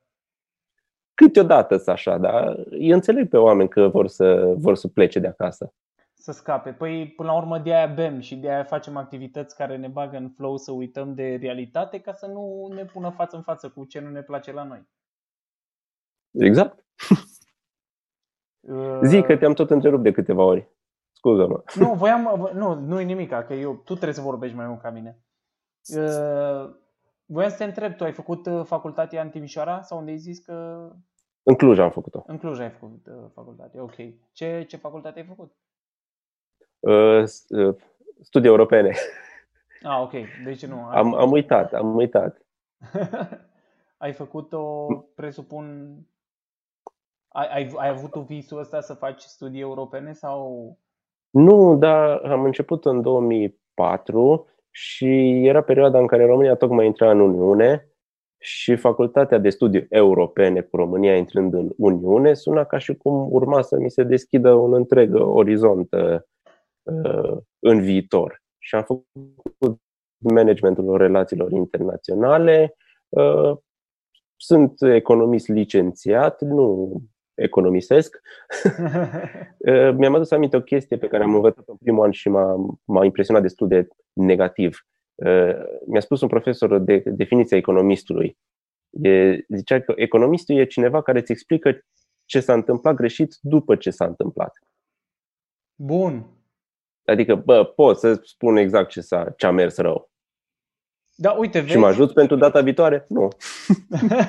Câteodată 1.14 1.76
să 1.76 1.90
așa, 1.90 2.18
dar 2.18 2.56
eu 2.78 2.94
înțeleg 2.94 3.28
pe 3.28 3.36
oameni 3.36 3.68
că 3.68 3.88
vor 3.88 4.06
să, 4.06 4.54
vor 4.56 4.76
să 4.76 4.88
plece 4.88 5.18
de 5.18 5.26
acasă 5.26 5.72
să 6.22 6.32
scape. 6.32 6.72
Păi, 6.72 7.12
până 7.16 7.30
la 7.30 7.36
urmă, 7.36 7.58
de 7.58 7.74
aia 7.74 7.86
bem 7.86 8.20
și 8.20 8.36
de 8.36 8.50
aia 8.50 8.64
facem 8.64 8.96
activități 8.96 9.56
care 9.56 9.76
ne 9.76 9.88
bagă 9.88 10.16
în 10.16 10.30
flow 10.30 10.56
să 10.56 10.72
uităm 10.72 11.14
de 11.14 11.36
realitate 11.40 12.00
ca 12.00 12.12
să 12.12 12.26
nu 12.26 12.68
ne 12.74 12.84
pună 12.84 13.10
față 13.10 13.36
în 13.36 13.42
față 13.42 13.68
cu 13.68 13.84
ce 13.84 14.00
nu 14.00 14.10
ne 14.10 14.22
place 14.22 14.52
la 14.52 14.64
noi. 14.64 14.88
Exact. 16.30 16.84
Uh... 18.60 18.98
Zic 19.02 19.24
că 19.24 19.36
te-am 19.36 19.54
tot 19.54 19.70
întrerupt 19.70 20.02
de 20.02 20.12
câteva 20.12 20.42
ori. 20.42 20.68
Scuză-mă. 21.12 21.62
Nu, 21.74 21.94
voiam, 21.94 22.50
nu, 22.54 22.74
nu 22.74 23.00
e 23.00 23.04
nimic, 23.04 23.28
că 23.28 23.54
eu, 23.54 23.74
tu 23.74 23.92
trebuie 23.92 24.14
să 24.14 24.20
vorbești 24.20 24.56
mai 24.56 24.66
mult 24.66 24.80
ca 24.80 24.90
mine. 24.90 25.18
Uh, 25.96 26.74
voiam 27.24 27.50
să 27.50 27.56
te 27.56 27.64
întreb, 27.64 27.96
tu 27.96 28.04
ai 28.04 28.12
făcut 28.12 28.46
uh, 28.46 28.64
facultatea 28.64 29.22
în 29.22 29.30
Timișoara 29.30 29.82
sau 29.82 29.98
unde 29.98 30.10
ai 30.10 30.18
zis 30.18 30.38
că... 30.38 30.88
În 31.42 31.54
Cluj 31.54 31.78
am 31.78 31.90
făcut-o. 31.90 32.22
În 32.26 32.38
Cluj 32.38 32.58
ai 32.58 32.70
făcut 32.70 33.06
uh, 33.06 33.30
facultate, 33.34 33.80
ok. 33.80 33.94
Ce, 34.32 34.64
ce 34.68 34.76
facultate 34.76 35.18
ai 35.18 35.26
făcut? 35.26 35.52
Uh, 36.82 37.24
uh, 37.48 37.74
studii 38.20 38.48
europene. 38.48 38.94
Ah, 39.82 40.00
ok. 40.02 40.12
Deci 40.44 40.66
nu. 40.66 40.84
Am, 40.90 41.14
am 41.14 41.30
uitat, 41.30 41.74
am 41.74 41.96
uitat. 41.96 42.46
ai 44.04 44.12
făcut-o, 44.12 44.86
presupun, 45.14 45.94
ai, 47.28 47.48
ai, 47.52 47.72
ai 47.76 47.88
avut 47.88 48.14
visul 48.14 48.58
ăsta 48.58 48.80
să 48.80 48.94
faci 48.94 49.20
studii 49.20 49.60
europene 49.60 50.12
sau? 50.12 50.78
Nu, 51.30 51.76
dar 51.76 52.20
am 52.24 52.44
început 52.44 52.84
în 52.84 53.02
2004 53.02 54.46
și 54.70 55.42
era 55.46 55.62
perioada 55.62 55.98
în 55.98 56.06
care 56.06 56.26
România 56.26 56.54
tocmai 56.54 56.86
intra 56.86 57.10
în 57.10 57.20
Uniune 57.20 57.86
și 58.38 58.76
Facultatea 58.76 59.38
de 59.38 59.50
Studii 59.50 59.86
Europene 59.88 60.60
cu 60.60 60.76
România 60.76 61.16
intrând 61.16 61.54
în 61.54 61.72
Uniune 61.76 62.34
suna 62.34 62.64
ca 62.64 62.78
și 62.78 62.94
cum 62.94 63.32
urma 63.32 63.62
să 63.62 63.78
mi 63.78 63.90
se 63.90 64.02
deschidă 64.02 64.52
un 64.52 64.74
întreg 64.74 65.14
orizont 65.14 65.92
uh, 65.92 66.20
în 67.58 67.80
viitor. 67.80 68.42
Și 68.58 68.74
am 68.74 68.82
făcut 68.82 69.80
managementul 70.18 70.96
relațiilor 70.96 71.50
internaționale. 71.52 72.76
Uh, 73.08 73.56
sunt 74.36 74.82
economist 74.82 75.48
licențiat, 75.48 76.40
nu 76.40 76.92
economisesc. 77.34 78.20
Uh, 79.62 79.94
mi-am 79.96 80.14
adus 80.14 80.30
aminte 80.30 80.56
o 80.56 80.60
chestie 80.60 80.96
pe 80.96 81.06
care 81.08 81.22
am 81.22 81.34
învățat 81.34 81.64
în 81.68 81.76
primul 81.76 82.04
an 82.04 82.10
și 82.10 82.28
m-a, 82.28 82.76
m-a 82.84 83.04
impresionat 83.04 83.42
destul 83.42 83.68
de 83.68 83.88
negativ. 84.12 84.78
Uh, 85.14 85.54
mi-a 85.86 86.00
spus 86.00 86.20
un 86.20 86.28
profesor 86.28 86.78
de 86.78 87.02
definiția 87.06 87.56
economistului. 87.56 88.38
E, 88.90 89.38
zicea 89.48 89.80
că 89.80 89.92
economistul 89.96 90.56
e 90.56 90.64
cineva 90.64 91.02
care 91.02 91.18
îți 91.18 91.32
explică 91.32 91.78
ce 92.24 92.40
s-a 92.40 92.52
întâmplat 92.52 92.94
greșit 92.94 93.36
după 93.40 93.76
ce 93.76 93.90
s-a 93.90 94.04
întâmplat. 94.04 94.52
Bun. 95.74 96.41
Adică, 97.04 97.34
bă, 97.34 97.64
pot 97.64 97.98
să 97.98 98.20
spun 98.24 98.56
exact 98.56 98.90
ce, 98.90 99.00
s-a, 99.00 99.32
ce 99.36 99.46
a 99.46 99.50
mers 99.50 99.76
rău. 99.76 100.10
Da, 101.14 101.30
uite, 101.30 101.58
vezi? 101.58 101.70
Și 101.70 101.78
mă 101.78 101.86
ajut 101.86 102.12
pentru 102.12 102.36
data 102.36 102.60
viitoare? 102.60 103.04
Nu. 103.08 103.28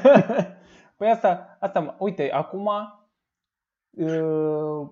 păi 0.98 1.10
asta, 1.10 1.58
asta, 1.60 1.96
uite, 2.00 2.32
acum 2.32 2.70
uh, 3.90 4.88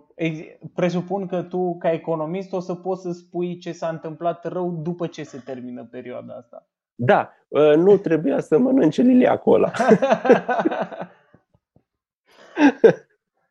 presupun 0.73 1.27
că 1.27 1.41
tu, 1.41 1.77
ca 1.77 1.91
economist, 1.91 2.53
o 2.53 2.59
să 2.59 2.75
poți 2.75 3.01
să 3.01 3.11
spui 3.11 3.57
ce 3.57 3.71
s-a 3.71 3.89
întâmplat 3.89 4.45
rău 4.45 4.71
după 4.71 5.07
ce 5.07 5.23
se 5.23 5.41
termină 5.45 5.85
perioada 5.85 6.33
asta. 6.33 6.67
Da, 6.95 7.33
uh, 7.47 7.75
nu 7.75 7.97
trebuia 7.97 8.39
să 8.39 8.57
mănânce 8.57 9.01
lilia 9.01 9.31
acolo. 9.31 9.69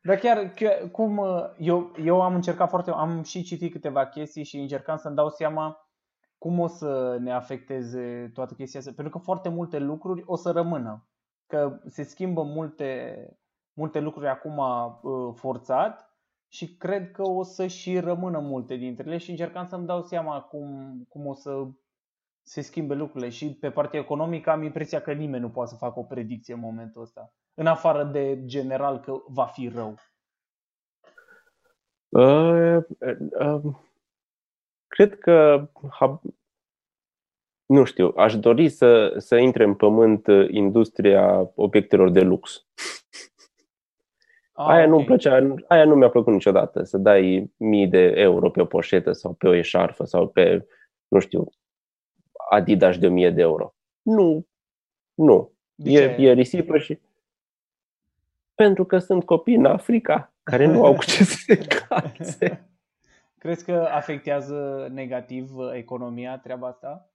Dar 0.03 0.17
chiar, 0.17 0.49
chiar 0.49 0.89
cum 0.91 1.17
uh, 1.17 1.43
eu, 1.57 1.91
eu 2.03 2.21
am 2.21 2.35
încercat 2.35 2.69
foarte, 2.69 2.91
am 2.91 3.23
și 3.23 3.43
citit 3.43 3.71
câteva 3.71 4.07
chestii 4.07 4.43
și 4.43 4.57
încercam 4.57 4.97
să-mi 4.97 5.15
dau 5.15 5.29
seama 5.29 5.91
cum 6.37 6.59
o 6.59 6.67
să 6.67 7.17
ne 7.19 7.31
afecteze 7.31 8.31
toată 8.33 8.53
chestia 8.53 8.79
asta. 8.79 8.91
Pentru 8.95 9.17
că 9.17 9.23
foarte 9.23 9.49
multe 9.49 9.79
lucruri 9.79 10.23
o 10.25 10.35
să 10.35 10.51
rămână. 10.51 11.09
Că 11.47 11.79
se 11.85 12.03
schimbă 12.03 12.43
multe, 12.43 13.15
multe 13.73 13.99
lucruri 13.99 14.27
acum 14.27 14.57
uh, 14.57 15.33
forțat 15.35 16.11
și 16.47 16.75
cred 16.77 17.11
că 17.11 17.27
o 17.27 17.43
să 17.43 17.67
și 17.67 17.99
rămână 17.99 18.39
multe 18.39 18.75
dintre 18.75 19.07
ele 19.07 19.17
și 19.17 19.29
încercam 19.29 19.65
să-mi 19.67 19.85
dau 19.85 20.01
seama 20.01 20.41
cum, 20.41 21.01
cum 21.09 21.25
o 21.25 21.33
să 21.33 21.67
se 22.41 22.61
schimbe 22.61 22.93
lucrurile. 22.93 23.29
Și 23.29 23.55
pe 23.55 23.71
partea 23.71 23.99
economică 23.99 24.49
am 24.49 24.63
impresia 24.63 25.01
că 25.01 25.13
nimeni 25.13 25.43
nu 25.43 25.49
poate 25.49 25.69
să 25.69 25.75
facă 25.75 25.99
o 25.99 26.03
predicție 26.03 26.53
în 26.53 26.59
momentul 26.59 27.01
ăsta. 27.01 27.33
În 27.53 27.67
afară 27.67 28.03
de 28.03 28.45
general 28.45 28.99
că 28.99 29.21
va 29.27 29.45
fi 29.45 29.67
rău. 29.67 29.95
Uh, 32.09 32.83
uh, 32.99 33.63
uh 33.63 33.75
cred 34.87 35.19
că, 35.19 35.69
nu 37.65 37.83
știu, 37.83 38.13
aș 38.15 38.37
dori 38.37 38.69
să, 38.69 39.13
să 39.17 39.35
intre 39.35 39.63
în 39.63 39.75
pământ 39.75 40.27
industria 40.49 41.51
obiectelor 41.55 42.09
de 42.09 42.21
lux. 42.21 42.67
Ah, 44.51 44.67
aia, 44.67 44.85
okay. 44.85 44.87
nu 44.87 45.03
plăcea, 45.03 45.55
aia 45.67 45.85
nu 45.85 45.95
mi-a 45.95 46.09
plăcut 46.09 46.33
niciodată, 46.33 46.83
să 46.83 46.97
dai 46.97 47.51
mii 47.57 47.87
de 47.87 48.13
euro 48.15 48.49
pe 48.49 48.61
o 48.61 48.65
poșetă 48.65 49.11
sau 49.11 49.33
pe 49.33 49.47
o 49.47 49.53
eșarfă 49.53 50.03
sau 50.03 50.27
pe, 50.27 50.67
nu 51.07 51.19
știu, 51.19 51.49
Adidas 52.49 52.97
de 52.97 53.07
1000 53.07 53.29
de 53.29 53.41
euro. 53.41 53.75
Nu, 54.01 54.47
nu. 55.13 55.51
e, 55.75 55.99
e 55.99 56.31
risipă 56.31 56.77
și... 56.77 56.99
Pentru 58.61 58.85
că 58.85 58.97
sunt 58.97 59.25
copii 59.25 59.55
în 59.55 59.65
Africa 59.65 60.33
care 60.43 60.65
nu 60.65 60.85
au 60.85 60.93
cu 60.93 61.05
ce 61.05 61.23
să 61.23 61.43
se 61.45 61.57
calțe. 61.57 62.69
Crezi 63.41 63.65
că 63.65 63.87
afectează 63.91 64.87
negativ 64.93 65.55
uh, 65.55 65.71
economia 65.73 66.37
treaba 66.37 66.67
asta? 66.67 67.09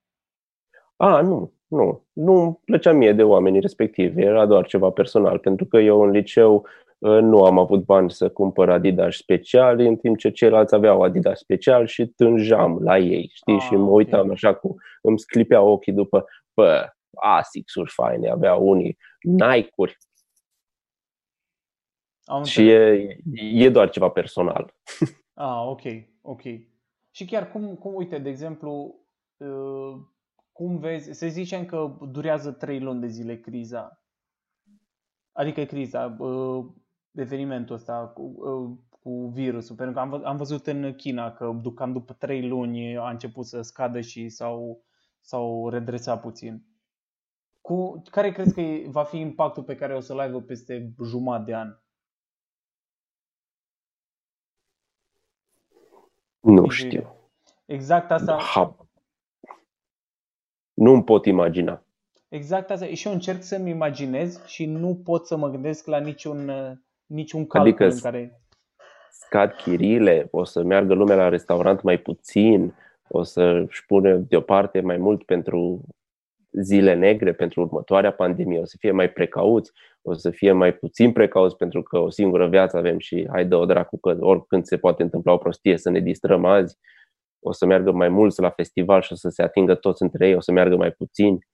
A, 0.95 1.21
nu, 1.21 1.53
nu. 1.67 2.05
Nu 2.13 2.33
îmi 2.33 2.59
plăcea 2.65 2.91
mie 2.91 3.13
de 3.13 3.23
oamenii 3.23 3.59
respectivi, 3.59 4.21
era 4.21 4.45
doar 4.45 4.65
ceva 4.65 4.89
personal, 4.89 5.37
pentru 5.37 5.65
că 5.65 5.77
eu 5.77 6.01
în 6.01 6.09
liceu 6.09 6.65
uh, 6.97 7.19
nu 7.21 7.43
am 7.43 7.59
avut 7.59 7.85
bani 7.85 8.11
să 8.11 8.29
cumpăr 8.29 8.69
Adidas 8.69 9.15
special, 9.15 9.79
în 9.79 9.95
timp 9.95 10.17
ce 10.17 10.29
ceilalți 10.29 10.75
aveau 10.75 11.01
Adidas 11.01 11.39
special 11.39 11.85
și 11.85 12.05
tânjam 12.05 12.79
la 12.83 12.97
ei, 12.97 13.29
știi? 13.33 13.55
A, 13.55 13.59
și 13.59 13.75
mă 13.75 13.89
uitam 13.89 14.19
okay. 14.19 14.33
așa 14.33 14.53
cu, 14.53 14.75
îmi 15.01 15.19
sclipea 15.19 15.61
ochii 15.61 15.93
după, 15.93 16.25
bă, 16.53 16.89
Asics-uri 17.15 17.91
faine, 17.91 18.29
avea 18.29 18.55
unii, 18.55 18.97
Nike-uri. 19.21 19.97
Am 22.27 22.43
și 22.43 22.69
e, 22.69 23.17
e 23.35 23.69
doar 23.69 23.89
ceva 23.89 24.09
personal. 24.09 24.73
Ah, 25.39 25.63
ok, 25.67 25.81
ok. 26.21 26.41
Și 27.11 27.25
chiar 27.25 27.51
cum, 27.51 27.75
cum 27.75 27.95
uite, 27.95 28.17
de 28.17 28.29
exemplu, 28.29 28.99
uh, 29.37 29.93
cum 30.51 30.77
vezi, 30.77 31.11
să 31.11 31.27
zicem 31.27 31.65
că 31.65 31.97
durează 32.11 32.51
3 32.51 32.79
luni 32.79 33.01
de 33.01 33.07
zile 33.07 33.39
criza, 33.39 34.03
adică 35.31 35.63
criza, 35.63 36.15
uh, 36.19 36.65
evenimentul 37.11 37.75
ăsta 37.75 38.11
cu, 38.13 38.21
uh, 38.21 38.77
cu 38.89 39.27
virusul, 39.27 39.75
pentru 39.75 39.95
că 39.95 39.99
am, 39.99 40.25
am 40.25 40.37
văzut 40.37 40.67
în 40.67 40.93
China 40.93 41.31
că 41.31 41.61
cam 41.75 41.91
după 41.91 42.13
3 42.13 42.47
luni 42.47 42.97
a 42.97 43.09
început 43.09 43.45
să 43.45 43.61
scadă 43.61 44.01
și 44.01 44.29
s-au, 44.29 44.83
s-au 45.19 45.69
redresat 45.69 46.21
puțin. 46.21 46.65
Cu, 47.61 48.01
care 48.11 48.31
crezi 48.31 48.53
că 48.53 48.89
va 48.89 49.03
fi 49.03 49.17
impactul 49.17 49.63
pe 49.63 49.75
care 49.75 49.95
o 49.95 49.99
să-l 49.99 50.19
aibă 50.19 50.41
peste 50.41 50.93
jumătate 51.03 51.43
de 51.51 51.55
an? 51.55 51.75
Nu 56.47 56.69
știu. 56.69 57.15
Exact 57.65 58.11
asta. 58.11 58.37
Ha. 58.39 58.75
Nu-mi 60.73 61.03
pot 61.03 61.25
imagina. 61.25 61.83
Exact 62.27 62.71
asta. 62.71 62.85
Și 62.85 63.07
eu 63.07 63.13
încerc 63.13 63.41
să-mi 63.41 63.69
imaginez 63.69 64.45
și 64.45 64.65
nu 64.65 65.01
pot 65.03 65.27
să 65.27 65.37
mă 65.37 65.49
gândesc 65.49 65.85
la 65.85 65.99
niciun, 65.99 66.51
niciun 67.05 67.47
calcul 67.47 67.69
adică 67.69 67.85
în 67.85 67.99
care... 67.99 68.41
scad 69.09 69.53
chirile, 69.53 70.27
o 70.31 70.43
să 70.43 70.63
meargă 70.63 70.93
lumea 70.93 71.15
la 71.15 71.29
restaurant 71.29 71.81
mai 71.81 71.97
puțin, 71.97 72.73
o 73.07 73.23
să-și 73.23 73.85
pune 73.85 74.15
deoparte 74.15 74.81
mai 74.81 74.97
mult 74.97 75.23
pentru 75.23 75.81
zile 76.61 76.93
negre, 76.93 77.33
pentru 77.33 77.61
următoarea 77.61 78.11
pandemie, 78.11 78.59
o 78.59 78.65
să 78.65 78.75
fie 78.79 78.91
mai 78.91 79.09
precauți, 79.09 79.71
o 80.01 80.13
să 80.13 80.29
fie 80.29 80.51
mai 80.51 80.73
puțin 80.73 81.11
precauți 81.11 81.55
pentru 81.55 81.83
că 81.83 81.97
o 81.97 82.09
singură 82.09 82.47
viață 82.47 82.77
avem 82.77 82.97
și 82.97 83.27
hai 83.31 83.45
de 83.45 83.55
o 83.55 83.65
dracu 83.65 83.97
că 83.97 84.17
oricând 84.19 84.65
se 84.65 84.77
poate 84.77 85.03
întâmpla 85.03 85.33
o 85.33 85.37
prostie 85.37 85.77
să 85.77 85.89
ne 85.89 85.99
distrăm 85.99 86.45
azi, 86.45 86.77
o 87.39 87.51
să 87.51 87.65
meargă 87.65 87.91
mai 87.91 88.09
mulți 88.09 88.41
la 88.41 88.49
festival 88.49 89.01
și 89.01 89.13
o 89.13 89.15
să 89.15 89.29
se 89.29 89.41
atingă 89.41 89.75
toți 89.75 90.01
între 90.01 90.27
ei, 90.27 90.35
o 90.35 90.39
să 90.39 90.51
meargă 90.51 90.75
mai 90.75 90.91
puțini. 90.91 91.47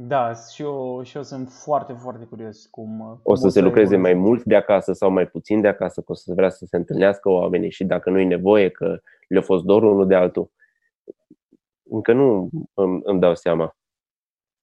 Da, 0.00 0.32
și 0.52 0.62
eu, 0.62 1.00
și 1.02 1.16
eu 1.16 1.22
sunt 1.22 1.48
foarte, 1.50 1.92
foarte 1.92 2.24
curios 2.24 2.66
cum... 2.66 2.98
cum 2.98 3.20
o 3.22 3.34
să 3.34 3.46
o 3.46 3.48
se 3.48 3.60
lucreze 3.60 3.96
mai 3.96 4.14
mult 4.14 4.44
de 4.44 4.56
acasă 4.56 4.92
sau 4.92 5.10
mai 5.10 5.26
puțin 5.26 5.60
de 5.60 5.68
acasă, 5.68 6.00
că 6.00 6.12
o 6.12 6.14
să 6.14 6.32
vrea 6.36 6.48
să 6.48 6.64
se 6.64 6.76
întâlnească 6.76 7.28
oamenii 7.28 7.70
și 7.70 7.84
dacă 7.84 8.10
nu 8.10 8.18
e 8.18 8.24
nevoie, 8.24 8.68
că 8.70 9.00
le-a 9.28 9.42
fost 9.42 9.64
dor 9.64 9.82
unul 9.82 10.06
de 10.06 10.14
altul. 10.14 10.50
Încă 11.90 12.12
nu 12.12 12.48
îmi, 12.74 13.00
îmi 13.04 13.20
dau 13.20 13.34
seama. 13.34 13.76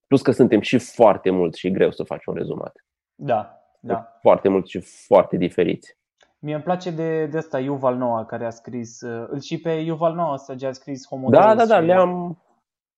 Plus 0.06 0.22
că 0.22 0.30
suntem 0.30 0.60
și 0.60 0.78
foarte 0.78 1.30
mulți 1.30 1.58
și 1.58 1.70
greu 1.70 1.90
să 1.90 2.02
faci 2.02 2.24
un 2.24 2.34
rezumat. 2.34 2.84
Da, 3.14 3.56
da. 3.80 4.18
Foarte 4.20 4.48
mulți 4.48 4.70
și 4.70 4.80
foarte 4.80 5.36
diferiți. 5.36 5.98
Mie 6.38 6.54
îmi 6.54 6.62
place 6.62 6.90
de, 6.90 7.26
de 7.26 7.36
asta 7.38 7.58
Yuval 7.58 7.96
Noah 7.96 8.26
care 8.26 8.44
a 8.44 8.50
scris, 8.50 9.00
uh, 9.00 9.26
îl 9.28 9.40
și 9.40 9.60
pe 9.60 9.70
Yuval 9.70 10.14
Noah 10.14 10.32
ăsta 10.32 10.54
ce 10.54 10.66
a 10.66 10.72
scris 10.72 11.06
Homo 11.06 11.28
Da, 11.28 11.54
da, 11.54 11.66
da, 11.66 11.78
le-am 11.78 12.28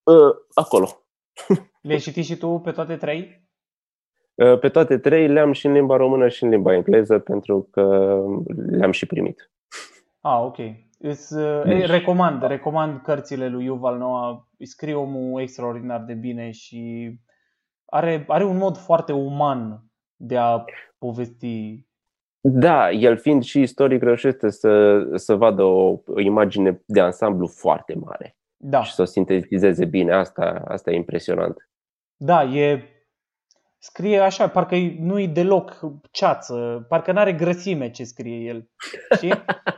uh, 0.03 0.35
acolo. 0.55 0.89
Le-ai 1.83 1.99
citit 1.99 2.24
și 2.24 2.37
tu 2.37 2.59
pe 2.59 2.70
toate 2.70 2.97
trei? 2.97 3.47
Uh, 4.35 4.59
pe 4.59 4.68
toate 4.68 4.99
trei 4.99 5.29
le-am 5.29 5.53
și 5.53 5.66
în 5.66 5.72
limba 5.72 5.97
română 5.97 6.29
și 6.29 6.45
în 6.45 6.51
limba 6.51 6.74
engleză 6.74 7.18
pentru 7.18 7.68
că 7.70 7.83
le-am 8.57 8.91
și 8.91 9.07
primit. 9.07 9.51
Ah, 10.21 10.41
ok. 10.41 10.57
Îți, 10.99 11.37
uh, 11.37 11.62
deci, 11.64 11.87
recomand, 11.87 12.43
recomand 12.43 13.01
cărțile 13.03 13.49
lui 13.49 13.64
Yuval 13.64 13.99
Noah. 13.99 14.39
Scrie 14.59 14.95
omul 14.95 15.41
extraordinar 15.41 16.01
de 16.01 16.14
bine 16.14 16.51
și 16.51 17.12
are, 17.85 18.25
are 18.29 18.45
un 18.45 18.57
mod 18.57 18.77
foarte 18.77 19.12
uman 19.12 19.85
de 20.16 20.37
a 20.37 20.64
povesti. 20.99 21.87
Da, 22.41 22.91
el 22.91 23.16
fiind 23.16 23.43
și 23.43 23.61
istoric 23.61 24.03
reușește 24.03 24.51
să, 24.51 25.03
să 25.14 25.35
vadă 25.35 25.62
o, 25.62 26.01
o 26.07 26.21
imagine 26.21 26.83
de 26.87 27.01
ansamblu 27.01 27.47
foarte 27.47 27.95
mare. 27.95 28.37
Da. 28.57 28.83
Și 28.83 28.95
să 28.95 29.03
o 29.03 29.05
sintetizeze 29.05 29.85
bine. 29.85 30.12
Asta, 30.12 30.62
asta 30.66 30.91
e 30.91 30.95
impresionant. 30.95 31.71
Da, 32.16 32.43
e, 32.43 32.83
scrie 33.79 34.18
așa, 34.18 34.49
parcă 34.49 34.76
nu-i 34.99 35.29
deloc 35.29 35.81
ceață, 36.11 36.87
parcă 36.89 37.12
n-are 37.12 37.33
grăsime 37.33 37.91
ce 37.91 38.05
scrie 38.05 38.37
el. 38.37 38.68
Și, 39.18 39.35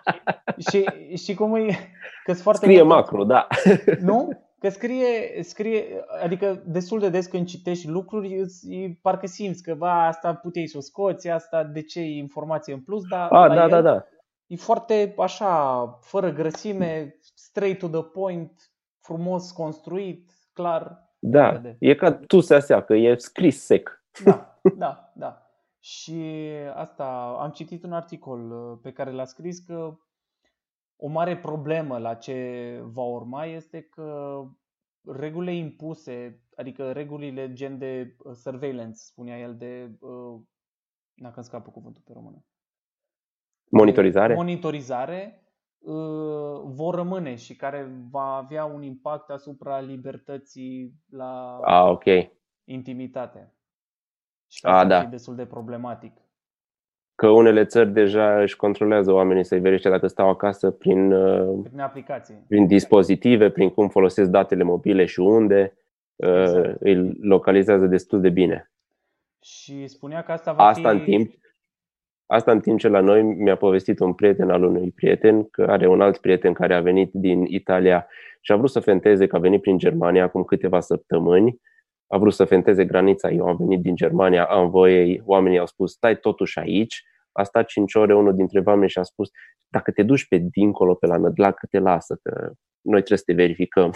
și, 0.71 0.87
și 1.17 1.35
cum 1.35 1.55
e, 1.55 1.79
că 2.25 2.33
foarte 2.33 2.65
Scrie 2.65 2.83
macro, 2.83 3.25
da. 3.25 3.47
Nu? 4.01 4.29
Că 4.59 4.69
scrie, 4.69 5.43
scrie, 5.43 6.05
adică 6.23 6.63
destul 6.67 6.99
de 6.99 7.09
des 7.09 7.27
când 7.27 7.47
citești 7.47 7.89
lucruri, 7.89 8.39
îți, 8.39 8.69
parcă 9.03 9.27
simți 9.27 9.63
că 9.63 9.75
ba, 9.75 10.07
asta 10.07 10.35
puteai 10.35 10.67
să 10.67 10.77
o 10.77 10.81
scoți, 10.81 11.29
asta 11.29 11.65
de 11.65 11.83
ce 11.83 12.01
e 12.01 12.17
informație 12.17 12.73
în 12.73 12.81
plus, 12.81 13.03
dar 13.09 13.33
A, 13.33 13.55
da, 13.55 13.69
da, 13.69 13.81
da. 13.81 14.05
e 14.47 14.57
foarte 14.57 15.15
așa, 15.19 15.85
fără 16.03 16.31
grăsime, 16.31 17.15
straight 17.35 17.79
to 17.79 17.89
the 17.89 18.03
point, 18.03 18.53
frumos 19.01 19.51
construit, 19.51 20.31
clar. 20.53 21.10
Da, 21.23 21.51
vede. 21.51 21.77
e 21.79 21.95
ca 21.95 22.13
tu 22.13 22.41
se 22.41 22.55
aseacă, 22.55 22.95
e 22.95 23.17
scris 23.17 23.65
sec. 23.65 24.05
Da, 24.25 24.61
da, 24.79 25.13
da. 25.15 25.43
Și 25.79 26.23
asta, 26.75 27.37
am 27.41 27.51
citit 27.51 27.85
un 27.85 27.93
articol 27.93 28.51
uh, 28.51 28.79
pe 28.83 28.93
care 28.93 29.11
l-a 29.11 29.25
scris 29.25 29.59
că 29.59 29.99
o 30.97 31.09
mare 31.09 31.39
problemă 31.39 31.99
la 31.99 32.15
ce 32.15 32.79
va 32.83 33.03
urma 33.03 33.45
este 33.45 33.81
că 33.83 34.41
regulile 35.05 35.55
impuse, 35.55 36.43
adică 36.57 36.93
regulile 36.93 37.53
gen 37.53 37.79
de 37.79 38.17
uh, 38.19 38.35
surveillance, 38.35 38.97
spunea 38.97 39.39
el, 39.39 39.57
de. 39.57 39.91
Uh, 40.01 40.41
dacă 41.15 41.41
scapă 41.41 41.71
cuvântul 41.71 42.03
pe 42.07 42.13
română. 42.13 42.45
Monitorizare? 43.71 44.35
Monitorizare 44.35 45.43
uh, 45.45 45.50
vor 46.65 46.95
rămâne 46.95 47.35
și 47.35 47.57
care 47.57 47.91
va 48.11 48.37
avea 48.37 48.65
un 48.65 48.83
impact 48.83 49.31
asupra 49.31 49.81
libertății 49.81 50.95
la 51.11 51.59
ah, 51.63 51.91
okay. 51.91 52.33
intimitate. 52.65 53.55
Și 54.49 54.67
asta 54.67 54.81
ah, 54.81 55.03
da. 55.03 55.05
destul 55.05 55.35
de 55.35 55.47
problematic 55.47 56.13
că 57.21 57.29
unele 57.29 57.65
țări 57.65 57.93
deja 57.93 58.41
își 58.41 58.57
controlează 58.57 59.13
oamenii 59.13 59.45
să-i 59.45 59.61
verifice 59.61 59.89
dacă 59.89 60.07
stau 60.07 60.29
acasă 60.29 60.71
prin, 60.71 61.13
uh, 61.13 61.61
prin 61.63 61.81
aplicații, 61.81 62.45
prin 62.49 62.67
dispozitive, 62.67 63.51
prin 63.51 63.71
cum 63.71 63.89
folosesc 63.89 64.31
datele 64.31 64.63
mobile 64.63 65.05
și 65.05 65.21
unde, 65.21 65.77
uh, 66.17 66.41
exact. 66.41 66.81
îi 66.81 67.19
localizează 67.21 67.87
destul 67.87 68.21
de 68.21 68.29
bine. 68.29 68.71
Și 69.43 69.87
spunea 69.87 70.23
că 70.23 70.33
asta 70.33 70.53
va 70.53 70.65
asta 70.65 70.89
fi... 70.89 70.97
În 70.97 71.03
timp, 71.05 71.35
asta 72.31 72.51
în 72.51 72.61
timp 72.61 72.79
ce 72.79 72.89
la 72.89 73.01
noi 73.01 73.23
mi-a 73.23 73.57
povestit 73.57 74.01
un 74.01 74.13
prieten 74.13 74.51
al 74.51 74.65
unui 74.65 74.91
prieten, 74.91 75.45
că 75.45 75.67
are 75.69 75.87
un 75.87 76.01
alt 76.01 76.17
prieten 76.17 76.53
care 76.53 76.75
a 76.75 76.81
venit 76.81 77.11
din 77.13 77.45
Italia 77.45 78.07
și 78.41 78.53
a 78.53 78.57
vrut 78.57 78.71
să 78.71 78.81
fenteze 78.81 79.27
că 79.27 79.37
a 79.37 79.39
venit 79.39 79.61
prin 79.61 79.79
Germania 79.79 80.25
acum 80.25 80.43
câteva 80.43 80.81
săptămâni. 80.81 81.61
A 82.07 82.19
vrut 82.19 82.33
să 82.33 82.45
fenteze 82.45 82.85
granița, 82.85 83.31
eu 83.31 83.47
am 83.47 83.57
venit 83.57 83.81
din 83.81 83.95
Germania, 83.95 84.45
am 84.45 84.71
voie, 84.71 85.23
oamenii 85.25 85.59
au 85.59 85.67
spus, 85.67 85.93
stai 85.93 86.17
totuși 86.17 86.59
aici, 86.59 87.05
a 87.33 87.43
stat 87.43 87.67
5 87.67 87.95
ore, 87.95 88.15
unul 88.15 88.35
dintre 88.35 88.63
oameni 88.65 88.91
și 88.91 88.99
a 88.99 89.03
spus, 89.03 89.29
dacă 89.69 89.91
te 89.91 90.03
duci 90.03 90.29
pe 90.29 90.37
dincolo, 90.37 90.95
pe 90.95 91.07
la 91.07 91.17
Nădlac, 91.17 91.55
că 91.55 91.67
te 91.71 91.79
lasă, 91.79 92.19
că 92.23 92.53
noi 92.81 92.99
trebuie 92.99 93.19
să 93.19 93.25
te 93.27 93.33
verificăm. 93.33 93.93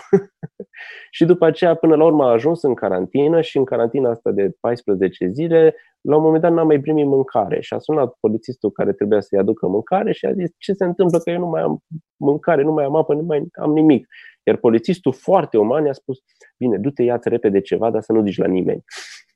și 1.16 1.24
după 1.24 1.46
aceea, 1.46 1.74
până 1.74 1.94
la 1.94 2.04
urmă, 2.04 2.24
a 2.24 2.30
ajuns 2.30 2.62
în 2.62 2.74
carantină 2.74 3.40
și 3.40 3.56
în 3.56 3.64
carantina 3.64 4.10
asta 4.10 4.30
de 4.30 4.50
14 4.60 5.26
zile, 5.28 5.74
la 6.00 6.16
un 6.16 6.22
moment 6.22 6.42
dat 6.42 6.52
n-a 6.52 6.62
mai 6.62 6.80
primit 6.80 7.06
mâncare 7.06 7.60
și 7.60 7.74
a 7.74 7.78
sunat 7.78 8.14
polițistul 8.20 8.70
care 8.70 8.92
trebuia 8.92 9.20
să-i 9.20 9.38
aducă 9.38 9.66
mâncare 9.66 10.12
și 10.12 10.26
a 10.26 10.32
zis, 10.32 10.50
ce 10.58 10.72
se 10.72 10.84
întâmplă 10.84 11.18
că 11.18 11.30
eu 11.30 11.38
nu 11.38 11.46
mai 11.46 11.62
am 11.62 11.78
mâncare, 12.16 12.62
nu 12.62 12.72
mai 12.72 12.84
am 12.84 12.96
apă, 12.96 13.14
nu 13.14 13.22
mai 13.22 13.46
am 13.52 13.72
nimic. 13.72 14.06
Iar 14.42 14.56
polițistul 14.56 15.12
foarte 15.12 15.58
uman 15.58 15.84
i-a 15.84 15.92
spus, 15.92 16.18
bine, 16.58 16.78
du-te, 16.78 17.02
ia 17.02 17.18
repede 17.22 17.60
ceva, 17.60 17.90
dar 17.90 18.02
să 18.02 18.12
nu 18.12 18.22
zici 18.22 18.38
la 18.38 18.46
nimeni. 18.46 18.84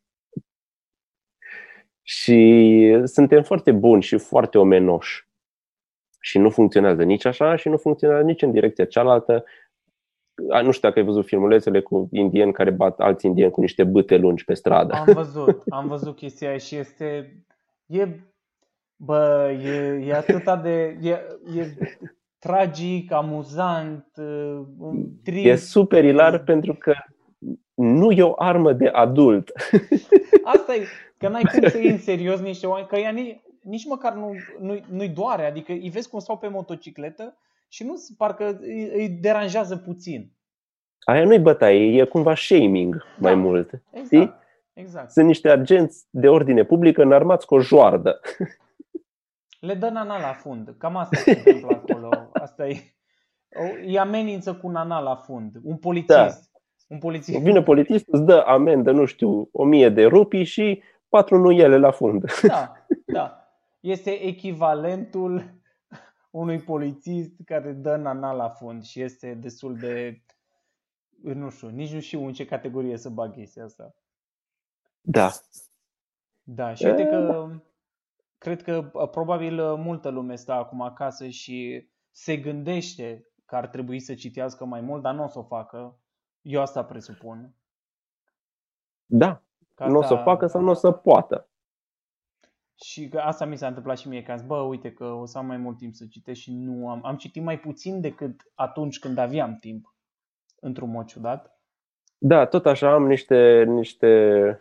și 2.08 3.00
suntem 3.04 3.42
foarte 3.42 3.72
buni 3.72 4.02
și 4.02 4.18
foarte 4.18 4.58
omenoși. 4.58 5.28
Și 6.20 6.38
nu 6.38 6.50
funcționează 6.50 7.02
nici 7.02 7.24
așa 7.24 7.56
și 7.56 7.68
nu 7.68 7.76
funcționează 7.76 8.22
nici 8.22 8.42
în 8.42 8.52
direcția 8.52 8.84
cealaltă. 8.84 9.44
Nu 10.62 10.70
știu 10.70 10.88
dacă 10.88 11.00
ai 11.00 11.04
văzut 11.04 11.26
filmulețele 11.26 11.80
cu 11.80 12.08
indieni 12.12 12.52
care 12.52 12.70
bat 12.70 13.00
alți 13.00 13.26
indieni 13.26 13.50
cu 13.50 13.60
niște 13.60 13.84
bâte 13.84 14.16
lungi 14.16 14.44
pe 14.44 14.54
stradă. 14.54 14.94
Am 14.94 15.12
văzut, 15.12 15.62
am 15.68 15.88
văzut 15.88 16.16
chestia 16.16 16.56
și 16.56 16.76
este... 16.76 17.36
E, 17.86 18.08
bă, 18.96 19.50
e, 19.64 20.04
e 20.06 20.14
atâta 20.14 20.56
de... 20.56 20.98
E, 21.02 21.10
e 21.56 21.74
tragic, 22.38 23.12
amuzant, 23.12 24.06
uh, 24.16 24.60
trist. 25.24 25.46
E 25.46 25.54
super 25.56 26.04
ilar 26.04 26.38
pentru 26.44 26.74
că 26.74 26.94
nu 27.74 28.10
e 28.10 28.22
o 28.22 28.32
armă 28.36 28.72
de 28.72 28.86
adult. 28.86 29.52
Asta 30.42 30.74
e, 30.74 30.86
că 31.18 31.28
n-ai 31.28 31.42
cum 31.52 31.68
să 31.68 31.78
iei 31.78 31.90
în 31.90 31.98
serios 31.98 32.40
niște 32.40 32.66
oameni, 32.66 32.88
că 32.88 32.96
ea 32.96 33.10
nici, 33.10 33.40
nici 33.62 33.86
măcar 33.86 34.12
nu, 34.12 34.34
nu, 34.60 34.80
nu-i 34.90 35.08
doare, 35.08 35.46
adică 35.46 35.72
îi 35.72 35.90
vezi 35.90 36.08
cum 36.08 36.18
stau 36.18 36.38
pe 36.38 36.48
motocicletă 36.48 37.36
și 37.68 37.84
nu 37.84 37.94
parcă 38.16 38.58
îi, 38.60 38.90
îi 38.92 39.08
deranjează 39.08 39.76
puțin. 39.76 40.32
Aia 41.00 41.24
nu-i 41.24 41.38
bătaie, 41.38 42.00
e 42.00 42.04
cumva 42.04 42.34
shaming 42.34 42.94
da, 42.94 43.04
mai 43.18 43.34
mult. 43.34 43.70
Exact, 43.90 44.06
știi? 44.06 44.34
exact. 44.72 45.10
Sunt 45.10 45.26
niște 45.26 45.48
agenți 45.48 46.06
de 46.10 46.28
ordine 46.28 46.64
publică 46.64 47.02
înarmați 47.02 47.46
cu 47.46 47.54
o 47.54 47.60
joardă. 47.60 48.20
Le 49.60 49.74
dă 49.74 49.88
nana 49.88 50.20
la 50.20 50.32
fund. 50.32 50.74
Cam 50.78 50.96
asta 50.96 51.16
se 51.16 51.30
întâmplă 51.30 51.82
acolo. 51.84 52.28
Asta 52.32 52.68
e. 52.68 52.94
Îi 53.84 53.98
amenință 53.98 54.54
cu 54.54 54.68
nana 54.68 55.00
la 55.00 55.14
fund. 55.14 55.52
Un 55.62 55.76
polițist. 55.76 56.08
Da. 56.08 56.28
Un 56.88 56.98
polițist. 56.98 57.38
Vine 57.38 57.62
polițist, 57.62 58.04
îți 58.08 58.22
dă 58.22 58.44
amendă, 58.46 58.90
nu 58.90 59.04
știu, 59.04 59.48
o 59.52 59.64
mie 59.64 59.88
de 59.88 60.04
rupii 60.04 60.44
și 60.44 60.82
patru 61.08 61.38
nuiele 61.38 61.76
la 61.78 61.90
fund. 61.90 62.24
Da, 62.42 62.86
da. 63.18 63.42
Este 63.80 64.10
echivalentul 64.10 65.60
unui 66.30 66.58
polițist 66.58 67.32
care 67.44 67.72
dă 67.72 67.96
nana 67.96 68.32
la 68.32 68.48
fund 68.48 68.84
și 68.84 69.00
este 69.00 69.34
destul 69.34 69.76
de, 69.76 70.22
nu 71.22 71.50
știu, 71.50 71.68
nici 71.68 71.92
nu 71.92 72.00
știu 72.00 72.26
în 72.26 72.32
ce 72.32 72.44
categorie 72.44 72.96
să 72.96 73.08
bag 73.08 73.32
chestia 73.32 73.64
asta. 73.64 73.94
Da. 75.00 75.30
Da, 76.42 76.74
și 76.74 76.84
uite 76.84 77.06
că 77.06 77.50
cred 78.38 78.62
că 78.62 78.82
probabil 79.10 79.74
multă 79.74 80.08
lume 80.08 80.34
stă 80.34 80.52
acum 80.52 80.80
acasă 80.80 81.28
și 81.28 81.88
se 82.10 82.36
gândește 82.36 83.26
că 83.44 83.56
ar 83.56 83.66
trebui 83.66 84.00
să 84.00 84.14
citească 84.14 84.64
mai 84.64 84.80
mult, 84.80 85.02
dar 85.02 85.14
nu 85.14 85.24
o 85.24 85.28
să 85.28 85.38
o 85.38 85.42
facă. 85.42 86.00
Eu 86.40 86.60
asta 86.60 86.84
presupun. 86.84 87.54
Da, 89.06 89.42
asta... 89.78 89.92
nu 89.92 89.98
o 89.98 90.02
să 90.02 90.12
o 90.12 90.22
facă 90.22 90.46
sau 90.46 90.60
nu 90.60 90.70
o 90.70 90.74
să 90.74 90.90
poată. 90.90 91.48
Și 92.84 93.08
că 93.08 93.18
asta 93.18 93.44
mi 93.44 93.56
s-a 93.56 93.66
întâmplat 93.66 93.98
și 93.98 94.08
mie, 94.08 94.22
că 94.22 94.34
bă, 94.46 94.56
uite 94.56 94.92
că 94.92 95.04
o 95.04 95.26
să 95.26 95.38
am 95.38 95.46
mai 95.46 95.56
mult 95.56 95.76
timp 95.76 95.94
să 95.94 96.04
citesc 96.10 96.40
și 96.40 96.52
nu 96.52 96.88
am. 96.88 97.00
Am 97.04 97.16
citit 97.16 97.42
mai 97.42 97.58
puțin 97.58 98.00
decât 98.00 98.50
atunci 98.54 98.98
când 98.98 99.18
aveam 99.18 99.56
timp, 99.60 99.94
într-un 100.60 100.90
mod 100.90 101.04
ciudat. 101.04 101.60
Da, 102.18 102.46
tot 102.46 102.66
așa 102.66 102.92
am 102.92 103.06
niște, 103.06 103.64
niște 103.64 104.60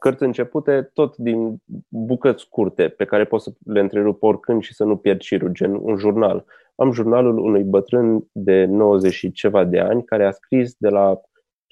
cărți 0.00 0.22
începute 0.22 0.82
tot 0.82 1.16
din 1.16 1.56
bucăți 1.88 2.42
scurte 2.42 2.88
pe 2.88 3.04
care 3.04 3.24
poți 3.24 3.44
să 3.44 3.52
le 3.64 3.80
întrerup 3.80 4.22
oricând 4.22 4.62
și 4.62 4.74
să 4.74 4.84
nu 4.84 4.96
pierd 4.96 5.20
șirul, 5.20 5.52
gen 5.52 5.74
un 5.74 5.96
jurnal. 5.96 6.44
Am 6.74 6.92
jurnalul 6.92 7.38
unui 7.38 7.62
bătrân 7.62 8.28
de 8.32 8.64
90 8.64 9.12
și 9.12 9.32
ceva 9.32 9.64
de 9.64 9.80
ani 9.80 10.04
care 10.04 10.26
a 10.26 10.30
scris 10.30 10.74
de 10.78 10.88
la, 10.88 11.20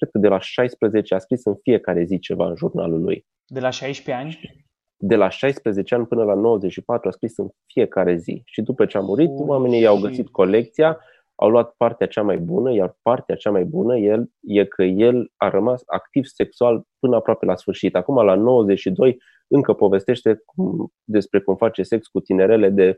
cred 0.01 0.13
că 0.13 0.19
de 0.19 0.27
la 0.27 0.39
16, 0.39 1.15
a 1.15 1.17
scris 1.17 1.45
în 1.45 1.55
fiecare 1.55 2.03
zi 2.03 2.19
ceva 2.19 2.47
în 2.47 2.55
jurnalul 2.55 3.01
lui. 3.01 3.25
De 3.45 3.59
la 3.59 3.69
16 3.69 4.25
ani? 4.25 4.65
De 4.97 5.15
la 5.15 5.29
16 5.29 5.95
ani 5.95 6.05
până 6.05 6.23
la 6.23 6.33
94 6.33 7.07
a 7.07 7.11
scris 7.11 7.37
în 7.37 7.47
fiecare 7.65 8.15
zi. 8.15 8.41
Și 8.45 8.61
după 8.61 8.85
ce 8.85 8.97
a 8.97 9.01
murit, 9.01 9.31
oamenii 9.35 9.81
i-au 9.81 9.99
găsit 9.99 10.29
colecția, 10.29 10.99
au 11.35 11.49
luat 11.49 11.73
partea 11.77 12.07
cea 12.07 12.21
mai 12.21 12.37
bună, 12.37 12.73
iar 12.73 12.97
partea 13.01 13.35
cea 13.35 13.51
mai 13.51 13.63
bună 13.63 13.97
el, 13.97 14.31
e 14.39 14.65
că 14.65 14.83
el 14.83 15.31
a 15.37 15.49
rămas 15.49 15.81
activ 15.85 16.25
sexual 16.25 16.83
până 16.99 17.15
aproape 17.15 17.45
la 17.45 17.55
sfârșit. 17.55 17.95
Acum, 17.95 18.25
la 18.25 18.35
92, 18.35 19.17
încă 19.47 19.73
povestește 19.73 20.41
cum, 20.45 20.93
despre 21.03 21.41
cum 21.41 21.55
face 21.55 21.83
sex 21.83 22.07
cu 22.07 22.19
tinerele 22.19 22.69
de 22.69 22.97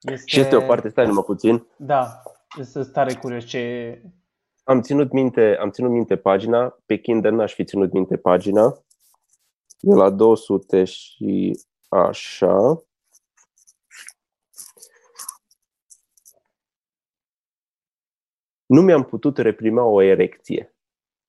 Este... 0.00 0.26
Și 0.26 0.40
este 0.40 0.56
o 0.56 0.60
parte, 0.60 0.88
stai 0.88 1.06
numai 1.06 1.22
puțin. 1.26 1.66
Da, 1.76 2.22
este 2.58 2.82
stare 2.82 3.14
curios 3.14 3.44
ce... 3.44 4.02
Am 4.64 4.80
ținut 4.80 5.12
minte, 5.12 5.56
am 5.60 5.70
ținut 5.70 5.90
minte 5.90 6.16
pagina, 6.16 6.78
pe 6.86 6.98
Kindle 6.98 7.30
n-aș 7.30 7.54
fi 7.54 7.64
ținut 7.64 7.92
minte 7.92 8.16
pagina. 8.16 8.84
E 9.80 9.94
la 9.94 10.10
200 10.10 10.84
și 10.84 11.60
așa. 11.88 12.82
Nu 18.66 18.80
mi-am 18.80 19.04
putut 19.04 19.38
reprima 19.38 19.84
o 19.84 20.02
erecție, 20.02 20.74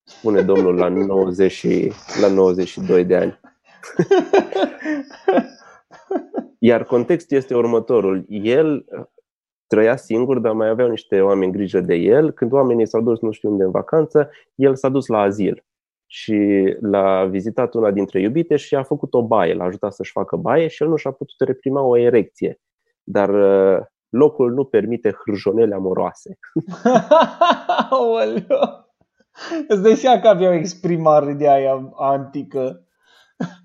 spune 0.04 0.42
domnul 0.42 0.76
la, 0.76 0.88
90, 0.88 1.66
la 2.22 2.28
92 2.28 3.06
de 3.06 3.16
ani. 3.16 3.40
Iar 6.60 6.84
contextul 6.84 7.38
este 7.38 7.56
următorul. 7.56 8.26
El 8.30 8.86
trăia 9.68 9.96
singur, 9.96 10.40
dar 10.40 10.54
mai 10.54 10.70
aveau 10.70 10.90
niște 10.90 11.22
oameni 11.22 11.52
grijă 11.52 11.82
de 11.82 11.96
el. 11.96 12.32
Când 12.32 12.52
oamenii 12.52 12.88
s-au 12.88 13.02
dus 13.02 13.20
nu 13.20 13.32
știu 13.32 13.50
unde 13.50 13.64
în 13.64 13.72
vacanță, 13.72 14.30
el 14.56 14.76
s-a 14.76 14.90
dus 14.90 15.08
la 15.08 15.20
azil 15.20 15.64
și 16.06 16.38
l-a 16.82 17.26
vizitat 17.26 17.74
una 17.74 17.92
dintre 17.92 18.22
iubite 18.22 18.56
și 18.56 18.76
a 18.76 18.84
făcut 18.84 19.14
o 19.14 19.28
baie, 19.28 19.54
l-a 19.54 19.64
ajutat 19.64 19.94
să-și 19.94 20.12
facă 20.12 20.36
baie 20.36 20.68
și 20.68 20.84
el 20.84 20.90
nu 20.90 20.96
și-a 20.96 21.12
putut 21.12 21.48
reprima 21.48 21.82
o 21.82 21.98
erecție. 21.98 22.60
Dar 23.04 23.30
uh, 23.30 23.86
locul 24.10 24.54
nu 24.54 24.64
permite 24.64 25.16
hârjonele 25.26 25.76
amoroase. 25.76 26.38
Îți 29.68 29.82
dai 29.82 29.96
seama 29.96 30.20
că 30.20 30.28
avea 30.28 30.50
o 30.50 30.54
exprimare 30.54 31.34
de 31.34 31.50
aia 31.50 31.92
antică. 31.96 32.88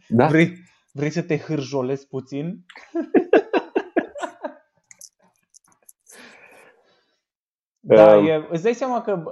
Da? 0.08 0.26
Vrei, 0.26 0.52
vrei 0.92 1.10
să 1.10 1.22
te 1.22 1.38
hârjolezi 1.38 2.08
puțin? 2.08 2.64
Da, 7.96 8.16
um, 8.16 8.26
e, 8.26 8.46
îți 8.50 8.62
dai 8.62 8.72
seama 8.72 9.00
că, 9.00 9.22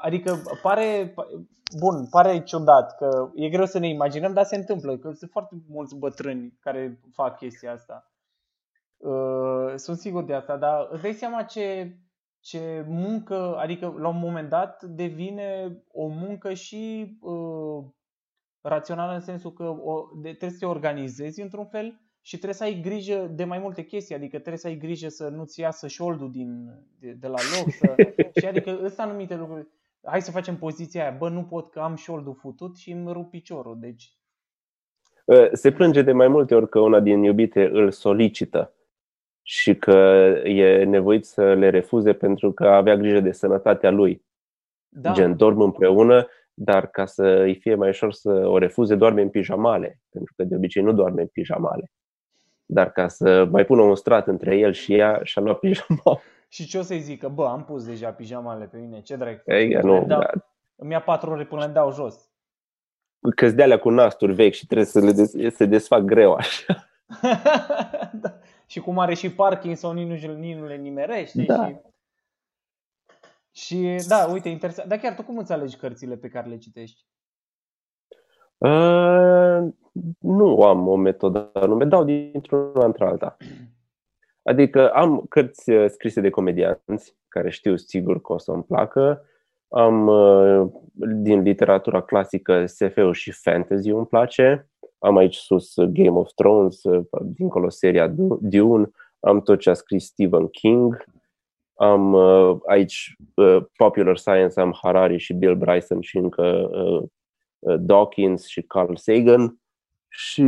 adică 0.00 0.42
pare, 0.62 1.14
bun, 1.78 2.06
pare 2.10 2.42
ciudat, 2.42 2.96
că 2.96 3.30
e 3.34 3.48
greu 3.48 3.64
să 3.64 3.78
ne 3.78 3.88
imaginăm, 3.88 4.32
dar 4.32 4.44
se 4.44 4.56
întâmplă, 4.56 4.96
că 4.96 5.12
sunt 5.12 5.30
foarte 5.30 5.56
mulți 5.68 5.96
bătrâni 5.96 6.58
care 6.60 7.00
fac 7.12 7.36
chestia 7.36 7.72
asta. 7.72 8.12
Uh, 8.96 9.72
sunt 9.74 9.98
sigur 9.98 10.24
de 10.24 10.34
asta, 10.34 10.56
dar 10.56 10.88
îți 10.90 11.02
dai 11.02 11.12
seama 11.12 11.42
ce, 11.42 11.96
ce 12.40 12.84
muncă, 12.88 13.56
adică 13.56 13.94
la 13.98 14.08
un 14.08 14.18
moment 14.18 14.48
dat 14.48 14.82
devine 14.82 15.78
o 15.92 16.06
muncă 16.06 16.52
și 16.52 17.16
uh, 17.20 17.84
rațională 18.60 19.12
în 19.12 19.20
sensul 19.20 19.52
că 19.52 19.64
o, 19.64 20.08
de, 20.22 20.28
trebuie 20.28 20.50
să 20.50 20.58
te 20.58 20.66
organizezi 20.66 21.40
într-un 21.40 21.66
fel 21.66 22.00
și 22.22 22.34
trebuie 22.34 22.54
să 22.54 22.64
ai 22.64 22.80
grijă 22.80 23.30
de 23.34 23.44
mai 23.44 23.58
multe 23.58 23.82
chestii, 23.82 24.14
adică 24.14 24.36
trebuie 24.36 24.58
să 24.58 24.66
ai 24.66 24.76
grijă 24.76 25.08
să 25.08 25.28
nu-ți 25.28 25.60
iasă 25.60 25.86
șoldul 25.86 26.30
din, 26.30 26.70
de, 26.98 27.12
de 27.12 27.26
la 27.26 27.38
loc. 27.58 27.70
Să, 27.70 27.94
și 28.38 28.46
adică 28.46 28.80
ăsta 28.84 29.02
anumite 29.02 29.36
lucruri. 29.36 29.66
Hai 30.02 30.22
să 30.22 30.30
facem 30.30 30.56
poziția 30.56 31.02
aia, 31.02 31.16
bă, 31.18 31.28
nu 31.28 31.44
pot 31.44 31.70
că 31.70 31.80
am 31.80 31.94
șoldul 31.94 32.34
futut 32.34 32.76
și 32.76 32.90
îmi 32.90 33.12
rup 33.12 33.30
piciorul, 33.30 33.76
deci... 33.80 34.12
Ă, 35.28 35.48
se 35.52 35.72
plânge 35.72 36.02
de 36.02 36.12
mai 36.12 36.28
multe 36.28 36.54
ori 36.54 36.68
că 36.68 36.78
una 36.78 37.00
din 37.00 37.22
iubite 37.22 37.64
îl 37.72 37.90
solicită 37.90 38.72
și 39.42 39.76
că 39.76 39.92
e 40.44 40.84
nevoit 40.84 41.24
să 41.24 41.54
le 41.54 41.70
refuze 41.70 42.12
pentru 42.12 42.52
că 42.52 42.66
avea 42.66 42.96
grijă 42.96 43.20
de 43.20 43.32
sănătatea 43.32 43.90
lui. 43.90 44.24
Da. 44.88 45.12
Gen, 45.12 45.36
dorm 45.36 45.60
împreună, 45.60 46.28
dar 46.54 46.86
ca 46.86 47.06
să 47.06 47.26
îi 47.26 47.54
fie 47.54 47.74
mai 47.74 47.88
ușor 47.88 48.12
să 48.12 48.30
o 48.30 48.58
refuze, 48.58 48.94
doarme 48.94 49.22
în 49.22 49.28
pijamale, 49.28 50.00
pentru 50.10 50.32
că 50.36 50.44
de 50.44 50.54
obicei 50.54 50.82
nu 50.82 50.92
doarme 50.92 51.20
în 51.20 51.26
pijamale. 51.26 51.90
Dar 52.70 52.92
ca 52.92 53.08
să 53.08 53.44
mai 53.50 53.64
pună 53.64 53.82
un 53.82 53.94
strat 53.94 54.26
între 54.26 54.56
el 54.56 54.72
și 54.72 54.94
ea, 54.94 55.20
și-a 55.22 55.42
luat 55.42 55.58
pijama. 55.58 56.20
Și 56.50 56.66
ce 56.66 56.78
o 56.78 56.82
să-i 56.82 57.00
zică? 57.00 57.28
Bă, 57.28 57.46
am 57.46 57.64
pus 57.64 57.84
deja 57.84 58.12
pijamale 58.12 58.64
pe 58.64 58.78
mine, 58.78 59.00
ce 59.00 59.16
drag. 59.16 59.42
Ei, 59.46 59.68
nu, 59.68 60.04
dau, 60.06 60.20
da. 60.20 60.30
Îmi 60.76 60.92
ia 60.92 61.00
patru 61.00 61.30
ore 61.30 61.44
până 61.44 61.66
le 61.66 61.72
dau 61.72 61.92
jos. 61.92 62.30
Că 63.36 63.48
de 63.50 63.62
alea 63.62 63.78
cu 63.78 63.90
nasturi 63.90 64.32
vechi 64.32 64.52
și 64.52 64.66
trebuie 64.66 64.86
să 64.86 65.00
le 65.00 65.12
des- 65.12 65.54
se 65.54 65.66
desfac 65.66 66.00
greu 66.00 66.32
așa. 66.34 66.88
da. 68.22 68.38
Și 68.66 68.80
cum 68.80 68.98
are 68.98 69.14
și 69.14 69.32
Parkinson, 69.32 69.96
nici 69.96 70.24
nu, 70.24 70.34
nici 70.34 70.56
nu 70.56 70.66
le 70.66 70.76
nimerește. 70.76 71.42
Da. 71.42 71.66
Și... 71.66 71.76
Și 73.52 74.06
da, 74.08 74.26
uite, 74.26 74.48
interesant. 74.48 74.88
Dar 74.88 74.98
chiar 74.98 75.14
tu 75.14 75.22
cum 75.22 75.38
îți 75.38 75.52
alegi 75.52 75.76
cărțile 75.76 76.16
pe 76.16 76.28
care 76.28 76.48
le 76.48 76.58
citești? 76.58 77.06
Uh, 78.58 79.68
nu 80.18 80.62
am 80.62 80.88
o 80.88 80.96
metodă 80.96 81.50
anume, 81.52 81.84
dau 81.84 82.04
dintr-una 82.04 82.84
într-alta. 82.84 83.36
Adică 84.42 84.90
am 84.90 85.24
cărți 85.28 85.70
uh, 85.70 85.88
scrise 85.88 86.20
de 86.20 86.30
comedianți 86.30 87.16
care 87.28 87.50
știu 87.50 87.76
sigur 87.76 88.20
că 88.20 88.32
o 88.32 88.38
să-mi 88.38 88.62
placă. 88.62 89.24
Am 89.68 90.06
uh, 90.06 90.68
din 90.92 91.40
literatura 91.40 92.00
clasică 92.02 92.66
SF-ul 92.66 93.12
și 93.12 93.30
fantasy 93.30 93.90
îmi 93.90 94.06
place. 94.06 94.68
Am 94.98 95.16
aici 95.16 95.36
sus 95.36 95.74
Game 95.76 96.18
of 96.18 96.30
Thrones, 96.34 96.80
dincolo 97.22 97.68
seria 97.68 98.14
Dune. 98.40 98.90
Am 99.20 99.40
tot 99.40 99.58
ce 99.58 99.70
a 99.70 99.74
scris 99.74 100.04
Stephen 100.04 100.46
King. 100.46 101.04
Am 101.74 102.14
aici 102.66 103.16
Popular 103.76 104.16
Science, 104.16 104.60
am 104.60 104.78
Harari 104.82 105.18
și 105.18 105.34
Bill 105.34 105.56
Bryson 105.56 106.00
și 106.00 106.16
încă 106.16 106.70
Dawkins 107.58 108.46
și 108.46 108.62
Carl 108.62 108.94
Sagan 108.94 109.60
și 110.08 110.42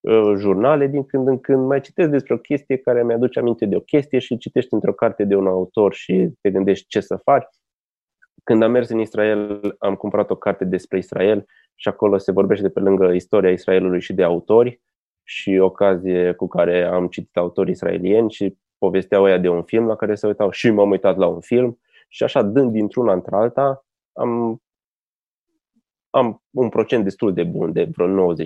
uh, 0.00 0.32
jurnale 0.36 0.86
din 0.86 1.04
când 1.04 1.28
în 1.28 1.40
când, 1.40 1.66
mai 1.66 1.80
citesc 1.80 2.10
despre 2.10 2.34
o 2.34 2.38
chestie 2.38 2.76
care 2.76 3.04
mi-aduce 3.04 3.38
aminte 3.38 3.66
de 3.66 3.76
o 3.76 3.80
chestie 3.80 4.18
și 4.18 4.38
citești 4.38 4.74
într-o 4.74 4.92
carte 4.92 5.24
de 5.24 5.34
un 5.34 5.46
autor 5.46 5.94
și 5.94 6.30
te 6.40 6.50
gândești 6.50 6.86
ce 6.86 7.00
să 7.00 7.16
faci. 7.16 7.46
Când 8.44 8.62
am 8.62 8.70
mers 8.70 8.88
în 8.88 8.98
Israel, 8.98 9.60
am 9.78 9.94
cumpărat 9.94 10.30
o 10.30 10.36
carte 10.36 10.64
despre 10.64 10.98
Israel 10.98 11.46
și 11.74 11.88
acolo 11.88 12.18
se 12.18 12.32
vorbește 12.32 12.62
de 12.66 12.70
pe 12.70 12.80
lângă 12.80 13.12
istoria 13.12 13.50
Israelului 13.50 14.00
și 14.00 14.12
de 14.12 14.22
autori 14.22 14.80
și 15.22 15.58
ocazie 15.60 16.32
cu 16.32 16.48
care 16.48 16.84
am 16.84 17.08
citit 17.08 17.36
autori 17.36 17.70
israelieni 17.70 18.30
și 18.30 18.56
povesteau 18.78 19.24
ăia 19.24 19.38
de 19.38 19.48
un 19.48 19.62
film 19.62 19.86
la 19.86 19.96
care 19.96 20.14
se 20.14 20.26
uitau 20.26 20.50
și 20.50 20.70
m-am 20.70 20.90
uitat 20.90 21.16
la 21.16 21.26
un 21.26 21.40
film 21.40 21.78
și 22.08 22.22
așa 22.22 22.42
dând 22.42 22.72
dintr-una 22.72 23.12
într-alta 23.12 23.86
am 24.12 24.62
am 26.10 26.42
un 26.50 26.68
procent 26.68 27.04
destul 27.04 27.32
de 27.32 27.44
bun, 27.44 27.72
de 27.72 27.84
vreo 27.84 28.34
95% 28.34 28.38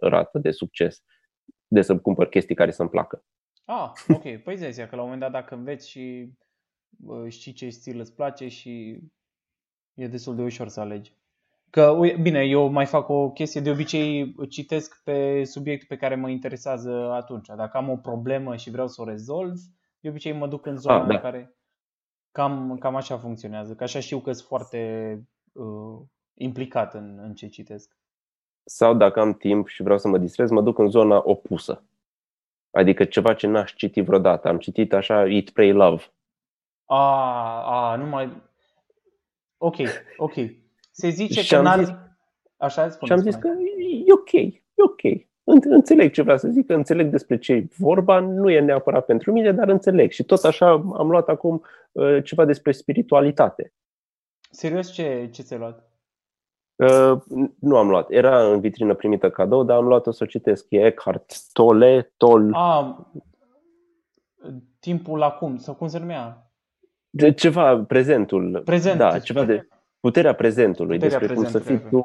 rată 0.00 0.38
de 0.38 0.50
succes, 0.50 1.02
de 1.66 1.82
să 1.82 1.98
cumpăr 1.98 2.28
chestii 2.28 2.54
care 2.54 2.70
să-mi 2.70 2.88
placă. 2.88 3.24
Ah, 3.64 3.90
ok. 4.08 4.36
Păi 4.42 4.56
zici 4.56 4.84
că 4.84 4.96
la 4.96 5.02
un 5.02 5.08
moment 5.10 5.20
dat 5.20 5.30
dacă 5.30 5.54
înveți 5.54 5.90
și 5.90 6.32
știi 7.28 7.52
ce 7.52 7.68
stil 7.68 7.98
îți 7.98 8.14
place 8.14 8.48
și 8.48 9.00
e 9.94 10.06
destul 10.06 10.36
de 10.36 10.42
ușor 10.42 10.68
să 10.68 10.80
alegi. 10.80 11.14
Că, 11.70 11.98
bine, 12.22 12.42
eu 12.44 12.68
mai 12.68 12.86
fac 12.86 13.08
o 13.08 13.30
chestie, 13.30 13.60
de 13.60 13.70
obicei 13.70 14.34
citesc 14.48 15.02
pe 15.02 15.44
subiectul 15.44 15.86
pe 15.88 15.96
care 15.96 16.14
mă 16.14 16.30
interesează 16.30 17.10
atunci. 17.12 17.46
Dacă 17.46 17.76
am 17.76 17.88
o 17.88 17.96
problemă 17.96 18.56
și 18.56 18.70
vreau 18.70 18.88
să 18.88 19.02
o 19.02 19.04
rezolv, 19.04 19.54
de 20.00 20.08
obicei 20.08 20.32
mă 20.32 20.48
duc 20.48 20.66
în 20.66 20.76
zona 20.76 21.00
ah, 21.00 21.06
da. 21.06 21.14
în 21.14 21.20
care 21.20 21.56
cam, 22.30 22.76
cam 22.78 22.96
așa 22.96 23.18
funcționează. 23.18 23.74
Că 23.74 23.82
așa 23.82 24.00
știu 24.00 24.20
că 24.20 24.32
sunt 24.32 24.46
foarte 24.46 25.22
uh, 25.52 26.00
implicat 26.34 26.94
în, 26.94 27.18
în 27.22 27.34
ce 27.34 27.48
citesc. 27.48 27.96
Sau 28.64 28.94
dacă 28.94 29.20
am 29.20 29.34
timp 29.34 29.68
și 29.68 29.82
vreau 29.82 29.98
să 29.98 30.08
mă 30.08 30.18
distrez, 30.18 30.50
mă 30.50 30.62
duc 30.62 30.78
în 30.78 30.88
zona 30.88 31.22
opusă. 31.24 31.82
Adică 32.70 33.04
ceva 33.04 33.34
ce 33.34 33.46
n-aș 33.46 33.74
citi 33.74 34.00
vreodată. 34.00 34.48
Am 34.48 34.58
citit 34.58 34.92
așa 34.92 35.28
Eat, 35.28 35.48
Pray, 35.50 35.72
Love. 35.72 36.02
A, 36.84 37.90
a, 37.90 37.96
nu 37.96 38.06
mai... 38.06 38.42
Ok, 39.56 39.76
ok. 40.16 40.34
Se 40.90 41.08
zice 41.08 41.42
și 41.42 41.54
că 41.54 41.60
n 41.60 41.78
Zis, 41.78 41.94
așa 42.56 42.88
spune, 42.88 43.06
Și 43.06 43.12
am 43.12 43.18
zis 43.24 43.34
spune. 43.34 43.54
că 43.54 43.60
e 44.06 44.12
ok, 44.12 44.32
e 44.32 44.62
ok. 44.82 45.26
Înțeleg 45.44 46.12
ce 46.12 46.22
vrea 46.22 46.36
să 46.36 46.48
zic, 46.48 46.70
înțeleg 46.70 47.10
despre 47.10 47.38
ce 47.38 47.52
e 47.52 47.68
vorba, 47.78 48.18
nu 48.20 48.50
e 48.50 48.60
neapărat 48.60 49.04
pentru 49.04 49.32
mine, 49.32 49.52
dar 49.52 49.68
înțeleg. 49.68 50.10
Și 50.10 50.24
tot 50.24 50.44
așa 50.44 50.70
am 50.70 51.10
luat 51.10 51.28
acum 51.28 51.62
uh, 51.92 52.24
ceva 52.24 52.44
despre 52.44 52.72
spiritualitate. 52.72 53.72
Serios, 54.50 54.92
ce, 54.92 55.28
ce 55.32 55.42
ți-ai 55.42 55.58
luat? 55.58 55.91
Uh, 56.76 57.20
nu 57.58 57.76
am 57.76 57.88
luat. 57.88 58.10
Era 58.10 58.52
în 58.52 58.60
vitrină 58.60 58.94
primită 58.94 59.30
cadou, 59.30 59.64
dar 59.64 59.76
am 59.76 59.86
luat-o 59.86 60.10
să 60.10 60.24
o 60.24 60.26
citesc. 60.26 60.66
E 60.68 60.86
Eckhart 60.86 61.52
Tolle, 61.52 62.12
Toll. 62.16 62.54
A, 62.54 63.06
timpul 64.80 65.22
acum, 65.22 65.56
sau 65.56 65.74
cum 65.74 65.86
se 65.86 65.98
numea? 65.98 66.50
De 67.10 67.32
ceva, 67.32 67.84
prezentul. 67.84 68.62
Prezent. 68.64 68.98
Da, 68.98 69.18
ceva 69.18 69.44
de 69.44 69.68
puterea 70.00 70.34
prezentului, 70.34 70.98
puterea 70.98 71.18
despre 71.18 71.36
cum 71.36 71.46
să 71.46 71.58
fii 71.58 71.80
tu 71.90 72.04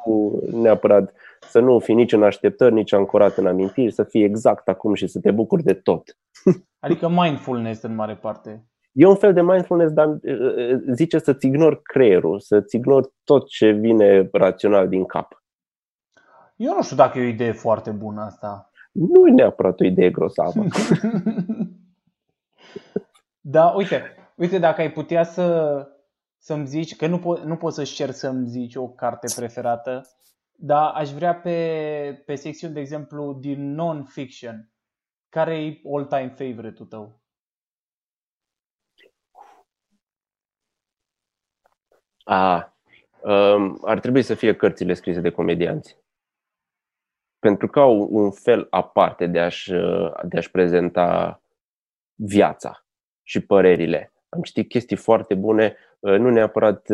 neapărat, 0.52 1.14
să 1.40 1.60
nu 1.60 1.78
fii 1.78 1.94
nici 1.94 2.12
în 2.12 2.22
așteptări, 2.22 2.74
nici 2.74 2.92
ancorat 2.92 3.36
în 3.36 3.46
amintiri, 3.46 3.92
să 3.92 4.04
fii 4.04 4.22
exact 4.22 4.68
acum 4.68 4.94
și 4.94 5.06
să 5.06 5.20
te 5.20 5.30
bucuri 5.30 5.62
de 5.62 5.74
tot. 5.74 6.16
Adică 6.84 7.08
mindfulness 7.08 7.82
în 7.82 7.94
mare 7.94 8.14
parte. 8.14 8.66
E 8.98 9.06
un 9.06 9.16
fel 9.16 9.32
de 9.32 9.42
mindfulness, 9.42 9.92
dar 9.92 10.08
uh, 10.08 10.18
uh, 10.22 10.80
zice 10.94 11.18
să-ți 11.18 11.46
ignori 11.46 11.82
creierul, 11.82 12.40
să-ți 12.40 12.76
ignori 12.76 13.08
tot 13.24 13.48
ce 13.48 13.70
vine 13.70 14.28
rațional 14.32 14.88
din 14.88 15.04
cap. 15.04 15.42
Eu 16.56 16.74
nu 16.74 16.82
știu 16.82 16.96
dacă 16.96 17.18
e 17.18 17.24
o 17.24 17.28
idee 17.28 17.52
foarte 17.52 17.90
bună 17.90 18.20
asta. 18.20 18.70
Nu 18.92 19.26
e 19.26 19.30
neapărat 19.30 19.80
o 19.80 19.84
idee 19.84 20.10
grosavă. 20.10 20.64
da, 23.54 23.66
uite, 23.76 24.02
uite, 24.36 24.58
dacă 24.58 24.80
ai 24.80 24.92
putea 24.92 25.24
să, 25.24 25.86
să-mi 26.38 26.66
zici, 26.66 26.96
că 26.96 27.06
nu, 27.06 27.18
po- 27.18 27.42
nu 27.44 27.56
poți 27.56 27.76
să-și 27.76 27.94
cer 27.94 28.10
să-mi 28.10 28.46
zici 28.46 28.74
o 28.74 28.88
carte 28.88 29.32
preferată, 29.36 30.02
dar 30.52 30.92
aș 30.94 31.10
vrea 31.10 31.34
pe, 31.34 32.22
pe 32.26 32.34
secțiune, 32.34 32.72
de 32.72 32.80
exemplu, 32.80 33.38
din 33.40 33.74
non-fiction. 33.74 34.70
Care 35.28 35.64
e 35.64 35.80
all-time 35.92 36.34
favorite-ul 36.36 36.88
tău? 36.88 37.17
A, 42.28 42.76
um, 43.22 43.78
ar 43.84 44.00
trebui 44.00 44.22
să 44.22 44.34
fie 44.34 44.56
cărțile 44.56 44.94
scrise 44.94 45.20
de 45.20 45.30
comedianți. 45.30 45.98
Pentru 47.38 47.68
că 47.68 47.80
au 47.80 48.08
un 48.10 48.30
fel 48.30 48.66
aparte 48.70 49.26
de 49.26 49.40
a-și, 49.40 49.72
de 50.22 50.36
a-și 50.36 50.50
prezenta 50.50 51.40
viața 52.14 52.84
și 53.22 53.40
părerile. 53.40 54.12
Am 54.28 54.42
citit 54.42 54.68
chestii 54.68 54.96
foarte 54.96 55.34
bune, 55.34 55.76
nu 56.00 56.30
neapărat 56.30 56.88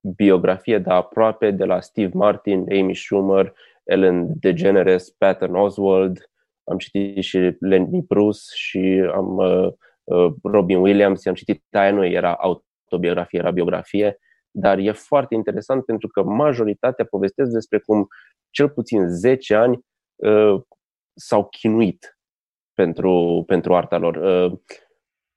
biografie, 0.00 0.78
dar 0.78 0.96
aproape 0.96 1.50
de 1.50 1.64
la 1.64 1.80
Steve 1.80 2.10
Martin, 2.14 2.58
Amy 2.58 2.94
Schumer, 2.94 3.54
Ellen 3.84 4.38
DeGeneres, 4.38 5.10
Patton 5.10 5.54
Oswald, 5.54 6.30
am 6.64 6.78
citit 6.78 7.24
și 7.24 7.56
Lenny 7.60 8.04
Bruce 8.08 8.40
și 8.54 9.10
am 9.14 9.36
uh, 9.36 9.72
uh, 10.04 10.32
Robin 10.42 10.78
Williams, 10.78 11.26
am 11.26 11.34
citit 11.34 11.64
aia 11.70 11.92
nu 11.92 12.04
era 12.04 12.32
autobiografie, 12.90 13.38
era 13.38 13.50
biografie, 13.50 14.18
dar 14.50 14.78
e 14.78 14.92
foarte 14.92 15.34
interesant 15.34 15.84
pentru 15.84 16.08
că 16.08 16.22
majoritatea 16.22 17.04
povestesc 17.04 17.50
despre 17.50 17.78
cum 17.78 18.06
cel 18.50 18.68
puțin 18.68 19.08
10 19.08 19.54
ani 19.54 19.84
uh, 20.16 20.62
s-au 21.14 21.48
chinuit 21.48 22.18
pentru, 22.74 23.44
pentru 23.46 23.74
arta 23.74 23.98
lor. 23.98 24.16
Uh, 24.16 24.58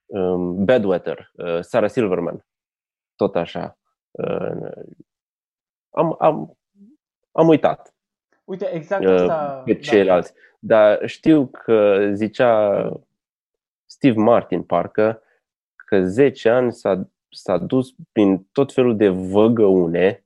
um, 0.06 0.66
Badwater, 0.66 1.32
uh, 1.34 1.60
Sarah 1.62 1.90
Silverman, 1.90 2.46
tot 3.16 3.36
așa. 3.36 3.78
Uh, 4.12 4.72
am, 5.90 6.16
am, 6.20 6.58
am 7.32 7.48
uitat. 7.48 7.94
Uite, 8.44 8.74
exact 8.74 9.06
asta. 9.06 9.62
Pe 9.66 9.74
da. 9.74 9.80
ceilalți. 9.80 10.34
Da. 10.34 10.40
Dar 10.60 11.08
știu 11.08 11.48
că 11.48 12.10
zicea 12.14 12.90
Steve 13.86 14.22
Martin, 14.22 14.64
parcă, 14.64 15.22
că 15.76 16.04
10 16.04 16.50
ani 16.50 16.74
s-a, 16.74 17.10
s-a 17.34 17.58
dus 17.58 17.96
prin 18.12 18.48
tot 18.52 18.74
felul 18.74 18.98
de 18.98 19.10
văgăune, 19.10 20.26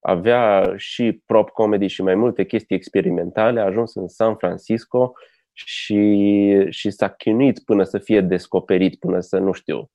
avea 0.00 0.72
și 0.76 1.22
prop 1.26 1.50
comedy 1.50 1.86
și 1.86 2.02
mai 2.02 2.14
multe 2.14 2.44
chestii 2.44 2.76
experimentale, 2.76 3.60
a 3.60 3.64
ajuns 3.64 3.94
în 3.94 4.08
San 4.08 4.36
Francisco 4.36 5.12
și, 5.52 6.66
și 6.68 6.90
s-a 6.90 7.08
chinuit 7.08 7.64
până 7.64 7.84
să 7.84 7.98
fie 7.98 8.20
descoperit, 8.20 8.98
până 8.98 9.20
să, 9.20 9.38
nu 9.38 9.52
știu, 9.52 9.90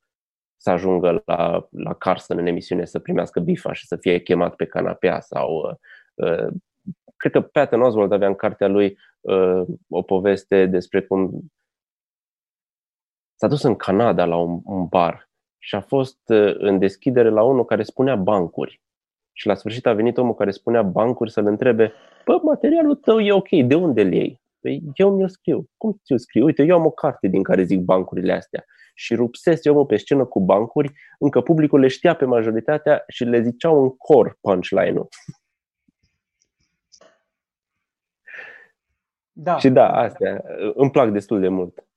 să 0.56 0.70
ajungă 0.70 1.22
la, 1.24 1.68
la 1.70 1.94
Carson 1.94 2.38
în 2.38 2.46
emisiune 2.46 2.84
să 2.84 2.98
primească 2.98 3.40
bifa 3.40 3.72
și 3.72 3.86
să 3.86 3.96
fie 3.96 4.20
chemat 4.20 4.54
pe 4.54 4.66
canapea 4.66 5.20
sau 5.20 5.78
uh, 6.14 6.46
cred 7.16 7.32
că 7.32 7.40
Patton 7.40 7.82
Oswald 7.82 8.12
avea 8.12 8.28
în 8.28 8.34
cartea 8.34 8.68
lui 8.68 8.98
uh, 9.20 9.62
o 9.88 10.02
poveste 10.02 10.66
despre 10.66 11.02
cum 11.02 11.52
s-a 13.34 13.48
dus 13.48 13.62
în 13.62 13.76
Canada 13.76 14.24
la 14.24 14.36
un, 14.36 14.60
un 14.64 14.86
bar 14.86 15.27
și 15.58 15.74
a 15.74 15.80
fost 15.80 16.18
uh, 16.26 16.54
în 16.58 16.78
deschidere 16.78 17.28
la 17.28 17.42
unul 17.42 17.64
care 17.64 17.82
spunea 17.82 18.16
bancuri. 18.16 18.80
Și 19.32 19.46
la 19.46 19.54
sfârșit 19.54 19.86
a 19.86 19.92
venit 19.92 20.18
omul 20.18 20.34
care 20.34 20.50
spunea 20.50 20.82
bancuri 20.82 21.30
să-l 21.30 21.46
întrebe, 21.46 21.92
bă, 22.24 22.40
materialul 22.42 22.94
tău 22.94 23.20
e 23.20 23.32
ok, 23.32 23.48
de 23.48 23.74
unde 23.74 24.02
îl 24.02 24.12
iei? 24.12 24.40
Păi 24.60 24.82
eu 24.94 25.16
mi-l 25.16 25.28
scriu. 25.28 25.70
Cum 25.76 26.00
ți-l 26.04 26.18
scriu? 26.18 26.44
Uite, 26.44 26.62
eu 26.62 26.76
am 26.76 26.86
o 26.86 26.90
carte 26.90 27.26
din 27.26 27.42
care 27.42 27.62
zic 27.62 27.80
bancurile 27.80 28.32
astea. 28.32 28.64
Și 28.94 29.14
rupsese 29.14 29.70
omul 29.70 29.86
pe 29.86 29.96
scenă 29.96 30.24
cu 30.24 30.40
bancuri, 30.40 30.92
încă 31.18 31.40
publicul 31.40 31.80
le 31.80 31.88
știa 31.88 32.14
pe 32.14 32.24
majoritatea 32.24 33.04
și 33.08 33.24
le 33.24 33.42
ziceau 33.42 33.82
în 33.82 33.96
cor 33.96 34.38
punchline-ul. 34.40 35.08
Da. 39.32 39.58
Și 39.58 39.68
da, 39.68 39.90
astea 39.90 40.44
îmi 40.74 40.90
plac 40.90 41.10
destul 41.10 41.40
de 41.40 41.48
mult. 41.48 41.87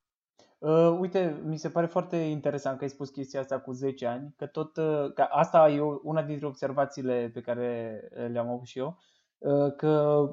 Uh, 0.62 0.96
uite, 0.98 1.42
mi 1.44 1.56
se 1.58 1.70
pare 1.70 1.86
foarte 1.86 2.16
interesant 2.16 2.78
că 2.78 2.84
ai 2.84 2.90
spus 2.90 3.10
chestia 3.10 3.40
asta 3.40 3.60
cu 3.60 3.72
10 3.72 4.06
ani, 4.06 4.34
că 4.36 4.46
tot, 4.46 4.76
uh, 4.76 5.12
că 5.14 5.22
asta 5.22 5.68
e 5.68 5.80
una 6.02 6.22
dintre 6.22 6.46
observațiile 6.46 7.30
pe 7.34 7.40
care 7.40 8.00
le-am 8.32 8.48
avut 8.48 8.66
și 8.66 8.78
eu, 8.78 8.98
uh, 9.38 9.74
că 9.76 10.24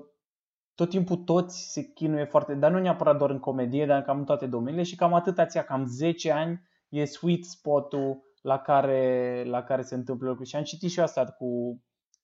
tot 0.76 0.90
timpul 0.90 1.16
toți 1.16 1.72
se 1.72 1.82
chinuie 1.82 2.26
foarte, 2.26 2.54
dar 2.54 2.72
nu 2.72 2.80
neapărat 2.80 3.18
doar 3.18 3.30
în 3.30 3.40
comedie, 3.40 3.86
dar 3.86 4.02
cam 4.02 4.18
în 4.18 4.26
toate 4.26 4.48
domeniile 4.48 4.84
și 4.84 4.96
cam 4.96 5.14
atât 5.14 5.40
ația, 5.40 5.64
cam 5.64 5.86
10 5.86 6.32
ani 6.32 6.62
e 6.90 7.06
sweet 7.06 7.44
spot-ul 7.46 8.22
la 8.42 8.58
care, 8.58 9.44
la 9.48 9.64
care 9.64 9.82
se 9.82 9.96
întâmplă 9.96 10.28
lucruri. 10.28 10.50
Și 10.50 10.56
am 10.56 10.64
citit 10.64 10.90
și 10.90 11.00
asta 11.00 11.26
cu 11.26 11.82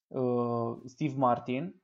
uh, 0.08 0.78
Steve 0.86 1.14
Martin 1.18 1.82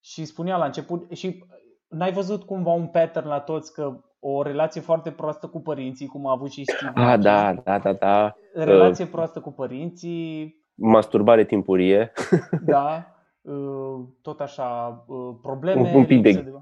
și 0.00 0.24
spunea 0.24 0.56
la 0.56 0.64
început, 0.64 1.10
și 1.10 1.44
n-ai 1.88 2.12
văzut 2.12 2.42
cumva 2.42 2.70
un 2.70 2.88
pattern 2.88 3.28
la 3.28 3.40
toți 3.40 3.72
că 3.72 4.00
o 4.24 4.42
relație 4.42 4.80
foarte 4.80 5.10
proastă 5.10 5.46
cu 5.46 5.60
părinții, 5.60 6.06
cum 6.06 6.26
a 6.26 6.30
avut 6.30 6.50
și 6.50 6.64
Steve 6.64 6.92
Ah, 6.94 7.18
da, 7.20 7.54
da, 7.64 7.78
da, 7.78 7.92
da. 7.92 8.34
Relație 8.54 9.04
uh, 9.04 9.10
proastă 9.10 9.40
cu 9.40 9.52
părinții. 9.52 10.56
Masturbare 10.74 11.44
timpurie. 11.44 12.12
da. 12.64 13.06
Uh, 13.40 14.00
tot 14.20 14.40
așa, 14.40 15.04
uh, 15.06 15.34
probleme. 15.42 15.80
Un, 15.80 15.94
un 15.94 16.04
pic 16.04 16.22
de, 16.22 16.32
de 16.32 16.52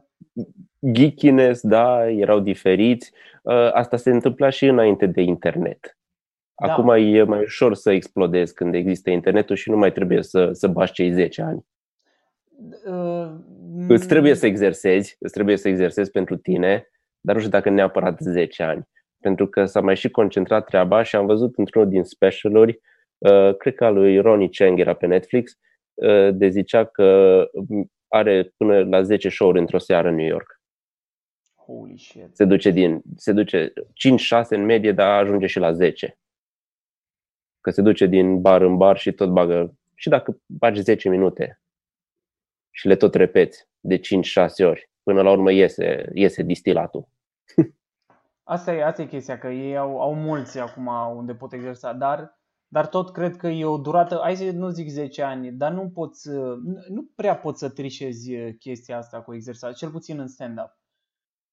geekiness, 0.93 1.61
da, 1.63 2.11
erau 2.11 2.41
diferiți. 2.41 3.13
Uh, 3.43 3.73
asta 3.73 3.97
se 3.97 4.11
întâmpla 4.11 4.49
și 4.49 4.67
înainte 4.67 5.07
de 5.07 5.23
internet. 5.23 5.99
Da. 6.67 6.73
Acum 6.73 6.87
da. 6.87 6.99
e 6.99 7.23
mai 7.23 7.41
ușor 7.41 7.75
să 7.75 7.91
explodezi 7.91 8.55
când 8.55 8.75
există 8.75 9.11
internetul 9.11 9.57
și 9.57 9.71
nu 9.71 9.77
mai 9.77 9.93
trebuie 9.93 10.23
să, 10.23 10.53
să 10.53 10.69
bași 10.69 10.93
cei 10.93 11.13
10 11.13 11.43
ani. 11.43 11.67
Uh, 12.87 13.31
îți 13.89 14.07
trebuie 14.09 14.35
să 14.35 14.47
exersezi, 14.47 15.17
îți 15.19 15.33
trebuie 15.33 15.57
să 15.57 15.69
exersezi 15.69 16.11
pentru 16.11 16.37
tine, 16.37 16.89
dar 17.21 17.35
nu 17.35 17.41
știu 17.41 17.53
dacă 17.53 17.71
neapărat 17.71 18.21
10 18.21 18.63
ani. 18.63 18.89
Pentru 19.21 19.49
că 19.49 19.65
s-a 19.65 19.81
mai 19.81 19.97
și 19.97 20.11
concentrat 20.11 20.67
treaba 20.67 21.03
și 21.03 21.17
am 21.17 21.27
văzut 21.27 21.59
într-unul 21.59 21.89
din 21.89 22.05
specialuri, 22.05 22.81
uh, 23.19 23.57
cred 23.57 23.75
că 23.75 23.85
al 23.85 23.95
lui 23.95 24.19
Ronnie 24.21 24.49
Chang 24.53 24.79
era 24.79 24.95
pe 24.95 25.07
Netflix, 25.07 25.53
uh, 25.95 26.29
de 26.33 26.49
zicea 26.49 26.85
că 26.85 27.45
are 28.09 28.53
până 28.57 28.85
la 28.85 29.03
10 29.03 29.29
show-uri 29.29 29.59
într-o 29.59 29.79
seară 29.79 30.09
în 30.09 30.15
New 30.15 30.27
York. 30.27 30.61
Holy 31.55 31.99
shit. 31.99 32.37
Se 32.37 32.45
duce, 32.45 32.71
din, 32.71 33.03
se 33.17 33.33
duce 33.33 33.73
5-6 33.95 34.49
în 34.49 34.65
medie, 34.65 34.93
dar 34.93 35.23
ajunge 35.23 35.47
și 35.47 35.59
la 35.59 35.73
10. 35.73 36.19
Că 37.61 37.71
se 37.71 37.83
duce 37.83 38.07
din 38.07 38.41
bar 38.41 38.63
în 38.63 38.77
bar 38.77 38.99
și 38.99 39.13
tot 39.13 39.31
bagă. 39.31 39.75
Și 39.95 40.09
dacă 40.09 40.41
bagi 40.47 40.81
10 40.81 41.09
minute 41.09 41.61
și 42.71 42.87
le 42.87 42.97
tot 42.97 43.15
repeți 43.15 43.69
de 43.81 43.99
5-6 43.99 44.01
ori, 44.65 44.90
până 45.03 45.23
la 45.23 45.31
urmă 45.31 45.53
iese, 45.53 46.11
iese 46.15 46.43
distilatul. 46.43 47.09
Asta 48.43 48.73
e, 48.75 48.85
asta 48.85 49.03
e 49.03 49.07
chestia, 49.07 49.39
că 49.39 49.49
ei 49.49 49.77
au, 49.77 50.01
au 50.01 50.15
mulți 50.15 50.59
acum 50.59 50.87
unde 51.17 51.35
pot 51.35 51.53
exersa, 51.53 51.93
dar 51.93 52.41
dar 52.73 52.89
tot 52.89 53.13
cred 53.13 53.37
că 53.37 53.47
e 53.47 53.65
o 53.65 53.79
durată, 53.79 54.19
hai 54.23 54.37
să 54.37 54.51
nu 54.51 54.69
zic 54.69 54.89
10 54.89 55.23
ani, 55.23 55.53
dar 55.53 55.73
nu 55.73 55.91
poți, 55.91 56.29
nu 56.89 57.11
prea 57.15 57.37
poți 57.37 57.59
să 57.59 57.71
trișezi 57.71 58.53
chestia 58.59 58.97
asta 58.97 59.23
cu 59.23 59.35
exersat, 59.35 59.75
cel 59.75 59.91
puțin 59.91 60.19
în 60.19 60.27
stand-up. 60.27 60.79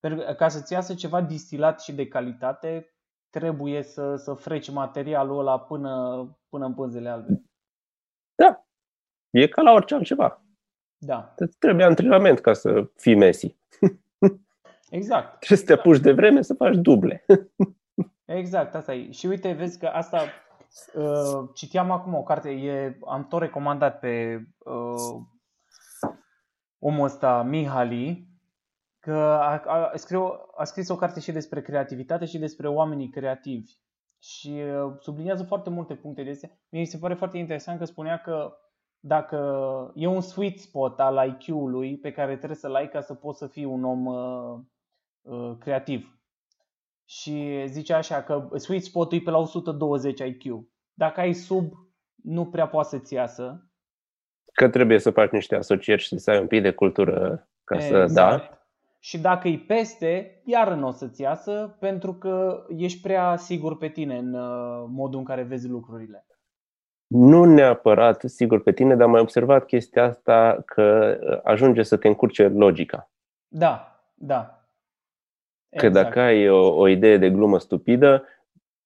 Pentru 0.00 0.24
că 0.24 0.32
ca 0.32 0.48
să-ți 0.48 0.72
iasă 0.72 0.94
ceva 0.94 1.22
distilat 1.22 1.80
și 1.80 1.92
de 1.92 2.08
calitate, 2.08 2.94
trebuie 3.30 3.82
să, 3.82 4.16
să 4.16 4.34
freci 4.34 4.70
materialul 4.70 5.38
ăla 5.38 5.60
până, 5.60 6.24
până 6.48 6.66
în 6.66 6.74
pânzele 6.74 7.08
albe. 7.08 7.42
Da, 8.34 8.66
e 9.30 9.48
ca 9.48 9.62
la 9.62 9.72
orice 9.72 9.94
altceva. 9.94 10.42
Da. 10.98 11.34
Trebuie 11.58 11.84
antrenament 11.84 12.38
ca 12.38 12.52
să 12.52 12.90
fii 12.96 13.16
Messi. 13.16 13.56
Exact. 14.90 15.38
Trebuie 15.40 15.58
să 15.58 15.64
te 15.64 15.72
apuci 15.72 16.00
de 16.00 16.12
vreme 16.12 16.42
să 16.42 16.54
faci 16.54 16.76
duble. 16.76 17.24
Exact, 18.24 18.74
asta 18.74 18.94
e. 18.94 19.10
Și 19.10 19.26
uite, 19.26 19.52
vezi 19.52 19.78
că 19.78 19.86
asta 19.86 20.22
Uh, 20.94 21.48
citeam 21.54 21.90
acum 21.90 22.14
o 22.14 22.22
carte, 22.22 22.50
e, 22.50 22.98
am 23.06 23.26
tot 23.26 23.40
recomandat 23.40 23.98
pe 23.98 24.42
uh, 24.58 25.22
omul 26.78 27.04
ăsta, 27.04 27.42
Mihali, 27.42 28.28
că 28.98 29.16
a, 29.16 29.62
a, 29.66 29.92
scriu, 29.94 30.32
a 30.56 30.64
scris 30.64 30.88
o 30.88 30.96
carte 30.96 31.20
și 31.20 31.32
despre 31.32 31.62
creativitate 31.62 32.24
și 32.24 32.38
despre 32.38 32.68
oamenii 32.68 33.10
creativi. 33.10 33.72
Și 34.18 34.48
uh, 34.50 34.96
subliniază 35.00 35.42
foarte 35.42 35.70
multe 35.70 35.94
puncte 35.94 36.22
de 36.22 36.30
astea. 36.30 36.50
Mie 36.68 36.80
mi 36.80 36.86
se 36.86 36.98
pare 36.98 37.14
foarte 37.14 37.38
interesant 37.38 37.78
că 37.78 37.84
spunea 37.84 38.18
că 38.18 38.52
dacă 39.00 39.38
e 39.94 40.06
un 40.06 40.20
sweet 40.20 40.58
spot 40.58 41.00
al 41.00 41.28
IQ-ului 41.28 41.98
pe 41.98 42.12
care 42.12 42.36
trebuie 42.36 42.56
să-l 42.56 42.74
ai 42.74 42.88
ca 42.88 43.00
să 43.00 43.14
poți 43.14 43.38
să 43.38 43.46
fii 43.46 43.64
un 43.64 43.84
om 43.84 44.06
uh, 44.06 44.58
uh, 45.22 45.56
creativ 45.58 46.18
și 47.04 47.64
zice 47.66 47.92
așa 47.92 48.22
că 48.22 48.48
sweet 48.54 48.82
spot-ul 48.82 49.18
e 49.18 49.20
pe 49.20 49.30
la 49.30 49.38
120 49.38 50.20
IQ. 50.20 50.42
Dacă 50.92 51.20
ai 51.20 51.32
sub, 51.32 51.72
nu 52.14 52.46
prea 52.46 52.68
poate 52.68 52.88
să-ți 52.88 53.14
iasă. 53.14 53.70
Că 54.52 54.68
trebuie 54.68 54.98
să 54.98 55.10
faci 55.10 55.30
niște 55.30 55.56
asocieri 55.56 56.02
și 56.02 56.18
să 56.18 56.30
ai 56.30 56.40
un 56.40 56.46
pic 56.46 56.62
de 56.62 56.72
cultură 56.72 57.48
ca 57.64 57.74
exact. 57.74 58.08
să 58.08 58.14
da. 58.14 58.52
Și 58.98 59.18
dacă 59.18 59.48
e 59.48 59.64
peste, 59.66 60.42
iar 60.44 60.72
nu 60.72 60.86
o 60.86 60.90
să-ți 60.90 61.20
iasă 61.20 61.76
pentru 61.80 62.14
că 62.14 62.64
ești 62.68 63.00
prea 63.00 63.36
sigur 63.36 63.76
pe 63.76 63.88
tine 63.88 64.18
în 64.18 64.34
uh, 64.34 64.84
modul 64.88 65.18
în 65.18 65.24
care 65.24 65.42
vezi 65.42 65.68
lucrurile. 65.68 66.26
Nu 67.08 67.44
neapărat 67.44 68.22
sigur 68.26 68.62
pe 68.62 68.72
tine, 68.72 68.94
dar 68.94 69.06
am 69.06 69.10
mai 69.10 69.20
observat 69.20 69.66
chestia 69.66 70.04
asta 70.04 70.62
că 70.66 71.18
uh, 71.22 71.40
ajunge 71.42 71.82
să 71.82 71.96
te 71.96 72.08
încurce 72.08 72.48
logica. 72.48 73.10
Da, 73.48 74.02
da. 74.14 74.62
Că 75.76 75.86
exact. 75.86 76.04
dacă 76.04 76.20
ai 76.20 76.48
o, 76.48 76.76
o 76.76 76.88
idee 76.88 77.16
de 77.16 77.30
glumă 77.30 77.58
stupidă, 77.58 78.24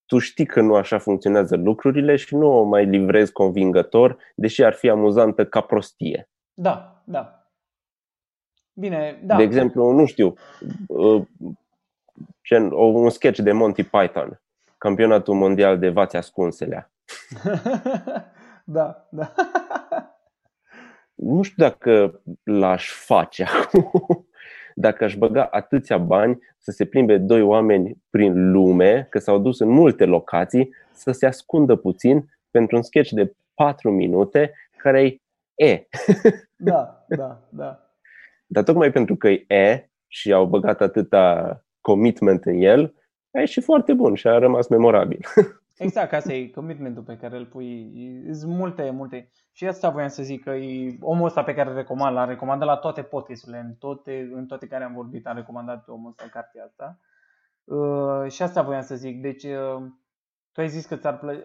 tu 0.06 0.18
știi 0.18 0.46
că 0.46 0.60
nu 0.60 0.74
așa 0.74 0.98
funcționează 0.98 1.56
lucrurile 1.56 2.16
și 2.16 2.34
nu 2.34 2.58
o 2.58 2.62
mai 2.62 2.84
livrezi 2.84 3.32
convingător, 3.32 4.18
deși 4.34 4.64
ar 4.64 4.72
fi 4.72 4.88
amuzantă 4.88 5.46
ca 5.46 5.60
prostie. 5.60 6.28
Da, 6.54 7.02
da. 7.04 7.46
Bine, 8.72 9.20
da. 9.22 9.36
De 9.36 9.42
exemplu, 9.42 9.90
nu 9.90 10.06
știu, 10.06 10.34
uh, 10.86 11.22
gen 12.44 12.70
o, 12.72 12.84
un 12.84 13.10
sketch 13.10 13.40
de 13.40 13.52
Monty 13.52 13.84
Python, 13.84 14.40
campionatul 14.78 15.34
mondial 15.34 15.78
de 15.78 15.88
vați 15.88 16.16
ascunselea. 16.16 16.91
da, 18.64 19.08
da. 19.10 19.32
nu 21.14 21.42
știu 21.42 21.64
dacă 21.64 22.20
l-aș 22.42 22.90
face 22.90 23.44
acum, 23.62 24.26
dacă 24.74 25.04
aș 25.04 25.16
băga 25.16 25.44
atâția 25.44 25.98
bani 25.98 26.38
să 26.58 26.70
se 26.70 26.84
plimbe 26.84 27.18
doi 27.18 27.42
oameni 27.42 28.02
prin 28.10 28.50
lume, 28.50 29.06
că 29.10 29.18
s-au 29.18 29.38
dus 29.38 29.60
în 29.60 29.68
multe 29.68 30.04
locații, 30.04 30.74
să 30.92 31.10
se 31.10 31.26
ascundă 31.26 31.76
puțin 31.76 32.28
pentru 32.50 32.76
un 32.76 32.82
sketch 32.82 33.10
de 33.10 33.34
4 33.54 33.90
minute 33.90 34.52
care 34.76 35.04
e 35.04 35.16
E. 35.54 35.86
Da, 36.56 37.04
da, 37.08 37.40
da. 37.48 37.90
Dar 38.46 38.62
tocmai 38.62 38.92
pentru 38.92 39.16
că 39.16 39.28
e 39.28 39.44
E 39.48 39.90
și 40.06 40.32
au 40.32 40.46
băgat 40.46 40.80
atâta 40.80 41.64
commitment 41.80 42.44
în 42.44 42.60
el, 42.60 42.94
a 43.32 43.38
ieșit 43.38 43.64
foarte 43.64 43.92
bun 43.92 44.14
și 44.14 44.26
a 44.26 44.38
rămas 44.38 44.68
memorabil. 44.68 45.20
Exact, 45.76 46.12
asta 46.12 46.32
e 46.32 46.48
commitmentul 46.48 47.02
pe 47.02 47.16
care 47.16 47.36
îl 47.36 47.46
pui. 47.46 47.92
Sunt 48.32 48.52
multe, 48.56 48.90
multe. 48.90 49.30
Și 49.52 49.66
asta 49.66 49.90
voiam 49.90 50.08
să 50.08 50.22
zic, 50.22 50.42
că 50.42 50.50
e 50.50 50.96
omul 51.00 51.26
ăsta 51.26 51.42
pe 51.42 51.54
care 51.54 51.68
îl 51.68 51.74
recomand, 51.74 52.16
l-am 52.16 52.28
recomandat 52.28 52.68
la 52.68 52.76
toate 52.76 53.02
podcasturile, 53.02 53.58
în 53.58 53.74
toate, 53.74 54.30
în 54.32 54.46
toate 54.46 54.66
care 54.66 54.84
am 54.84 54.94
vorbit, 54.94 55.26
am 55.26 55.36
recomandat 55.36 55.88
omul 55.88 56.10
ăsta 56.10 56.28
cartea 56.32 56.64
asta. 56.64 56.98
Uh, 57.64 58.30
și 58.30 58.42
asta 58.42 58.62
voiam 58.62 58.82
să 58.82 58.94
zic. 58.94 59.20
Deci, 59.20 59.44
uh, 59.44 59.82
tu 60.52 60.60
ai 60.60 60.68
zis 60.68 60.86
că 60.86 60.96
ți-ar 60.96 61.18
plăcea, 61.18 61.44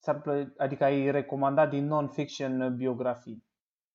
ți-ar 0.00 0.20
plă- 0.20 0.52
adică 0.56 0.84
ai 0.84 1.10
recomandat 1.10 1.70
din 1.70 1.86
non-fiction 1.86 2.74
biografii. 2.76 3.44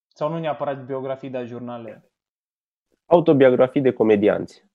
Sau 0.08 0.30
nu 0.30 0.40
neapărat 0.40 0.86
biografii, 0.86 1.30
dar 1.30 1.46
jurnale. 1.46 2.12
Autobiografii 3.06 3.82
de 3.82 3.92
comedianți. 3.94 4.66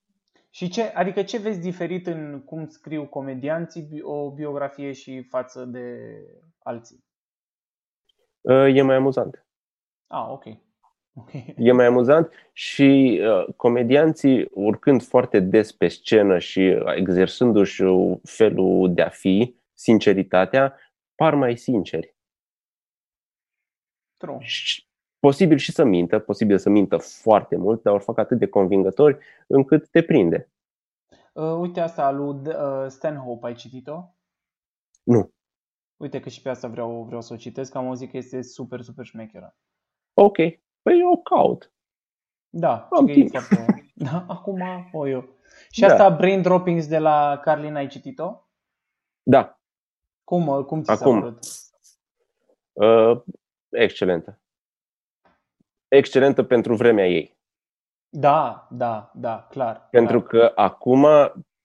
Și 0.55 0.69
ce, 0.69 0.83
adică 0.83 1.23
ce 1.23 1.39
vezi 1.39 1.61
diferit 1.61 2.07
în 2.07 2.43
cum 2.45 2.69
scriu 2.69 3.07
comedianții 3.07 4.01
o 4.03 4.31
biografie 4.31 4.93
și 4.93 5.23
față 5.23 5.65
de 5.65 6.17
alții? 6.59 7.05
Uh, 8.41 8.77
e 8.77 8.83
mai 8.83 8.97
amuzant. 8.97 9.47
Ah, 10.07 10.27
ok. 10.29 10.45
okay. 11.15 11.55
E 11.59 11.73
mai 11.73 11.87
amuzant 11.87 12.33
și 12.53 13.21
uh, 13.23 13.55
comedianții, 13.57 14.49
urcând 14.51 15.03
foarte 15.03 15.41
des 15.41 15.73
pe 15.73 15.89
scenă 15.89 16.39
și 16.39 16.61
exersându-și 16.95 17.83
felul 18.23 18.95
de 18.95 19.03
a 19.03 19.09
fi, 19.09 19.57
sinceritatea, 19.73 20.79
par 21.15 21.35
mai 21.35 21.57
sinceri. 21.57 22.17
True. 24.17 24.39
Și, 24.41 24.87
posibil 25.27 25.57
și 25.57 25.73
să 25.73 25.85
mintă, 25.85 26.19
posibil 26.19 26.59
să 26.59 26.69
mintă 26.69 26.97
foarte 26.97 27.57
mult, 27.57 27.83
dar 27.83 27.95
o 27.95 27.99
fac 27.99 28.19
atât 28.19 28.39
de 28.39 28.47
convingători 28.49 29.19
încât 29.47 29.89
te 29.91 30.03
prinde. 30.03 30.51
Uh, 31.33 31.57
uite 31.59 31.81
asta 31.81 32.11
lui 32.11 32.37
uh, 32.47 32.85
Stanhope, 32.89 33.47
ai 33.47 33.55
citit-o? 33.55 34.05
Nu. 35.03 35.33
Uite 35.97 36.21
că 36.21 36.29
și 36.29 36.43
pe 36.43 36.49
asta 36.49 36.69
vreau, 36.69 37.03
vreau 37.03 37.21
să 37.21 37.33
o 37.33 37.37
citesc, 37.37 37.75
am 37.75 37.87
auzit 37.87 38.11
că 38.11 38.17
este 38.17 38.43
super, 38.43 38.81
super 38.81 39.05
șmecheră. 39.05 39.57
Ok, 40.15 40.37
păi 40.83 40.99
eu 41.01 41.11
o 41.13 41.17
caut. 41.17 41.73
Da, 42.49 42.89
Am 42.91 43.07
și 43.07 43.13
că 43.13 43.19
e 43.19 43.25
timp. 43.25 43.37
foarte... 43.37 43.93
da, 44.11 44.25
acum 44.29 44.61
o 44.93 45.09
eu. 45.09 45.29
Și 45.71 45.81
Da. 45.81 45.87
asta 45.87 46.11
Brain 46.11 46.43
Droppings 46.43 46.87
de 46.89 46.99
la 46.99 47.41
Carlin, 47.43 47.75
ai 47.75 47.87
citit-o? 47.87 48.47
Da, 49.23 49.61
Cum, 50.25 50.47
uh, 50.47 50.65
cum 50.65 50.83
ți 50.83 50.87
s-a 50.87 51.05
Acum. 51.05 51.21
părut? 51.21 51.39
uh, 52.73 53.23
excelentă. 53.69 54.37
Excelentă 55.93 56.43
pentru 56.43 56.75
vremea 56.75 57.07
ei. 57.07 57.37
Da, 58.09 58.69
da, 58.71 59.13
da, 59.15 59.47
clar. 59.51 59.89
Pentru 59.91 60.23
clar. 60.23 60.53
că 60.53 60.61
acum 60.61 61.07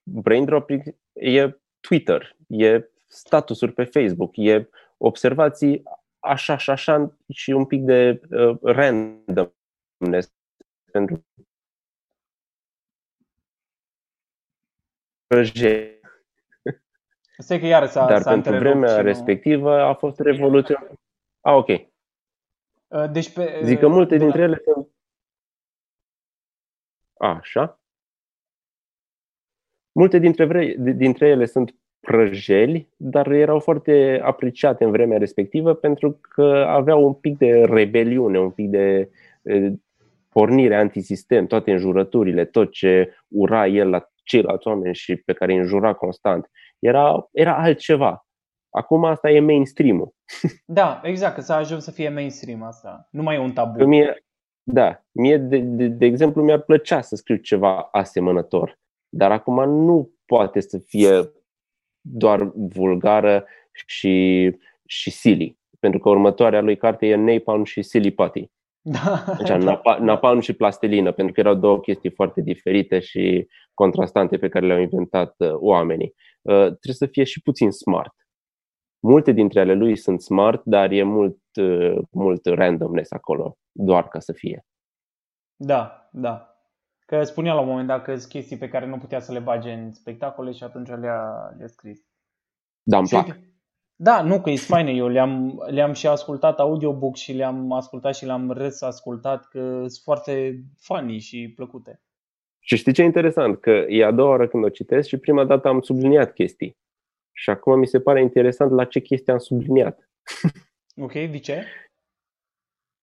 brain 0.04 0.46
dropping 0.46 0.96
e 1.14 1.58
Twitter, 1.80 2.36
e 2.48 2.90
statusuri 3.08 3.72
pe 3.72 3.84
Facebook, 3.84 4.32
e 4.36 4.70
observații 4.98 5.84
așa 6.20 6.58
și 6.58 6.70
așa 6.70 7.18
și 7.30 7.52
un 7.52 7.66
pic 7.66 7.82
de 7.84 8.22
uh, 8.30 8.58
randomness 8.62 10.34
pentru 10.92 11.26
prăjeli. 15.28 16.00
Stai 17.38 17.60
că 17.60 17.66
iară 17.66 17.86
s-a, 17.86 18.06
Dar 18.06 18.22
s-a 18.22 18.30
pentru 18.30 18.52
întrerupt 18.52 18.78
vremea 18.78 18.96
și 18.96 19.02
nu- 19.02 19.08
respectivă 19.08 19.82
a 19.82 19.94
fost 19.94 20.20
revoluția. 20.20 20.92
A, 21.42 21.52
ok. 21.52 21.68
Uh, 22.88 23.12
Deci 23.12 23.34
pe, 23.34 23.60
Zic 23.64 23.80
că 23.80 23.86
uh, 23.86 23.92
multe 23.92 24.18
de 24.18 24.18
la- 24.18 24.24
dintre 24.24 24.42
ele 24.42 24.62
sunt. 24.64 24.88
Așa. 27.18 27.82
Multe 29.92 30.20
dintre, 30.20 30.46
vre... 30.46 30.76
dintre 30.78 31.28
ele 31.28 31.46
sunt 31.46 31.76
prăjeli, 32.00 32.90
dar 32.98 33.32
erau 33.32 33.60
foarte 33.60 34.20
apreciate 34.24 34.84
în 34.84 34.92
vremea 34.92 35.18
respectivă 35.18 35.74
pentru 35.74 36.20
că 36.22 36.66
aveau 36.68 37.06
un 37.06 37.14
pic 37.14 37.38
de 37.38 37.64
rebeliune, 37.64 38.40
un 38.40 38.52
pic 38.52 38.70
de 38.70 39.10
eh, 39.42 39.72
pornire 40.30 40.76
antisistem, 40.76 41.46
toate 41.48 41.72
înjurăturile, 41.72 42.46
tot 42.46 42.72
ce 42.72 43.16
ura 43.28 43.68
el 43.68 43.90
la 43.90 44.12
ceilalți 44.24 44.68
oameni 44.68 44.96
și 44.96 45.16
pe 45.16 45.34
care 45.34 45.54
îi 45.54 45.60
înjura 45.60 45.94
constant. 45.94 46.50
Era, 46.80 47.30
era 47.32 47.58
altceva. 47.58 48.27
Acum 48.78 49.06
asta 49.06 49.30
e 49.30 49.40
mainstream-ul. 49.40 50.16
Da, 50.66 51.02
exact, 51.04 51.36
că 51.36 51.42
s-a 51.42 51.56
ajuns 51.56 51.84
să 51.84 51.92
fie 51.92 52.10
mainstream 52.10 52.64
asta. 52.64 53.08
Nu 53.12 53.22
mai 53.24 53.36
e 53.36 53.40
un 53.40 53.52
tabu. 53.52 53.78
Că 53.78 53.86
mie, 53.86 54.26
da, 54.64 55.06
mie 55.12 55.38
de, 55.38 55.58
de, 55.58 55.88
de 55.88 56.06
exemplu 56.06 56.44
mi-ar 56.44 56.62
plăcea 56.62 57.02
să 57.02 57.16
scriu 57.16 57.36
ceva 57.36 57.82
asemănător, 57.92 58.80
dar 59.10 59.32
acum 59.32 59.70
nu 59.70 60.12
poate 60.26 60.60
să 60.60 60.78
fie 60.78 61.32
doar 62.02 62.52
vulgară 62.54 63.46
și, 63.86 64.56
și 64.86 65.10
silly, 65.12 65.60
pentru 65.80 66.00
că 66.00 66.10
următoarea 66.10 66.62
lui 66.62 66.78
carte 66.78 67.08
e 67.08 67.16
Napalm 67.16 67.64
și 67.64 67.82
Silly 67.82 68.12
Putty. 68.12 68.52
Da, 68.82 69.24
Deci 69.38 69.50
napa- 69.50 70.00
napalm 70.00 70.40
și 70.40 70.54
plastelină, 70.54 71.12
pentru 71.12 71.34
că 71.34 71.40
erau 71.40 71.56
două 71.56 71.80
chestii 71.80 72.12
foarte 72.12 72.42
diferite 72.42 73.00
și 73.00 73.48
contrastante 73.74 74.38
pe 74.38 74.50
care 74.50 74.66
le-au 74.66 74.80
inventat 74.80 75.36
uh, 75.38 75.52
oamenii. 75.54 76.14
Uh, 76.42 76.54
trebuie 76.54 76.94
să 76.94 77.06
fie 77.06 77.24
și 77.24 77.42
puțin 77.42 77.72
smart. 77.72 78.14
Multe 79.00 79.32
dintre 79.32 79.60
ale 79.60 79.74
lui 79.74 79.96
sunt 79.96 80.22
smart, 80.22 80.62
dar 80.66 80.92
e 80.92 81.04
mult, 81.04 81.38
uh, 81.62 81.98
mult 82.12 82.46
randomness 82.46 83.12
acolo, 83.12 83.58
doar 83.72 84.08
ca 84.08 84.20
să 84.20 84.34
fie. 84.34 84.66
Da, 85.56 86.10
da. 86.12 86.52
Că 87.06 87.24
spunea 87.24 87.54
la 87.54 87.60
un 87.60 87.68
moment 87.68 87.88
dat 87.88 88.04
că 88.04 88.16
sunt 88.16 88.32
chestii 88.32 88.58
pe 88.58 88.68
care 88.70 88.86
nu 88.86 88.98
putea 88.98 89.20
să 89.20 89.32
le 89.32 89.40
bage 89.40 89.72
în 89.72 89.92
spectacole 89.94 90.52
și 90.52 90.64
atunci 90.64 90.88
le-a, 90.88 91.54
le-a 91.58 91.68
scris. 91.68 92.00
Dar 92.84 93.00
îmi 93.00 93.08
Și 93.08 93.14
plac. 93.14 93.26
uite- 93.26 93.52
Da, 93.96 94.22
nu, 94.22 94.42
că 94.42 94.50
e 94.50 94.56
faine. 94.56 94.92
Eu 94.92 95.08
le-am, 95.08 95.64
le-am 95.70 95.94
și 95.94 96.08
ascultat 96.08 96.60
audiobook 96.60 97.16
și 97.16 97.34
le-am 97.34 97.72
ascultat 97.72 98.16
și 98.16 98.26
le-am 98.26 98.52
râs 98.52 98.82
ascultat 98.82 99.46
că 99.46 99.60
sunt 99.78 100.02
foarte 100.04 100.64
funny 100.80 101.20
și 101.20 101.54
plăcute. 101.56 102.02
Și 102.60 102.76
știi 102.76 102.94
ce 102.94 103.02
e 103.02 103.06
interesant? 103.06 103.60
Că 103.60 103.70
e 103.70 104.06
a 104.06 104.12
doua 104.12 104.30
oară 104.30 104.48
când 104.48 104.64
o 104.64 104.70
citesc 104.70 105.08
și 105.08 105.18
prima 105.18 105.46
dată 105.46 105.68
am 105.68 105.82
subliniat 105.82 106.34
chestii. 106.34 106.78
Și 107.40 107.50
acum 107.50 107.80
mi 107.80 107.88
se 107.88 108.00
pare 108.00 108.22
interesant 108.22 108.72
la 108.72 108.86
ce 108.86 109.00
chestii 109.00 109.32
am 109.32 109.38
subliniat. 109.38 110.00
Ok, 111.00 111.12
de 111.12 111.40
ce? 111.40 111.64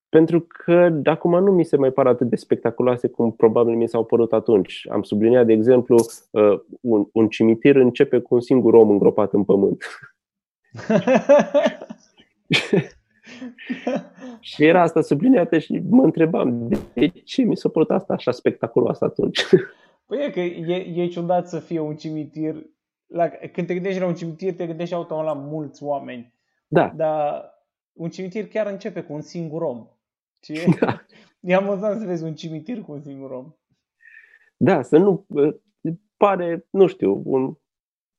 Pentru 0.09 0.41
că 0.41 0.89
de 0.89 1.11
acum 1.11 1.45
nu 1.45 1.53
mi 1.53 1.65
se 1.65 1.77
mai 1.77 1.91
par 1.91 2.07
atât 2.07 2.29
de 2.29 2.37
spectaculoase 2.37 3.09
cum 3.09 3.33
probabil 3.33 3.75
mi 3.75 3.89
s-au 3.89 4.05
părut 4.05 4.33
atunci. 4.33 4.87
Am 4.91 5.03
subliniat, 5.03 5.47
de 5.47 5.53
exemplu, 5.53 5.97
uh, 6.31 6.61
un, 6.81 7.07
un 7.13 7.29
cimitir 7.29 7.77
începe 7.77 8.19
cu 8.19 8.35
un 8.35 8.41
singur 8.41 8.75
om 8.75 8.91
îngropat 8.91 9.33
în 9.33 9.45
pământ. 9.45 9.85
Și 14.41 14.65
era 14.65 14.83
asta 14.83 15.01
subliniată 15.01 15.59
și 15.59 15.83
mă 15.89 16.03
întrebam 16.03 16.69
de 16.95 17.07
ce 17.09 17.43
mi 17.43 17.57
s-a 17.57 17.69
părut 17.69 17.91
asta 17.91 18.13
așa 18.13 18.31
spectaculoasă 18.31 19.05
atunci. 19.05 19.45
Păi 20.07 20.25
e 20.27 20.31
că 20.31 20.41
e, 20.41 21.03
e 21.03 21.07
ciudat 21.07 21.49
să 21.49 21.59
fie 21.59 21.81
un 21.81 21.97
cimitir. 21.97 22.55
La, 23.15 23.29
când 23.29 23.67
te 23.67 23.75
gândești 23.75 24.01
la 24.01 24.07
un 24.07 24.15
cimitir, 24.15 24.55
te 24.55 24.67
gândești 24.67 24.95
automat 24.95 25.25
la 25.25 25.33
mulți 25.33 25.83
oameni. 25.83 26.33
Da, 26.67 26.93
Dar 26.97 27.45
un 27.93 28.09
cimitir 28.11 28.49
chiar 28.49 28.67
începe 28.67 29.01
cu 29.03 29.13
un 29.13 29.21
singur 29.21 29.63
om. 29.63 29.87
Și 30.43 30.53
e, 30.53 30.65
Da. 30.81 31.01
e 31.41 31.55
amuzant 31.55 32.01
să 32.01 32.07
vezi 32.07 32.25
un 32.25 32.35
cimitir 32.35 32.81
cu 32.81 32.93
un 32.93 33.01
singur 33.01 33.31
om. 33.31 33.55
da, 34.57 34.83
să 34.83 34.97
nu 34.99 35.25
uh, 35.29 35.55
pare, 36.17 36.67
nu 36.71 36.87
știu, 36.87 37.23
un 37.25 37.55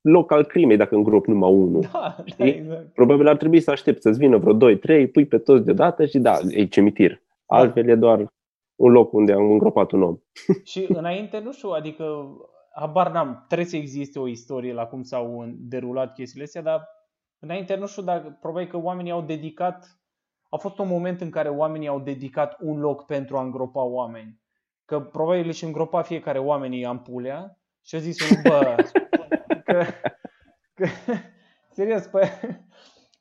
loc 0.02 0.32
al 0.32 0.46
crimei 0.46 0.78
dacă 0.78 0.96
îngrop 0.96 1.26
numai 1.26 1.52
unul. 1.52 1.82
Da, 1.82 1.90
da, 2.18 2.24
Știi? 2.26 2.46
exact. 2.50 2.94
Probabil 2.94 3.28
ar 3.28 3.38
trebui 3.38 3.60
să 3.60 3.72
aștept 3.72 4.02
să-ți 4.02 4.20
vină 4.20 4.38
vreo 4.38 4.54
2, 4.54 4.78
3, 4.80 5.08
pui 5.08 5.26
pe 5.26 5.38
toți 5.38 5.66
deodată 5.66 6.06
și 6.06 6.20
da, 6.20 6.38
e 6.50 6.66
cimitir. 6.66 7.22
Altfel 7.46 7.88
e 7.90 7.96
doar 7.96 8.34
un 8.76 8.92
loc 8.92 9.14
unde 9.14 9.32
am 9.32 9.52
îngropat 9.52 9.92
un 9.92 10.02
om. 10.04 10.18
Și 10.64 10.86
înainte, 11.00 11.40
nu 11.40 11.52
știu, 11.52 11.70
adică, 11.70 12.04
habar 12.76 13.12
n-am, 13.12 13.46
trebuie 13.48 13.68
să 13.68 13.76
existe 13.76 14.20
o 14.20 14.28
istorie 14.28 14.74
la 14.74 14.86
cum 14.86 15.04
s-au 15.04 15.40
în- 15.40 15.56
derulat 15.60 16.14
chestiile 16.14 16.44
astea, 16.46 16.62
dar 16.62 16.88
înainte, 17.40 17.76
nu 17.76 17.88
știu, 17.88 18.02
dacă 18.04 18.38
probabil 18.42 18.68
că 18.68 18.78
oamenii 18.78 19.12
au 19.12 19.22
dedicat, 19.22 20.00
a 20.50 20.58
fost 20.58 20.78
un 20.80 20.88
moment 20.88 21.22
în 21.22 21.30
care 21.30 21.50
oamenii 21.50 21.88
au 21.88 22.00
dedicat 22.00 22.58
un 22.60 22.80
loc 22.80 23.06
pentru 23.06 23.38
a 23.38 23.42
îngropa 23.42 23.84
oameni. 23.84 24.40
Că 24.86 25.00
probabil 25.00 25.48
își 25.48 25.64
îngropa 25.64 26.02
fiecare 26.02 26.40
oamenii 26.40 26.86
ampulea 26.86 27.58
Și 27.84 27.96
a 27.96 28.00
zis 28.00 28.20
unul, 28.30 28.42
bă, 28.44 28.76
că, 29.66 29.84
că, 30.74 30.86
serios, 31.70 32.06
păi, 32.08 32.30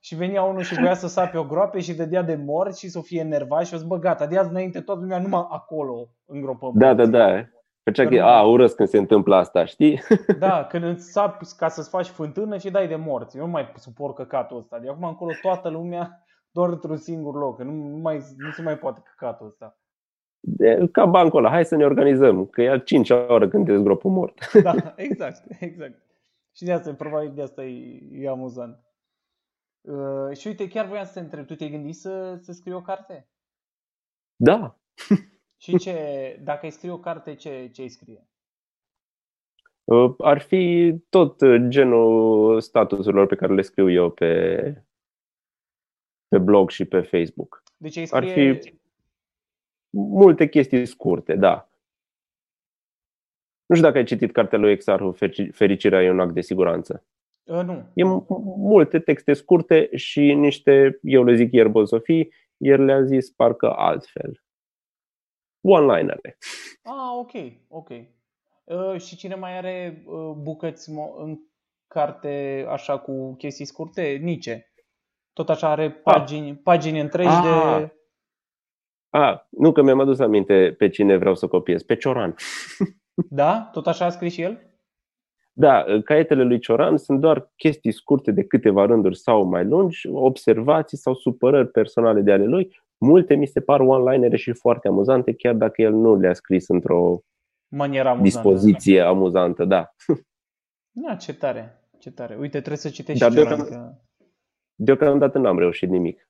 și 0.00 0.14
venea 0.14 0.42
unul 0.42 0.62
și 0.62 0.74
voia 0.74 0.94
să 0.94 1.06
sape 1.08 1.38
o 1.38 1.44
groapă 1.44 1.78
și 1.78 1.94
dădea 1.94 2.22
de 2.22 2.34
mort 2.34 2.76
și 2.76 2.88
să 2.88 3.00
fie 3.00 3.20
enervat 3.20 3.66
și 3.66 3.74
o 3.74 3.76
zis, 3.76 3.86
bă, 3.86 3.98
gata, 3.98 4.26
de 4.26 4.38
azi 4.38 4.48
înainte 4.48 4.80
toată 4.80 5.00
lumea 5.00 5.18
numai 5.18 5.46
acolo 5.50 6.08
în 6.24 6.40
gropă. 6.40 6.70
Da, 6.74 6.94
da, 6.94 7.06
da. 7.06 7.44
Făcea 7.84 8.08
că, 8.08 8.22
a, 8.22 8.42
urăsc 8.42 8.76
când 8.76 8.88
se 8.88 8.98
întâmplă 8.98 9.36
asta, 9.36 9.64
știi? 9.64 10.00
Da, 10.38 10.64
când 10.64 10.84
îți 10.84 11.10
sapi 11.10 11.44
ca 11.56 11.68
să-ți 11.68 11.88
faci 11.88 12.06
fântână 12.06 12.56
și 12.56 12.70
dai 12.70 12.88
de 12.88 12.96
morți. 12.96 13.36
Eu 13.36 13.44
nu 13.44 13.50
mai 13.50 13.72
suport 13.76 14.14
căcatul 14.14 14.56
ăsta. 14.56 14.78
De 14.78 14.88
acum 14.88 15.04
încolo 15.04 15.32
toată 15.42 15.68
lumea 15.68 16.24
doar 16.50 16.68
într-un 16.68 16.96
singur 16.96 17.34
loc. 17.34 17.62
Nu, 17.62 17.72
nu, 17.72 17.96
mai, 17.96 18.16
nu 18.36 18.50
se 18.50 18.62
mai 18.62 18.78
poate 18.78 19.02
căcatul 19.04 19.46
ăsta. 19.46 19.78
De, 20.40 20.88
ca 20.92 21.06
bancul 21.06 21.38
ăla, 21.38 21.50
hai 21.50 21.64
să 21.64 21.76
ne 21.76 21.84
organizăm, 21.84 22.46
că 22.46 22.62
e 22.62 22.78
5 22.84 23.10
ore 23.10 23.48
când 23.48 23.66
te 23.66 23.76
zgropă 23.76 24.08
mort. 24.08 24.38
Da, 24.62 24.92
exact, 24.96 25.42
exact. 25.60 26.02
Și 26.56 26.64
de 26.64 26.72
asta, 26.72 26.94
probabil 26.94 27.32
de 27.34 27.42
asta 27.42 27.64
e, 27.64 28.00
e 28.12 28.28
amuzant. 28.28 28.78
Uh, 29.80 30.36
și 30.36 30.46
uite, 30.46 30.68
chiar 30.68 30.86
voiam 30.86 31.04
să 31.04 31.12
te 31.12 31.20
întreb, 31.20 31.46
tu 31.46 31.54
te-ai 31.54 31.70
gândit 31.70 31.94
să, 31.94 32.36
să 32.40 32.52
scrii 32.52 32.74
o 32.74 32.82
carte? 32.82 33.28
Da. 34.36 34.78
și 35.64 35.78
ce, 35.78 36.38
dacă 36.42 36.64
ai 36.64 36.72
scrie 36.72 36.90
o 36.90 36.98
carte, 36.98 37.34
ce, 37.34 37.68
ce 37.72 37.82
ai 37.82 37.88
scrie? 37.88 38.26
Uh, 39.84 40.14
ar 40.18 40.40
fi 40.40 40.94
tot 41.08 41.44
genul 41.68 42.60
statusurilor 42.60 43.26
pe 43.26 43.34
care 43.34 43.54
le 43.54 43.62
scriu 43.62 43.90
eu 43.90 44.10
pe, 44.10 44.84
pe 46.28 46.38
blog 46.38 46.70
și 46.70 46.84
pe 46.84 47.00
Facebook. 47.00 47.62
Deci 47.76 47.96
ai 47.96 48.06
scrie... 48.06 48.48
Ar 48.50 48.56
fi 48.58 48.74
multe 49.96 50.48
chestii 50.48 50.86
scurte, 50.86 51.34
da. 51.34 51.68
Nu 53.66 53.74
știu 53.74 53.86
dacă 53.86 53.98
ai 53.98 54.04
citit 54.04 54.32
cartea 54.32 54.58
lui 54.58 54.72
Exarhu, 54.72 55.16
Fericirea 55.52 56.02
e 56.02 56.10
un 56.10 56.20
act 56.20 56.34
de 56.34 56.40
siguranță. 56.40 57.04
Uh, 57.44 57.62
nu. 57.62 57.90
E 57.94 58.02
multe 58.56 58.98
texte 58.98 59.32
scurte 59.32 59.96
și 59.96 60.32
niște, 60.32 60.98
eu 61.02 61.24
le 61.24 61.34
zic 61.34 61.52
ierbozofii, 61.52 62.32
el 62.56 62.84
le-a 62.84 63.02
zis 63.02 63.30
parcă 63.30 63.72
altfel. 63.72 64.42
One-linere. 65.64 66.38
Ah, 66.82 67.18
ok, 67.18 67.32
ok. 67.68 67.88
Uh, 68.64 69.00
și 69.00 69.16
cine 69.16 69.34
mai 69.34 69.56
are 69.56 70.04
uh, 70.06 70.32
bucăți 70.36 70.90
în 71.16 71.38
carte 71.86 72.66
așa 72.68 72.98
cu 72.98 73.34
chestii 73.34 73.64
scurte? 73.64 74.18
Nice. 74.22 74.72
Tot 75.32 75.50
așa 75.50 75.68
are 75.68 75.90
pagini, 75.90 76.50
ah. 76.50 76.56
pagini 76.62 77.00
întregi 77.00 77.28
ah. 77.28 77.76
de... 77.78 77.92
A, 79.10 79.46
nu 79.50 79.72
că 79.72 79.82
mi-am 79.82 80.00
adus 80.00 80.18
aminte 80.18 80.74
pe 80.78 80.88
cine 80.88 81.16
vreau 81.16 81.34
să 81.34 81.46
copiez, 81.46 81.82
pe 81.82 81.96
Cioran. 81.96 82.34
Da? 83.30 83.68
Tot 83.72 83.86
așa 83.86 84.04
a 84.04 84.08
scris 84.08 84.32
și 84.32 84.42
el? 84.42 84.74
Da, 85.52 85.84
caietele 86.04 86.42
lui 86.42 86.58
Cioran 86.58 86.96
sunt 86.96 87.20
doar 87.20 87.52
chestii 87.56 87.92
scurte 87.92 88.30
de 88.30 88.44
câteva 88.44 88.84
rânduri 88.84 89.16
sau 89.16 89.44
mai 89.44 89.64
lungi, 89.64 90.08
observații 90.08 90.96
sau 90.98 91.14
supărări 91.14 91.68
personale 91.68 92.20
de 92.20 92.32
ale 92.32 92.44
lui. 92.44 92.82
Multe 93.04 93.34
mi 93.34 93.46
se 93.46 93.60
par 93.60 93.80
one-linere 93.80 94.36
și 94.36 94.52
foarte 94.52 94.88
amuzante, 94.88 95.34
chiar 95.34 95.54
dacă 95.54 95.82
el 95.82 95.92
nu 95.92 96.16
le-a 96.16 96.34
scris 96.34 96.68
într-o 96.68 97.20
manieră 97.68 98.08
amuzantă. 98.08 98.48
dispoziție 98.48 99.00
amuzantă, 99.00 99.64
da. 99.64 99.94
Da, 100.90 101.16
ce 101.16 101.34
tare, 101.34 101.88
ce 101.98 102.10
tare. 102.10 102.34
Uite, 102.34 102.58
trebuie 102.58 102.76
să 102.76 102.90
citești 102.90 103.20
Dar 103.20 103.32
Cioran. 103.32 103.56
Deocamdată, 103.56 103.96
că... 103.96 104.26
deocamdată 104.74 105.38
n-am 105.38 105.58
reușit 105.58 105.88
nimic. 105.88 106.28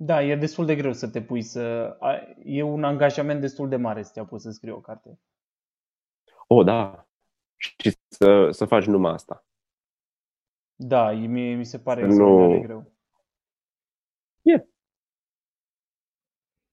Da, 0.00 0.22
e 0.22 0.36
destul 0.36 0.66
de 0.66 0.76
greu 0.76 0.92
să 0.92 1.08
te 1.08 1.22
pui 1.22 1.42
să... 1.42 1.96
E 2.44 2.62
un 2.62 2.84
angajament 2.84 3.40
destul 3.40 3.68
de 3.68 3.76
mare 3.76 4.02
să 4.02 4.10
te 4.12 4.20
apuci 4.20 4.40
să 4.40 4.50
scrii 4.50 4.72
o 4.72 4.80
carte. 4.80 5.20
O, 6.46 6.62
da. 6.62 7.08
Și 7.56 7.96
să, 8.08 8.50
să 8.50 8.64
faci 8.64 8.84
numai 8.84 9.12
asta. 9.12 9.46
Da, 10.74 11.10
mie 11.10 11.54
mi 11.54 11.64
se 11.64 11.78
pare 11.78 12.06
nu... 12.06 12.50
de 12.50 12.58
greu. 12.58 12.92
E. 14.54 14.66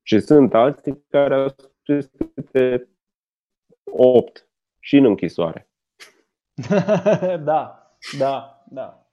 Și 0.01 0.19
sunt 0.19 0.53
alții 0.53 1.05
care 1.09 1.35
au 1.35 1.47
scris 1.47 2.09
câte 2.35 2.89
8 3.83 4.49
și 4.79 4.97
în 4.97 5.05
închisoare. 5.05 5.69
da, 7.43 7.95
da, 8.17 8.63
da. 8.69 9.09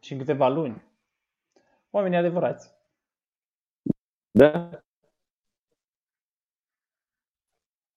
Și 0.00 0.12
în 0.12 0.18
câteva 0.18 0.48
luni. 0.48 0.82
Oamenii 1.90 2.18
adevărați. 2.18 2.72
Da. 4.30 4.70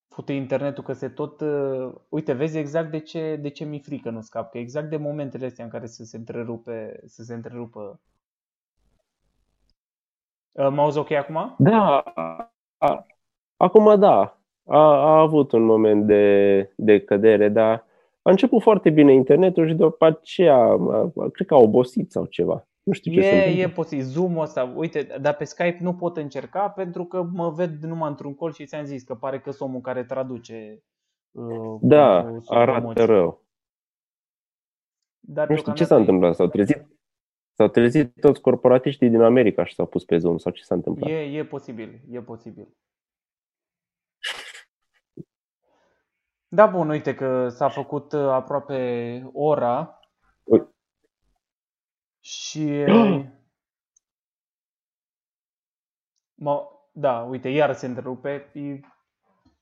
Fute 0.08 0.32
internetul 0.32 0.84
că 0.84 0.92
se 0.92 1.08
tot... 1.08 1.40
Uh, 1.40 1.94
uite, 2.08 2.32
vezi 2.32 2.58
exact 2.58 2.90
de 2.90 3.00
ce, 3.00 3.36
de 3.36 3.48
ce 3.48 3.64
mi-e 3.64 3.80
frică 3.80 4.10
nu 4.10 4.20
scap. 4.20 4.50
Că 4.50 4.58
exact 4.58 4.90
de 4.90 4.96
momentele 4.96 5.46
astea 5.46 5.64
în 5.64 5.70
care 5.70 5.86
să 5.86 6.04
se 6.04 6.16
întrerupe, 6.16 7.00
să 7.06 7.22
se 7.22 7.34
întrerupă. 7.34 8.00
Uh, 10.58 10.68
mă 10.70 10.80
auzi 10.80 10.98
ok 10.98 11.10
acum? 11.10 11.54
Da. 11.58 11.98
A, 12.78 13.06
acum 13.56 13.98
da. 13.98 14.40
A, 14.64 14.78
a 14.78 15.20
avut 15.20 15.52
un 15.52 15.62
moment 15.62 16.06
de, 16.06 16.72
de 16.76 17.00
cădere, 17.00 17.48
dar 17.48 17.84
a 18.22 18.30
început 18.30 18.62
foarte 18.62 18.90
bine 18.90 19.12
internetul 19.12 19.68
și 19.68 19.74
după 19.74 20.06
aceea, 20.06 20.76
cred 21.32 21.46
că 21.46 21.54
a 21.54 21.58
obosit 21.58 22.10
sau 22.12 22.24
ceva. 22.24 22.68
Nu 22.82 22.92
știu 22.92 23.12
ce 23.12 23.28
e, 23.28 23.62
e 23.62 23.68
posibil. 23.68 24.04
Zoom-ul 24.04 24.42
ăsta, 24.42 24.72
uite, 24.76 25.18
dar 25.20 25.36
pe 25.36 25.44
Skype 25.44 25.78
nu 25.80 25.94
pot 25.94 26.16
încerca 26.16 26.68
pentru 26.68 27.04
că 27.04 27.22
mă 27.22 27.50
ved 27.50 27.82
numai 27.82 28.08
într-un 28.08 28.34
col 28.34 28.52
și 28.52 28.66
ți-am 28.66 28.84
zis 28.84 29.02
că 29.02 29.14
pare 29.14 29.40
că 29.40 29.50
sunt 29.50 29.68
omul 29.68 29.80
care 29.80 30.04
traduce. 30.04 30.82
Uh, 31.30 31.78
da, 31.80 32.32
arată 32.46 32.78
emoții. 32.78 33.04
rău. 33.04 33.44
Dar 35.20 35.48
nu 35.48 35.56
știu 35.56 35.72
ce 35.72 35.84
s-a 35.84 35.96
întâmplat. 35.96 36.34
S-au 36.34 36.46
trezit, 36.46 36.86
s-au 37.58 37.68
trezit 37.68 38.20
toți 38.20 38.40
corporatiștii 38.40 39.08
din 39.08 39.20
America 39.20 39.64
și 39.64 39.74
s-au 39.74 39.86
pus 39.86 40.04
pe 40.04 40.18
Zoom 40.18 40.38
sau 40.38 40.52
ce 40.52 40.62
s-a 40.62 40.74
întâmplat? 40.74 41.10
E, 41.10 41.14
e 41.14 41.44
posibil, 41.44 42.00
e 42.10 42.20
posibil. 42.20 42.68
Da, 46.48 46.66
bun, 46.66 46.88
uite 46.88 47.14
că 47.14 47.48
s-a 47.48 47.68
făcut 47.68 48.12
uh, 48.12 48.20
aproape 48.20 49.30
ora. 49.32 50.00
Și... 52.20 52.84
mă, 56.44 56.68
da, 56.92 57.22
uite, 57.22 57.48
iar 57.48 57.74
se 57.74 57.86
întrerupe. 57.86 58.50
E 58.54 58.80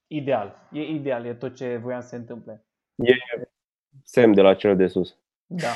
ideal. 0.07 0.68
E 0.72 0.80
ideal, 0.80 1.24
e 1.24 1.34
tot 1.34 1.55
ce 1.55 1.76
voiam 1.76 2.01
să 2.01 2.09
se 2.09 2.16
întâmple. 2.16 2.66
E 2.94 3.12
semn 4.03 4.34
de 4.34 4.40
la 4.40 4.55
cel 4.55 4.76
de 4.76 4.86
sus. 4.86 5.18
Da. 5.47 5.72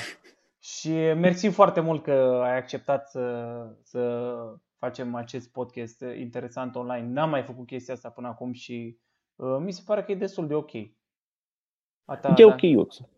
Și 0.63 0.91
mersi 1.13 1.49
foarte 1.49 1.81
mult 1.81 2.03
că 2.03 2.41
ai 2.43 2.57
acceptat 2.57 3.09
să, 3.09 3.77
să 3.83 4.35
facem 4.79 5.15
acest 5.15 5.53
podcast 5.53 6.01
interesant 6.01 6.75
online. 6.75 7.07
N-am 7.07 7.31
mai 7.31 7.43
făcut 7.43 7.67
chestia 7.67 7.95
asta 7.95 8.11
până 8.11 8.29
acum 8.29 8.53
și 8.53 8.99
uh, 9.37 9.57
mi 9.61 9.73
se 9.73 9.83
pare 9.87 10.03
că 10.03 10.13
e 10.13 10.15
destul 10.15 10.47
de 10.47 10.55
ok. 10.55 10.71
A 12.05 12.17
ta, 12.17 12.35
e 12.37 12.45
da. 12.45 12.53
ok, 12.53 12.61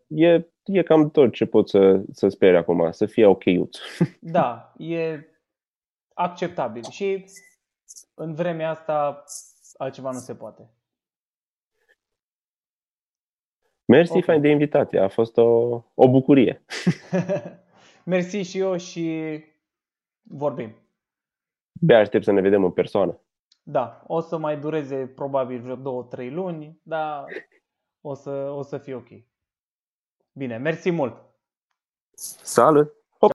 E, 0.07 0.47
e 0.63 0.83
cam 0.83 1.09
tot 1.09 1.33
ce 1.33 1.45
pot 1.45 1.69
să, 1.69 2.03
să 2.11 2.27
speri 2.27 2.57
acum, 2.57 2.91
să 2.91 3.05
fie 3.05 3.25
ok. 3.25 3.43
Da, 4.19 4.73
e 4.77 5.27
acceptabil 6.13 6.83
și 6.83 7.25
în 8.13 8.33
vremea 8.33 8.69
asta 8.69 9.23
altceva 9.77 10.11
nu 10.11 10.19
se 10.19 10.35
poate. 10.35 10.69
Mersi 13.85 14.11
okay. 14.11 14.21
fain 14.21 14.41
de 14.41 14.49
invitație, 14.49 14.99
a 14.99 15.07
fost 15.07 15.37
o, 15.37 15.81
o 15.93 16.09
bucurie. 16.09 16.65
Mersi 18.05 18.37
și 18.37 18.59
eu 18.59 18.77
și 18.77 19.37
vorbim. 20.21 20.75
Bea 21.81 21.99
aștept 21.99 22.23
să 22.23 22.31
ne 22.31 22.41
vedem 22.41 22.63
în 22.63 22.71
persoană. 22.71 23.19
Da, 23.63 24.03
o 24.07 24.19
să 24.19 24.37
mai 24.37 24.59
dureze 24.59 25.07
probabil 25.07 25.61
vreo 25.61 25.75
două, 25.75 26.03
trei 26.03 26.31
luni, 26.31 26.79
dar 26.83 27.25
o 28.01 28.13
să, 28.13 28.29
o 28.29 28.61
să 28.61 28.77
fie 28.77 28.95
ok. 28.95 29.07
Bine, 30.31 30.57
mersi 30.57 30.91
mult! 30.91 31.21
Salut! 32.41 33.02